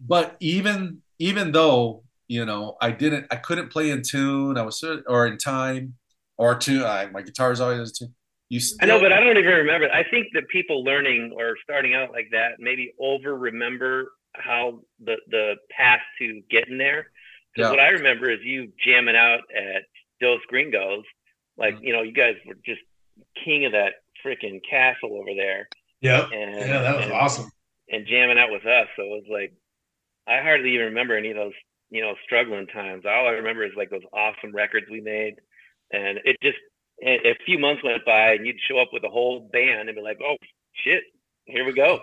[0.00, 4.56] but even even though you know I didn't, I couldn't play in tune.
[4.56, 5.94] I was or in time
[6.38, 6.82] or tune.
[6.82, 8.14] Uh, I, my guitar is always tune.
[8.50, 9.90] You still, I know, but I don't even remember.
[9.90, 15.16] I think that people learning or starting out like that maybe over remember how the
[15.28, 17.10] the path to getting there.
[17.54, 17.70] Because yeah.
[17.70, 19.82] what I remember is you jamming out at
[20.20, 21.04] Dos Gringos,
[21.56, 21.84] like mm-hmm.
[21.84, 22.80] you know, you guys were just
[23.44, 23.94] king of that
[24.24, 25.68] freaking castle over there.
[26.00, 27.50] Yeah, yeah, that was and, awesome.
[27.88, 29.52] And jamming out with us, so it was like
[30.26, 31.52] I hardly even remember any of those,
[31.90, 33.04] you know, struggling times.
[33.06, 35.34] All I remember is like those awesome records we made,
[35.92, 36.58] and it just
[37.04, 40.02] a few months went by, and you'd show up with a whole band and be
[40.02, 40.36] like, "Oh
[40.84, 41.02] shit,
[41.44, 42.02] here we go."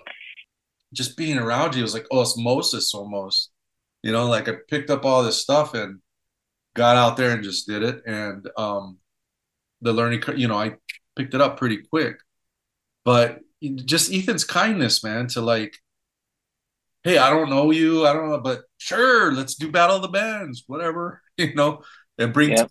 [0.93, 3.51] Just being around you was like osmosis almost.
[4.03, 5.99] You know, like I picked up all this stuff and
[6.73, 8.01] got out there and just did it.
[8.05, 8.97] And um,
[9.81, 10.75] the learning, you know, I
[11.15, 12.17] picked it up pretty quick.
[13.03, 15.77] But just Ethan's kindness, man, to like,
[17.03, 20.07] hey, I don't know you, I don't know, but sure, let's do Battle of the
[20.09, 21.83] Bands, whatever, you know,
[22.17, 22.55] and bring.
[22.55, 22.69] Tony,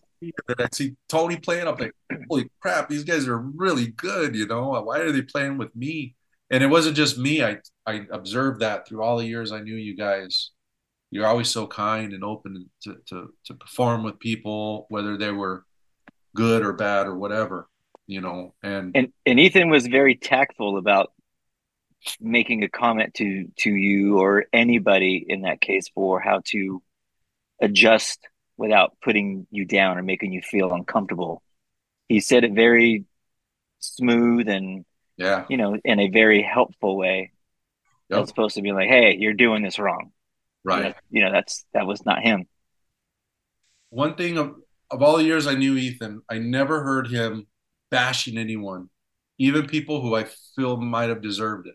[0.48, 1.68] and I see Tony playing.
[1.68, 1.92] I'm like,
[2.28, 4.34] holy crap, these guys are really good.
[4.34, 6.16] You know, why are they playing with me?
[6.50, 7.42] And it wasn't just me.
[7.42, 10.50] I I observed that through all the years I knew you guys
[11.10, 15.64] you're always so kind and open to, to, to perform with people, whether they were
[16.34, 17.68] good or bad or whatever,
[18.06, 21.12] you know, and, and, and Ethan was very tactful about
[22.20, 26.82] making a comment to, to you or anybody in that case for how to
[27.60, 28.20] adjust
[28.56, 31.42] without putting you down or making you feel uncomfortable.
[32.08, 33.04] He said it very
[33.80, 34.84] smooth and,
[35.18, 37.32] yeah, you know, in a very helpful way.
[38.10, 38.22] Yep.
[38.22, 40.12] As opposed to be like, Hey, you're doing this wrong
[40.68, 40.94] Right.
[41.10, 42.46] You know, that's that was not him.
[43.90, 44.56] One thing of
[44.90, 47.46] of all the years I knew Ethan, I never heard him
[47.90, 48.90] bashing anyone,
[49.38, 50.26] even people who I
[50.56, 51.74] feel might have deserved it.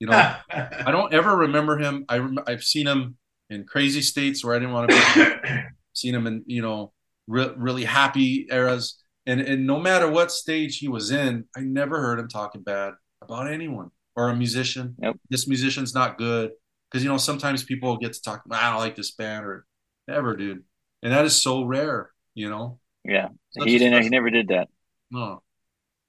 [0.00, 2.04] You know, I don't ever remember him.
[2.08, 3.16] I rem- I've seen him
[3.50, 5.54] in crazy states where I didn't want to be.
[5.92, 6.92] seen him in you know
[7.28, 12.00] re- really happy eras, and and no matter what stage he was in, I never
[12.00, 14.94] heard him talking bad about anyone or a musician.
[14.98, 15.18] Nope.
[15.30, 16.52] This musician's not good.
[16.90, 19.66] Because you know sometimes people get to talk I don't like this band or
[20.08, 20.62] ever dude.
[21.02, 22.78] And that is so rare you know?
[23.04, 23.28] Yeah.
[23.50, 24.68] Such he didn't he never did that.
[25.10, 25.42] No.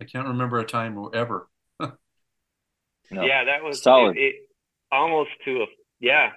[0.01, 1.47] I can't remember a time or ever.
[3.11, 3.21] No.
[3.21, 4.17] yeah that was solid.
[4.17, 4.35] it, it,
[4.91, 5.65] almost to a
[5.99, 6.31] yeah.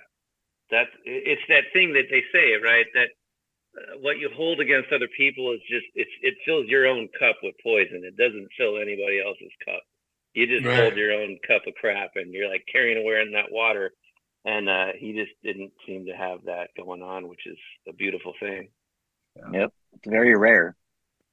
[0.70, 2.84] That's it's that thing that they say right?
[2.92, 3.09] That
[4.00, 7.54] what you hold against other people is just it's it fills your own cup with
[7.62, 9.82] poison it doesn't fill anybody else's cup
[10.34, 10.78] you just right.
[10.78, 13.92] hold your own cup of crap and you're like carrying away in that water
[14.44, 17.58] and uh, he just didn't seem to have that going on, which is
[17.88, 18.68] a beautiful thing.
[19.36, 19.60] Yeah.
[19.60, 20.76] Yep, it's very rare.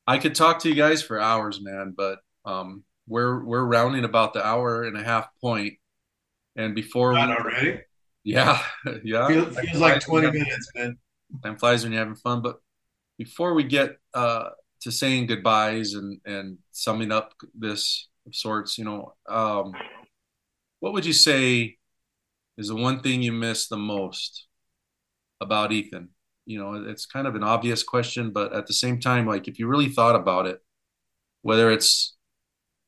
[0.05, 4.33] I could talk to you guys for hours, man, but um, we're we're rounding about
[4.33, 5.75] the hour and a half point,
[6.55, 7.81] and before not we, already.
[8.23, 8.61] Yeah,
[9.03, 9.27] yeah.
[9.27, 10.97] Feels, feels like twenty minutes, man.
[11.43, 12.59] Time flies when you're having fun, but
[13.17, 14.49] before we get uh,
[14.81, 19.73] to saying goodbyes and and summing up this of sorts, you know, um,
[20.79, 21.77] what would you say
[22.57, 24.47] is the one thing you miss the most
[25.41, 26.09] about Ethan?
[26.45, 29.59] You know, it's kind of an obvious question, but at the same time, like if
[29.59, 30.61] you really thought about it,
[31.41, 32.15] whether it's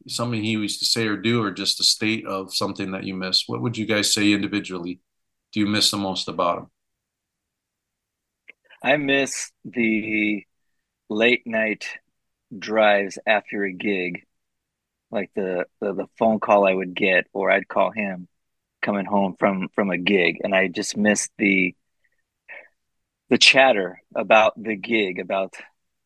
[0.07, 3.15] something he used to say or do or just a state of something that you
[3.15, 5.01] miss, what would you guys say individually?
[5.51, 6.68] Do you miss the most about him?
[8.83, 10.43] I miss the
[11.09, 11.87] late night
[12.57, 14.25] drives after a gig,
[15.11, 18.27] like the, the, the phone call I would get, or I'd call him
[18.81, 20.37] coming home from from a gig.
[20.43, 21.75] And I just missed the
[23.29, 25.55] the chatter about the gig about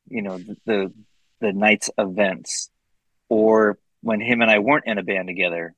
[0.08, 0.94] you know the the,
[1.42, 2.70] the night's events.
[3.30, 5.76] Or when him and I weren't in a band together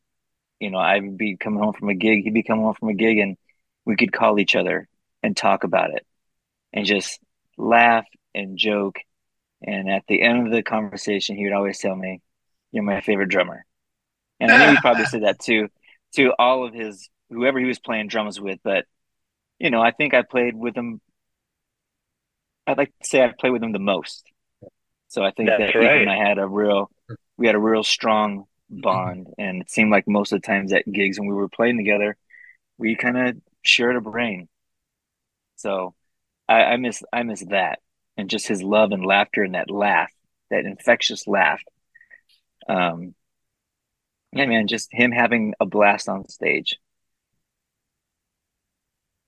[0.59, 2.93] you know I'd be coming home from a gig he'd be coming home from a
[2.93, 3.37] gig and
[3.85, 4.87] we could call each other
[5.21, 6.05] and talk about it
[6.73, 7.19] and just
[7.57, 8.97] laugh and joke
[9.61, 12.21] and at the end of the conversation he would always tell me
[12.71, 13.65] you're my favorite drummer
[14.39, 15.69] and I know he probably said that too
[16.15, 18.59] to all of his whoever he was playing drums with.
[18.63, 18.85] But
[19.59, 21.01] you know, I think I played with him.
[22.67, 24.23] I'd like to say I played with him the most.
[25.09, 26.01] So I think That's that right.
[26.01, 26.89] and I had a real,
[27.37, 30.91] we had a real strong bond, and it seemed like most of the times at
[30.91, 32.17] gigs when we were playing together,
[32.77, 34.47] we kind of shared a brain.
[35.55, 35.93] So
[36.47, 37.79] I, I miss I miss that,
[38.17, 40.11] and just his love and laughter and that laugh,
[40.49, 41.61] that infectious laugh.
[42.67, 43.15] Um,
[44.31, 46.77] yeah, man, just him having a blast on stage.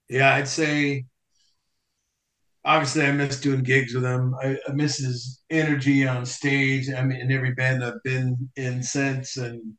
[0.09, 1.05] Yeah, I'd say
[2.65, 4.35] obviously I miss doing gigs with him.
[4.41, 6.89] I, I, miss his energy on stage.
[6.89, 9.73] I mean, in every band I've been in since, and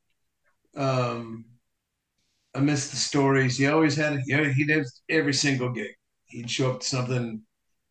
[0.76, 1.44] um,
[2.54, 3.58] I miss the stories.
[3.58, 4.20] He always had.
[4.26, 5.94] Yeah, he did every single gig.
[6.36, 7.40] He'd show up to something.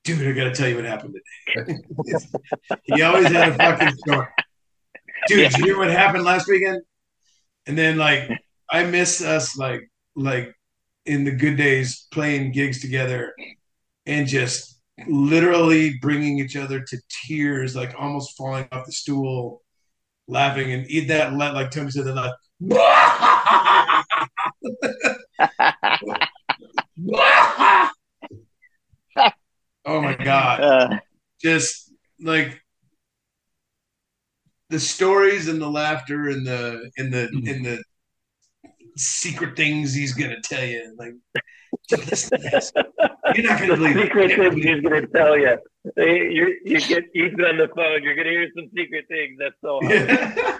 [0.03, 1.15] Dude, I got to tell you what happened
[1.55, 1.80] today.
[2.84, 4.27] he always had a fucking story.
[5.27, 5.49] Dude, yeah.
[5.49, 6.84] did you hear what happened last weekend?
[7.65, 8.30] And then like
[8.69, 10.53] I miss us like like
[11.07, 13.34] in the good days playing gigs together
[14.05, 19.63] and just literally bringing each other to tears, like almost falling off the stool,
[20.27, 22.31] laughing and eat that like Tony said that like
[29.85, 30.99] oh my god uh,
[31.41, 32.61] just like
[34.69, 37.47] the stories and the laughter and the in the mm-hmm.
[37.47, 37.84] in the
[38.97, 40.95] secret things he's gonna tell you.
[40.97, 41.14] Like,
[41.89, 42.31] this.
[43.35, 45.57] You're not gonna believe secret things he's gonna tell you.
[45.97, 48.03] You you get Ethan on the phone.
[48.03, 49.38] You're gonna hear some secret things.
[49.39, 49.80] That's so.
[49.84, 50.57] Yeah.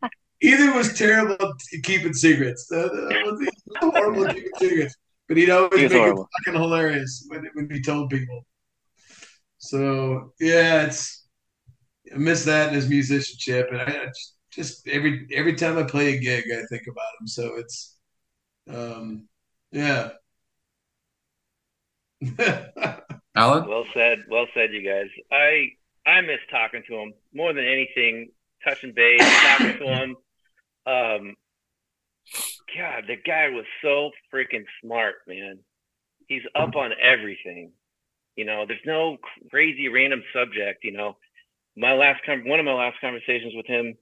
[0.40, 2.66] Ethan was terrible at keeping secrets.
[2.68, 3.48] That, that was,
[3.80, 4.96] horrible at keeping secrets.
[5.28, 8.44] But he'd always He make was it fucking hilarious when, when he told people.
[9.58, 11.26] So yeah, it's
[12.12, 15.84] I miss that in his musicianship, and I, I just, just every every time I
[15.84, 17.26] play a gig, I think about him.
[17.26, 17.96] So it's,
[18.68, 19.28] um,
[19.72, 20.10] yeah.
[23.36, 23.68] Allan?
[23.68, 24.24] Well said.
[24.28, 25.08] Well said, you guys.
[25.32, 25.70] I
[26.06, 28.30] I miss talking to him more than anything.
[28.62, 30.16] Touching base, talking to him.
[30.86, 31.34] Um,
[32.76, 35.58] God, the guy was so freaking smart, man.
[36.28, 37.72] He's up on everything.
[38.36, 39.18] You know, there's no
[39.50, 40.82] crazy random subject.
[40.82, 41.16] You know,
[41.76, 43.96] my last con- one of my last conversations with him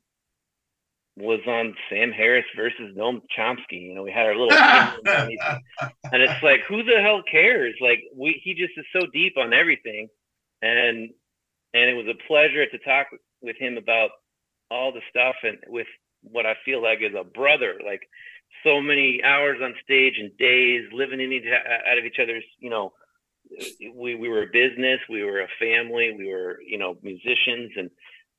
[1.16, 3.88] was on Sam Harris versus Noam Chomsky.
[3.88, 4.52] You know, we had our little
[6.12, 7.74] and it's like, who the hell cares?
[7.80, 10.08] Like, we he just is so deep on everything,
[10.62, 11.10] and
[11.74, 13.08] and it was a pleasure to talk
[13.42, 14.10] with him about
[14.70, 15.86] all the stuff and with
[16.22, 17.74] what I feel like is a brother.
[17.84, 18.02] Like,
[18.64, 22.70] so many hours on stage and days living in each, out of each other's, you
[22.70, 22.92] know.
[23.94, 27.90] We we were a business, we were a family, we were you know musicians, and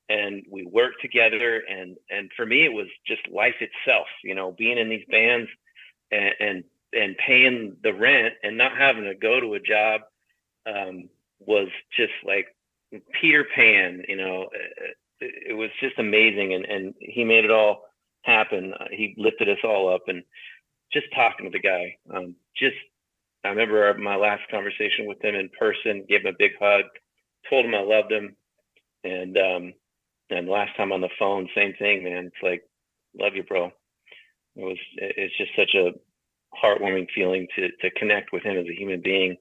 [0.08, 1.62] and we worked together.
[1.68, 4.06] And and for me, it was just life itself.
[4.24, 5.48] You know, being in these bands
[6.10, 10.02] and, and and paying the rent and not having to go to a job
[10.66, 11.08] um,
[11.40, 12.46] was just like
[13.20, 14.02] Peter Pan.
[14.08, 14.48] You know,
[15.20, 17.82] it, it was just amazing, and and he made it all
[18.24, 18.72] happen.
[18.78, 20.22] Uh, he lifted us all up, and
[20.92, 22.76] just talking to the guy, um, just
[23.44, 26.04] I remember my last conversation with him in person.
[26.08, 26.84] Gave him a big hug,
[27.50, 28.36] told him I loved him,
[29.04, 29.72] and um,
[30.30, 32.26] and last time on the phone, same thing, man.
[32.26, 32.62] It's like,
[33.18, 33.66] love you, bro.
[34.56, 34.78] It was.
[34.96, 35.92] It's just such a
[36.64, 39.36] heartwarming feeling to to connect with him as a human being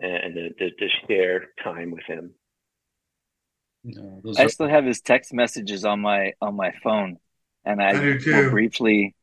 [0.00, 2.32] and to, to, to share time with him.
[3.84, 7.18] No, those I are- still have his text messages on my on my phone,
[7.64, 9.14] and I, I will briefly,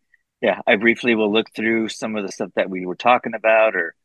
[0.42, 3.76] yeah, I briefly will look through some of the stuff that we were talking about
[3.76, 3.96] or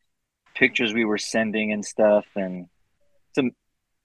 [0.54, 2.66] pictures we were sending and stuff, and
[3.34, 3.50] some,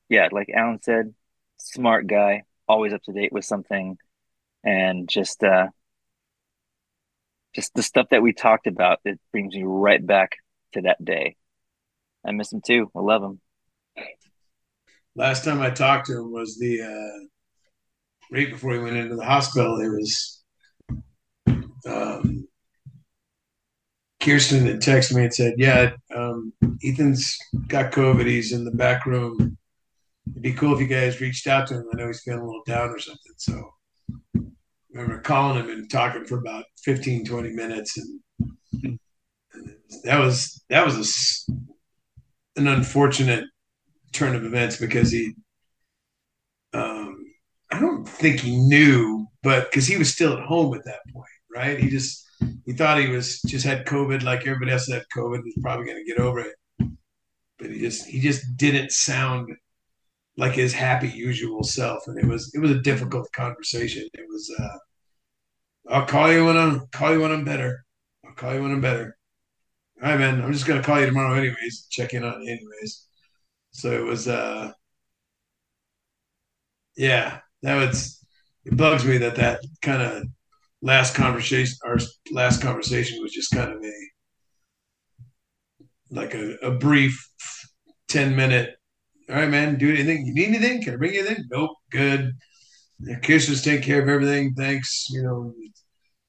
[0.10, 1.14] yeah, like Allan said,
[1.58, 3.98] smart guy, always up to date with something,
[4.64, 5.68] and just uh,
[7.54, 9.00] just the stuff that we talked about.
[9.06, 10.38] It brings me right back
[10.74, 11.36] to that day.
[12.26, 12.92] I miss him too.
[12.96, 13.42] I love him.
[15.16, 17.26] Last time I talked to him was the uh,
[18.32, 19.80] right before he went into the hospital.
[19.80, 20.44] It was
[21.86, 22.48] um,
[24.22, 26.54] Kirsten had texted me and said, "Yeah, um,
[26.84, 27.38] Ethan's
[27.68, 28.26] got COVID.
[28.26, 29.58] He's in the back room.
[30.30, 31.86] It'd be cool if you guys reached out to him.
[31.92, 33.74] I know he's feeling a little down or something." So
[34.36, 34.40] I
[34.94, 38.20] remember calling him and talking for about 15, 20 minutes, and,
[38.84, 39.00] and
[40.04, 43.46] that was that was a an unfortunate
[44.12, 45.34] turn of events because he
[46.74, 47.21] um
[47.72, 51.30] I don't think he knew, but because he was still at home at that point,
[51.54, 51.80] right?
[51.80, 52.28] He just
[52.66, 56.04] he thought he was just had COVID like everybody else had COVID, was probably gonna
[56.04, 56.56] get over it.
[57.58, 59.50] But he just he just didn't sound
[60.38, 62.08] like his happy usual self.
[62.08, 64.08] And it was it was a difficult conversation.
[64.14, 64.78] It was uh
[65.90, 67.86] I'll call you when I'm call you when I'm better.
[68.26, 69.18] I'll call you when I'm better.
[70.02, 70.42] All right, man.
[70.42, 73.08] I'm just gonna call you tomorrow anyways, check in on anyways.
[73.72, 74.74] So it was uh
[76.96, 78.24] yeah, that was
[78.66, 80.24] it bugs me that that kind of
[80.82, 81.98] last conversation our
[82.32, 83.94] last conversation was just kind of a
[86.10, 87.28] like a, a brief
[88.10, 88.76] 10 minute
[89.30, 90.26] all right man do anything.
[90.26, 90.84] You need anything?
[90.84, 91.46] Can i bring you anything?
[91.50, 92.34] Nope good.
[93.24, 94.54] Kirsten's take care of everything.
[94.54, 95.08] Thanks.
[95.10, 95.54] You know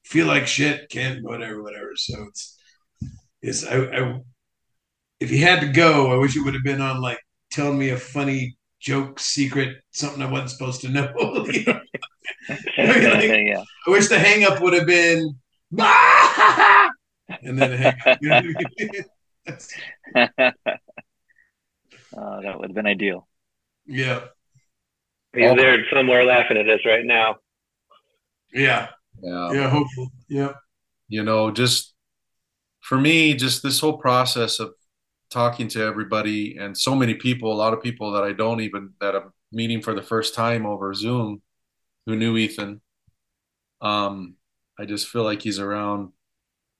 [0.05, 0.89] feel like shit.
[0.89, 1.91] Can't whatever whatever.
[1.95, 2.57] So it's
[3.41, 4.19] it's I, I
[5.19, 7.19] if he had to go i wish it would have been on like
[7.51, 11.07] telling me a funny joke secret something i wasn't supposed to know
[11.57, 11.79] You know?
[12.77, 13.63] yeah.
[13.87, 15.35] I wish the hang up would have been
[17.41, 18.17] and then the hang up.
[18.21, 19.05] You know I mean?
[19.45, 19.73] That's-
[22.15, 23.27] Uh, that would have been ideal.
[23.87, 24.19] yeah,
[25.35, 25.55] He's Oh.
[25.55, 27.37] there somewhere laughing at us right now.
[28.53, 28.89] yeah,
[29.21, 29.51] yeah.
[29.51, 29.69] yeah.
[29.69, 30.09] Hopeful.
[30.29, 30.53] Yeah,
[31.07, 31.95] you know just
[32.81, 34.73] for me just this whole process of
[35.33, 38.91] talking to everybody and so many people a lot of people that i don't even
[39.01, 41.41] that i'm meeting for the first time over zoom
[42.05, 42.79] who knew ethan
[43.81, 44.35] um
[44.79, 46.09] i just feel like he's around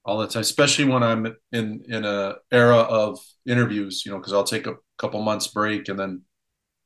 [0.06, 4.34] all the time especially when i'm in in a era of interviews you know because
[4.34, 6.22] i'll take a couple months break and then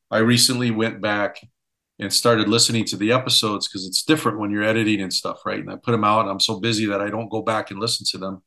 [0.10, 1.40] i recently went back
[2.00, 5.60] and started listening to the episodes because it's different when you're editing and stuff, right?
[5.60, 7.80] And I put them out, and I'm so busy that I don't go back and
[7.80, 8.44] listen to them.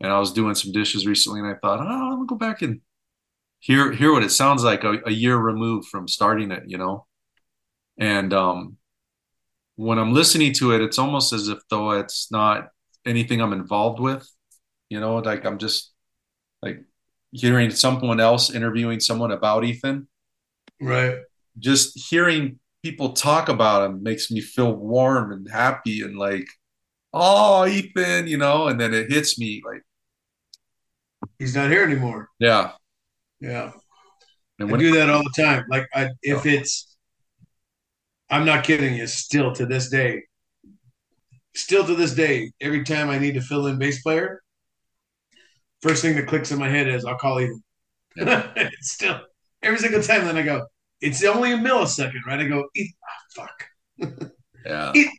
[0.00, 2.62] And I was doing some dishes recently, and I thought, oh, I'm gonna go back
[2.62, 2.80] and
[3.60, 7.06] hear hear what it sounds like a, a year removed from starting it, you know.
[7.98, 8.76] And um,
[9.76, 12.68] when I'm listening to it, it's almost as if though it's not
[13.04, 14.28] anything I'm involved with,
[14.88, 15.92] you know, like I'm just
[16.62, 16.84] like
[17.32, 20.08] hearing someone else interviewing someone about Ethan.
[20.80, 21.16] Right.
[21.58, 26.46] Just hearing people talk about him makes me feel warm and happy and like,
[27.12, 29.82] oh, Ethan, you know, and then it hits me like,
[31.38, 32.28] he's not here anymore.
[32.38, 32.72] Yeah.
[33.40, 33.72] Yeah.
[34.58, 35.64] And I do that all the time.
[35.70, 36.96] Like, I, if it's,
[38.28, 40.24] I'm not kidding you, still to this day,
[41.54, 44.42] still to this day, every time I need to fill in bass player,
[45.80, 47.62] first thing that clicks in my head is I'll call Ethan.
[48.16, 49.20] it's still
[49.62, 50.24] every single time.
[50.24, 50.66] Then I go,
[51.00, 52.40] it's only a millisecond, right?
[52.40, 52.94] I go, Ethan,
[53.38, 53.66] oh, fuck.
[54.66, 54.92] Yeah.
[54.94, 55.12] Ethan,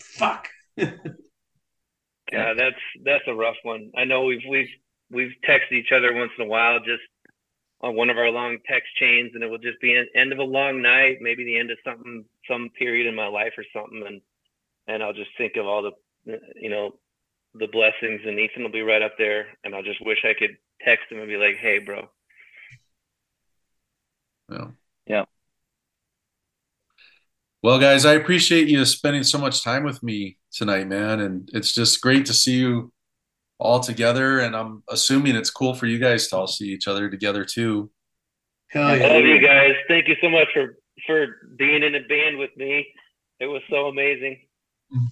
[0.00, 0.48] fuck.
[0.76, 3.92] yeah, that's that's a rough one.
[3.96, 4.68] I know we've we've
[5.10, 7.02] we've texted each other once in a while, just
[7.80, 10.38] on one of our long text chains, and it will just be an end of
[10.38, 14.02] a long night, maybe the end of something, some period in my life or something,
[14.06, 14.20] and
[14.88, 16.94] and I'll just think of all the, you know,
[17.54, 20.56] the blessings, and Ethan will be right up there, and I'll just wish I could
[20.82, 22.08] text him and be like, "Hey, bro."
[24.50, 24.68] Yeah.
[25.06, 25.24] Yeah.
[27.62, 31.72] Well, guys, I appreciate you spending so much time with me tonight, man, and it's
[31.72, 32.92] just great to see you
[33.58, 34.40] all together.
[34.40, 37.90] And I'm assuming it's cool for you guys to all see each other together too.
[38.68, 39.06] Hell yeah.
[39.06, 39.74] Love you guys.
[39.88, 41.26] Thank you so much for for
[41.56, 42.86] being in a band with me.
[43.38, 44.40] It was so amazing.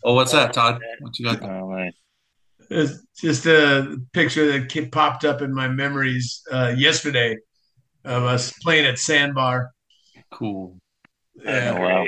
[0.02, 0.80] Oh, what's that, Tod?
[1.00, 1.42] What you got?
[1.42, 1.92] Oh, nice.
[2.70, 7.36] It's just a picture that popped up in my memories uh, yesterday
[8.04, 9.70] of us playing at Sandbar.
[10.30, 10.78] Cool.
[11.44, 11.74] Yeah.
[11.76, 12.06] Oh, wow.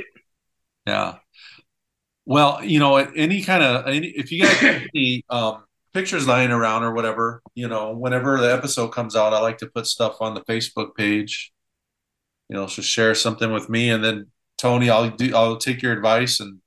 [0.87, 1.17] Yeah.
[2.25, 5.65] Well, you know, any kind of any, if you guys have any um,
[5.97, 9.67] pictures lying around or whatever, you know, whenever the episode comes out, I like to
[9.67, 11.53] put stuff on the Facebook page.
[12.51, 14.27] You know, so share something with me, and then
[14.59, 15.35] Tony, I'll do.
[15.35, 16.61] I'll take your advice and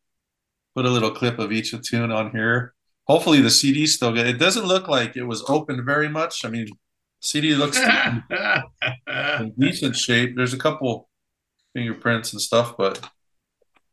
[0.76, 2.74] put a little clip of each tune on here.
[3.08, 4.28] Hopefully, the CD still good.
[4.28, 6.44] It doesn't look like it was opened very much.
[6.44, 6.68] I mean,
[7.22, 7.80] CD looks
[9.40, 10.36] in decent shape.
[10.36, 11.08] There's a couple
[11.74, 13.00] fingerprints and stuff, but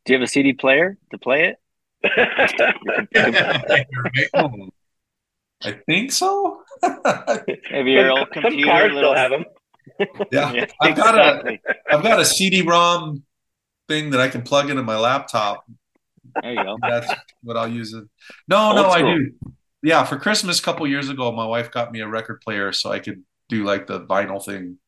[0.06, 1.58] Do you have a CD player to play it?
[5.64, 6.62] I think so.
[7.70, 8.62] Maybe your old some, computer.
[8.62, 9.44] some cars little- still have them.
[10.32, 11.60] yeah, Yeah, I've got a exactly.
[11.90, 13.22] I've got a CD-ROM
[13.88, 15.64] thing that I can plug into my laptop.
[16.42, 16.76] There you go.
[16.82, 17.10] That's
[17.42, 18.04] what I'll use it.
[18.48, 19.30] No, no, Old I do.
[19.82, 22.90] Yeah, for Christmas a couple years ago, my wife got me a record player so
[22.90, 24.78] I could do like the vinyl thing,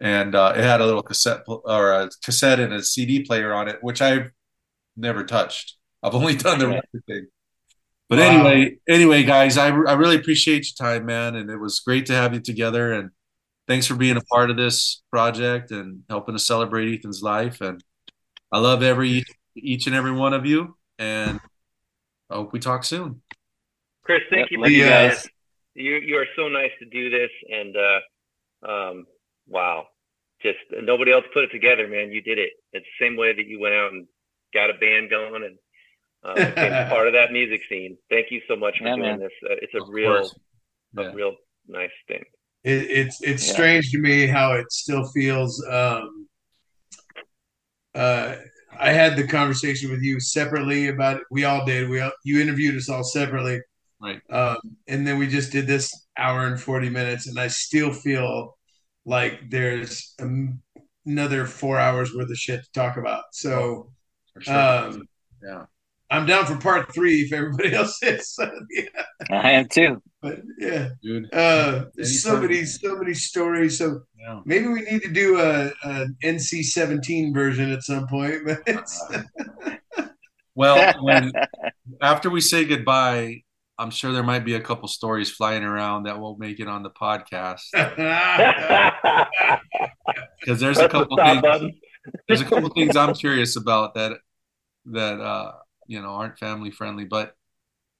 [0.00, 3.54] and uh, it had a little cassette pl- or a cassette and a CD player
[3.54, 4.30] on it, which I've
[4.96, 5.76] never touched.
[6.02, 7.26] I've only done the record thing.
[8.08, 8.46] But Wow.
[8.46, 12.14] anyway, anyway, guys, I, I really appreciate your time, man, and it was great to
[12.14, 12.92] have you together.
[12.92, 13.10] And
[13.66, 17.60] thanks for being a part of this project and helping to celebrate Ethan's life.
[17.60, 17.82] And
[18.52, 19.24] I love every
[19.56, 20.76] each and every one of you.
[20.98, 21.40] And
[22.30, 23.22] I hope we talk soon.
[24.04, 25.28] Chris, thank Yep, you for you guys.
[25.74, 29.06] You you are so nice to do this, and uh, um,
[29.48, 29.86] wow,
[30.42, 32.12] just nobody else put it together, man.
[32.12, 32.50] You did it.
[32.72, 34.06] It's the same way that you went out and
[34.54, 35.58] got a band going and
[36.28, 37.96] uh, became part of that music scene.
[38.10, 39.18] Thank you so much for Yeah, doing man.
[39.20, 39.32] this.
[39.44, 40.38] Uh, it's a Of real, course.
[40.98, 41.34] a real
[41.68, 42.24] nice thing.
[42.64, 43.52] It, it's it's Yeah.
[43.54, 45.64] strange to me how it still feels.
[45.70, 46.28] Um,
[47.94, 48.36] uh,
[48.78, 51.22] I had the conversation with you separately about it.
[51.30, 51.88] We all did.
[51.88, 53.60] We all, you interviewed us all separately,
[54.00, 54.20] Right.
[54.30, 58.58] um, and then we just did this hour and forty minutes, and I still feel
[59.04, 60.60] like there's um,
[61.06, 63.24] another four hours worth of shit to talk about.
[63.32, 63.92] So
[64.34, 64.56] For sure.
[64.58, 65.02] um,
[65.42, 65.66] yeah.
[66.10, 68.38] I'm down for part three if everybody else is.
[68.70, 70.02] Yeah, I am too.
[70.22, 71.32] but yeah, Dude.
[71.34, 73.78] uh, there's so many, so many stories.
[73.78, 74.40] So Yeah.
[74.44, 78.42] maybe we need to do a, a NC-17 version at some point.
[78.44, 79.02] But it's,
[80.54, 81.32] Well, when
[82.00, 83.42] after we say goodbye,
[83.78, 86.82] I'm sure there might be a couple stories flying around that won't make it on
[86.82, 87.62] the podcast
[90.40, 91.42] because there's a That's the couple things.
[91.42, 91.72] button.
[92.28, 94.18] There's a couple things I'm curious about that
[94.86, 95.52] that uh,
[95.86, 97.34] you know aren't family friendly, but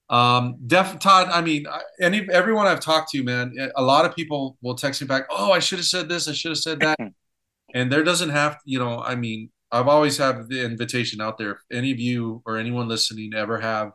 [0.08, 1.28] um, def Tod.
[1.28, 1.66] I mean,
[2.00, 5.26] any everyone I've talked to, man, a lot of people will text me back.
[5.30, 6.28] Oh, I should have said this.
[6.28, 6.98] I should have said that.
[7.74, 11.52] and there doesn't have, you know, I mean, I've always had the invitation out there.
[11.52, 13.92] If any of you or anyone listening ever have,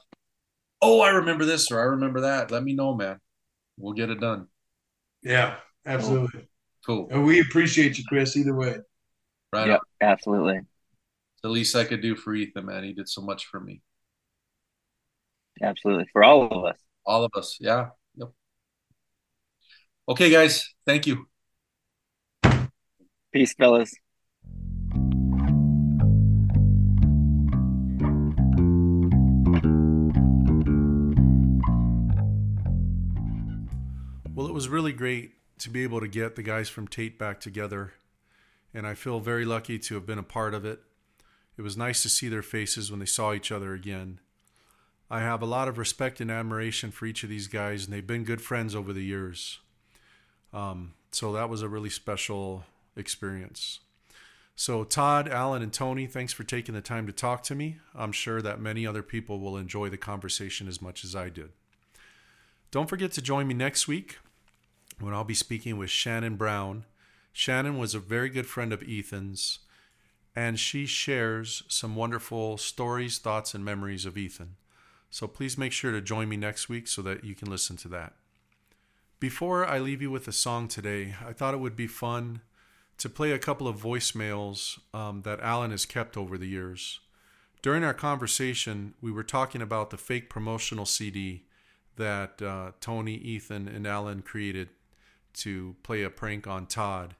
[0.81, 3.19] oh, I remember this or I remember that, let me know, man.
[3.77, 4.47] We'll get it done.
[5.23, 5.55] yeah,
[5.85, 6.47] absolutely.
[6.85, 7.07] Cool.
[7.11, 8.35] And we appreciate you, Chris.
[8.35, 8.75] Either way.
[9.53, 9.67] Right.
[9.67, 10.07] Yep, on.
[10.07, 10.61] absolutely.
[11.41, 12.83] It's the least I could do for Ethan, man.
[12.83, 13.81] He did so much for me.
[15.59, 16.05] Absolutely.
[16.13, 16.77] For all of us.
[17.03, 17.57] All of us.
[17.59, 17.87] Yeah.
[18.13, 18.29] Yep.
[20.09, 20.69] Okay, guys.
[20.85, 21.25] Thank you.
[23.33, 23.91] Peace, fellas.
[34.35, 37.39] Well, it was really great to be able to get the guys from Tate back
[37.39, 37.93] together,
[38.75, 40.81] and I feel very lucky to have been a part of it.
[41.61, 44.19] It was nice to see their faces when they saw each other again.
[45.11, 48.07] I have a lot of respect and admiration for each of these guys, and they've
[48.07, 49.59] been good friends over the years.
[50.53, 52.63] Um, so that was a really special
[52.95, 53.81] experience.
[54.55, 57.77] So, Tod, Allan, and Tony, thanks for taking the time to talk to me.
[57.93, 61.51] I'm sure that many other people will enjoy the conversation as much as I did.
[62.71, 64.17] Don't forget to join me next week
[64.99, 66.85] when I'll be speaking with Shannon Brown.
[67.31, 69.59] Shannon was a very good friend of Ethan's,
[70.35, 74.55] and she shares some wonderful stories, thoughts, and memories of Ethan.
[75.09, 77.87] So please make sure to join me next week so that you can listen to
[77.89, 78.13] that.
[79.19, 82.41] Before I leave you with a song today, I thought it would be fun
[82.97, 87.01] to play a couple of voicemails um, that Allan has kept over the years.
[87.61, 91.43] During our conversation, we were talking about the fake promotional CD
[91.97, 94.69] that uh, Tony, Ethan, and Allan created
[95.33, 97.15] to play a prank on Tod.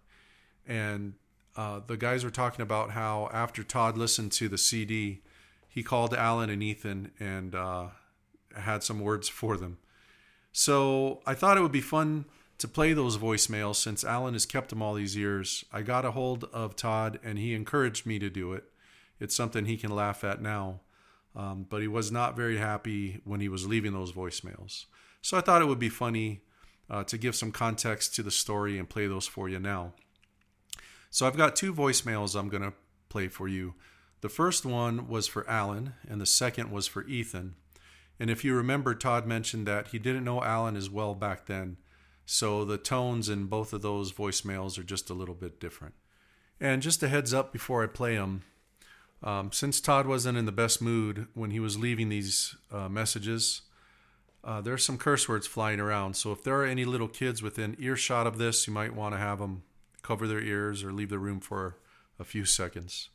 [0.66, 1.14] And
[1.56, 5.22] uh, the guys were talking about how after Tod listened to the CD,
[5.68, 7.88] he called Allan and Ethan and uh,
[8.56, 9.78] had some words for them.
[10.52, 12.26] So I thought it would be fun
[12.58, 15.66] to play those voicemails since Allan has kept them all these years.
[15.72, 18.66] I got a hold of Tod and he encouraged me to do it.
[19.20, 20.82] It's something he can laugh at now.
[21.36, 24.86] Um, but he was not very happy when he was leaving those voicemails.
[25.22, 26.42] So I thought it would be funny
[26.90, 29.94] uh, to give some context to the story and play those for you now.
[31.14, 32.74] So I've got two voicemails I'm going to
[33.10, 33.76] play for you.
[34.22, 37.56] The first one was for Allan, and the second was for Ethan.
[38.18, 41.78] And if you remember, Tod mentioned that he didn't know Allan as well back then,
[42.26, 45.96] so the tones in both of those voicemails are just a little bit different.
[46.62, 48.44] And just a heads up before I play them,
[49.22, 53.64] um, since Tod wasn't in the best mood when he was leaving these uh, messages,
[54.46, 56.16] uh, there's some curse words flying around.
[56.16, 59.20] So if there are any little kids within earshot of this, you might want to
[59.20, 59.64] have them
[60.02, 61.78] cover their ears or leave the room for
[62.20, 63.10] a few seconds.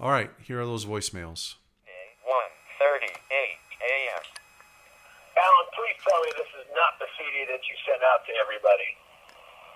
[0.00, 1.60] All right, here are those voicemails.
[2.24, 4.24] 1:38 a.m.
[5.36, 8.96] Allan, please tell me this is not the CD that you sent out to everybody.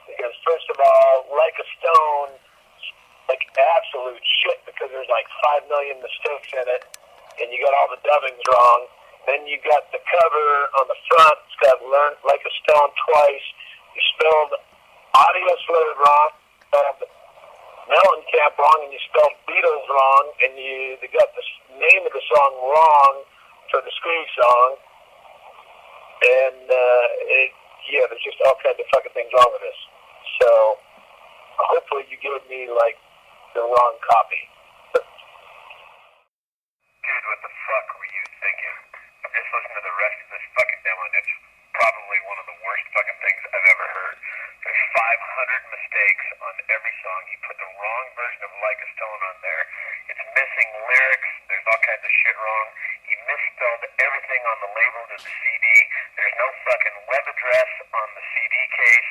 [0.08, 2.36] Because first of all, like a stone,
[3.28, 6.84] like absolute shit because there's like five million mistakes in it,
[7.40, 8.80] and you got all the dubbings wrong.
[9.24, 10.48] Then you got the cover
[10.80, 11.36] on the front.
[11.48, 13.46] It's got "Learn Like a Stone" twice.
[13.96, 14.52] You spelled
[15.14, 16.30] audio slurred wrong.
[16.66, 17.06] Spelled
[17.86, 21.44] Mellencamp wrong and you spelled Beatles wrong and you they got the
[21.78, 23.22] name of the song wrong
[23.70, 24.74] for the Scream song.
[26.24, 27.52] And uh, it,
[27.92, 29.78] yeah, there's just all kinds of fucking things wrong with this.
[30.40, 30.80] So
[31.76, 32.98] hopefully you give me like
[33.54, 34.42] the wrong copy.
[34.98, 35.04] Dude,
[37.28, 38.76] what the fuck were you thinking?
[39.28, 41.12] Just listening to the rest of this fucking demo and
[41.84, 44.16] probably one of the worst fucking things I've ever heard.
[44.64, 47.20] There's 500 mistakes on every song.
[47.28, 49.64] He put the wrong version of Like a Stone on there.
[50.08, 51.30] It's missing lyrics.
[51.44, 52.66] There's all kinds of shit wrong.
[53.04, 55.66] He misspelled everything on the label to the CD.
[56.16, 59.10] There's no fucking web address on the CD case.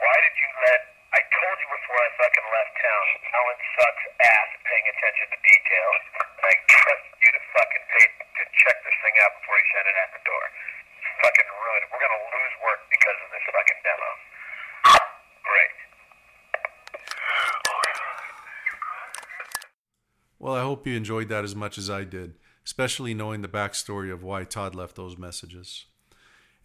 [0.00, 0.80] Why did you let...
[0.88, 5.38] I told you before I fucking left town, Allan sucks ass at paying attention to
[5.52, 5.90] detail.
[6.48, 9.96] I trusted you to fucking pay to check this thing out before you sent it
[10.00, 10.44] out the door.
[11.24, 11.86] Fucking ruined.
[11.88, 14.10] We're gonna lose work because of this fucking demo.
[15.48, 15.72] Great.
[20.38, 22.34] Well, I hope you enjoyed that as much as I did,
[22.66, 25.86] especially knowing the backstory of why Tod left those messages.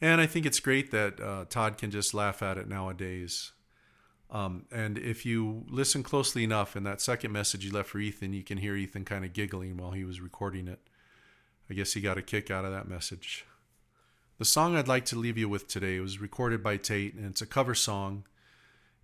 [0.01, 3.53] And I think it's great that uh, Tod can just laugh at it nowadays.
[4.29, 8.33] Um, and if you listen closely enough in that second message you left for Ethan,
[8.33, 10.79] you can hear Ethan kind of giggling while he was recording it.
[11.69, 13.45] I guess he got a kick out of that message.
[14.39, 17.41] The song I'd like to leave you with today was recorded by Tate, and it's
[17.41, 18.23] a cover song,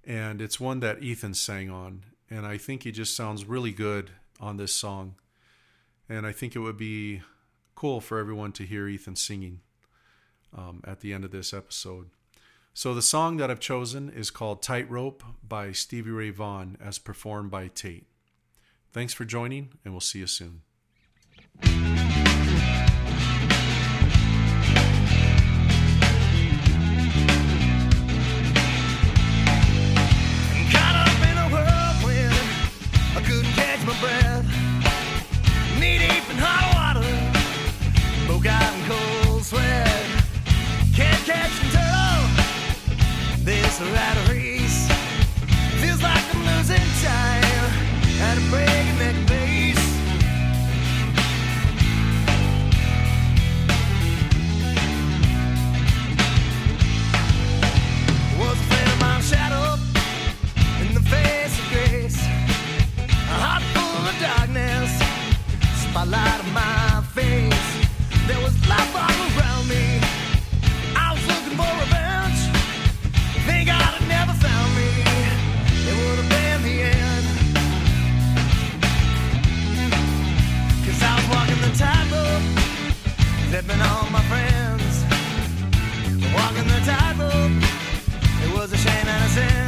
[0.06, 2.04] and it's one that Ethan sang on.
[2.30, 5.16] And I think he just sounds really good on this song.
[6.08, 7.22] And I think it would be
[7.76, 9.60] cool for everyone to hear Ethan singing
[10.58, 12.12] um, at the end of this episode.
[12.74, 17.52] So the song that I've chosen is called Tightrope by Stevie Ray Vaughan as performed
[17.52, 18.08] by Tate.
[18.94, 20.62] Thanks for joining, and we'll see you soon.
[41.26, 42.24] catch a turtle.
[43.44, 44.88] This rat race
[45.82, 47.72] feels like I'm losing time
[48.22, 49.86] at a breakneck pace.
[58.38, 59.80] Was a friend of mine shadow
[60.82, 62.22] in the face of grace,
[63.10, 64.92] a heart full of darkness,
[65.90, 67.66] spotlight on my face.
[68.28, 69.35] There was life on
[89.38, 89.65] a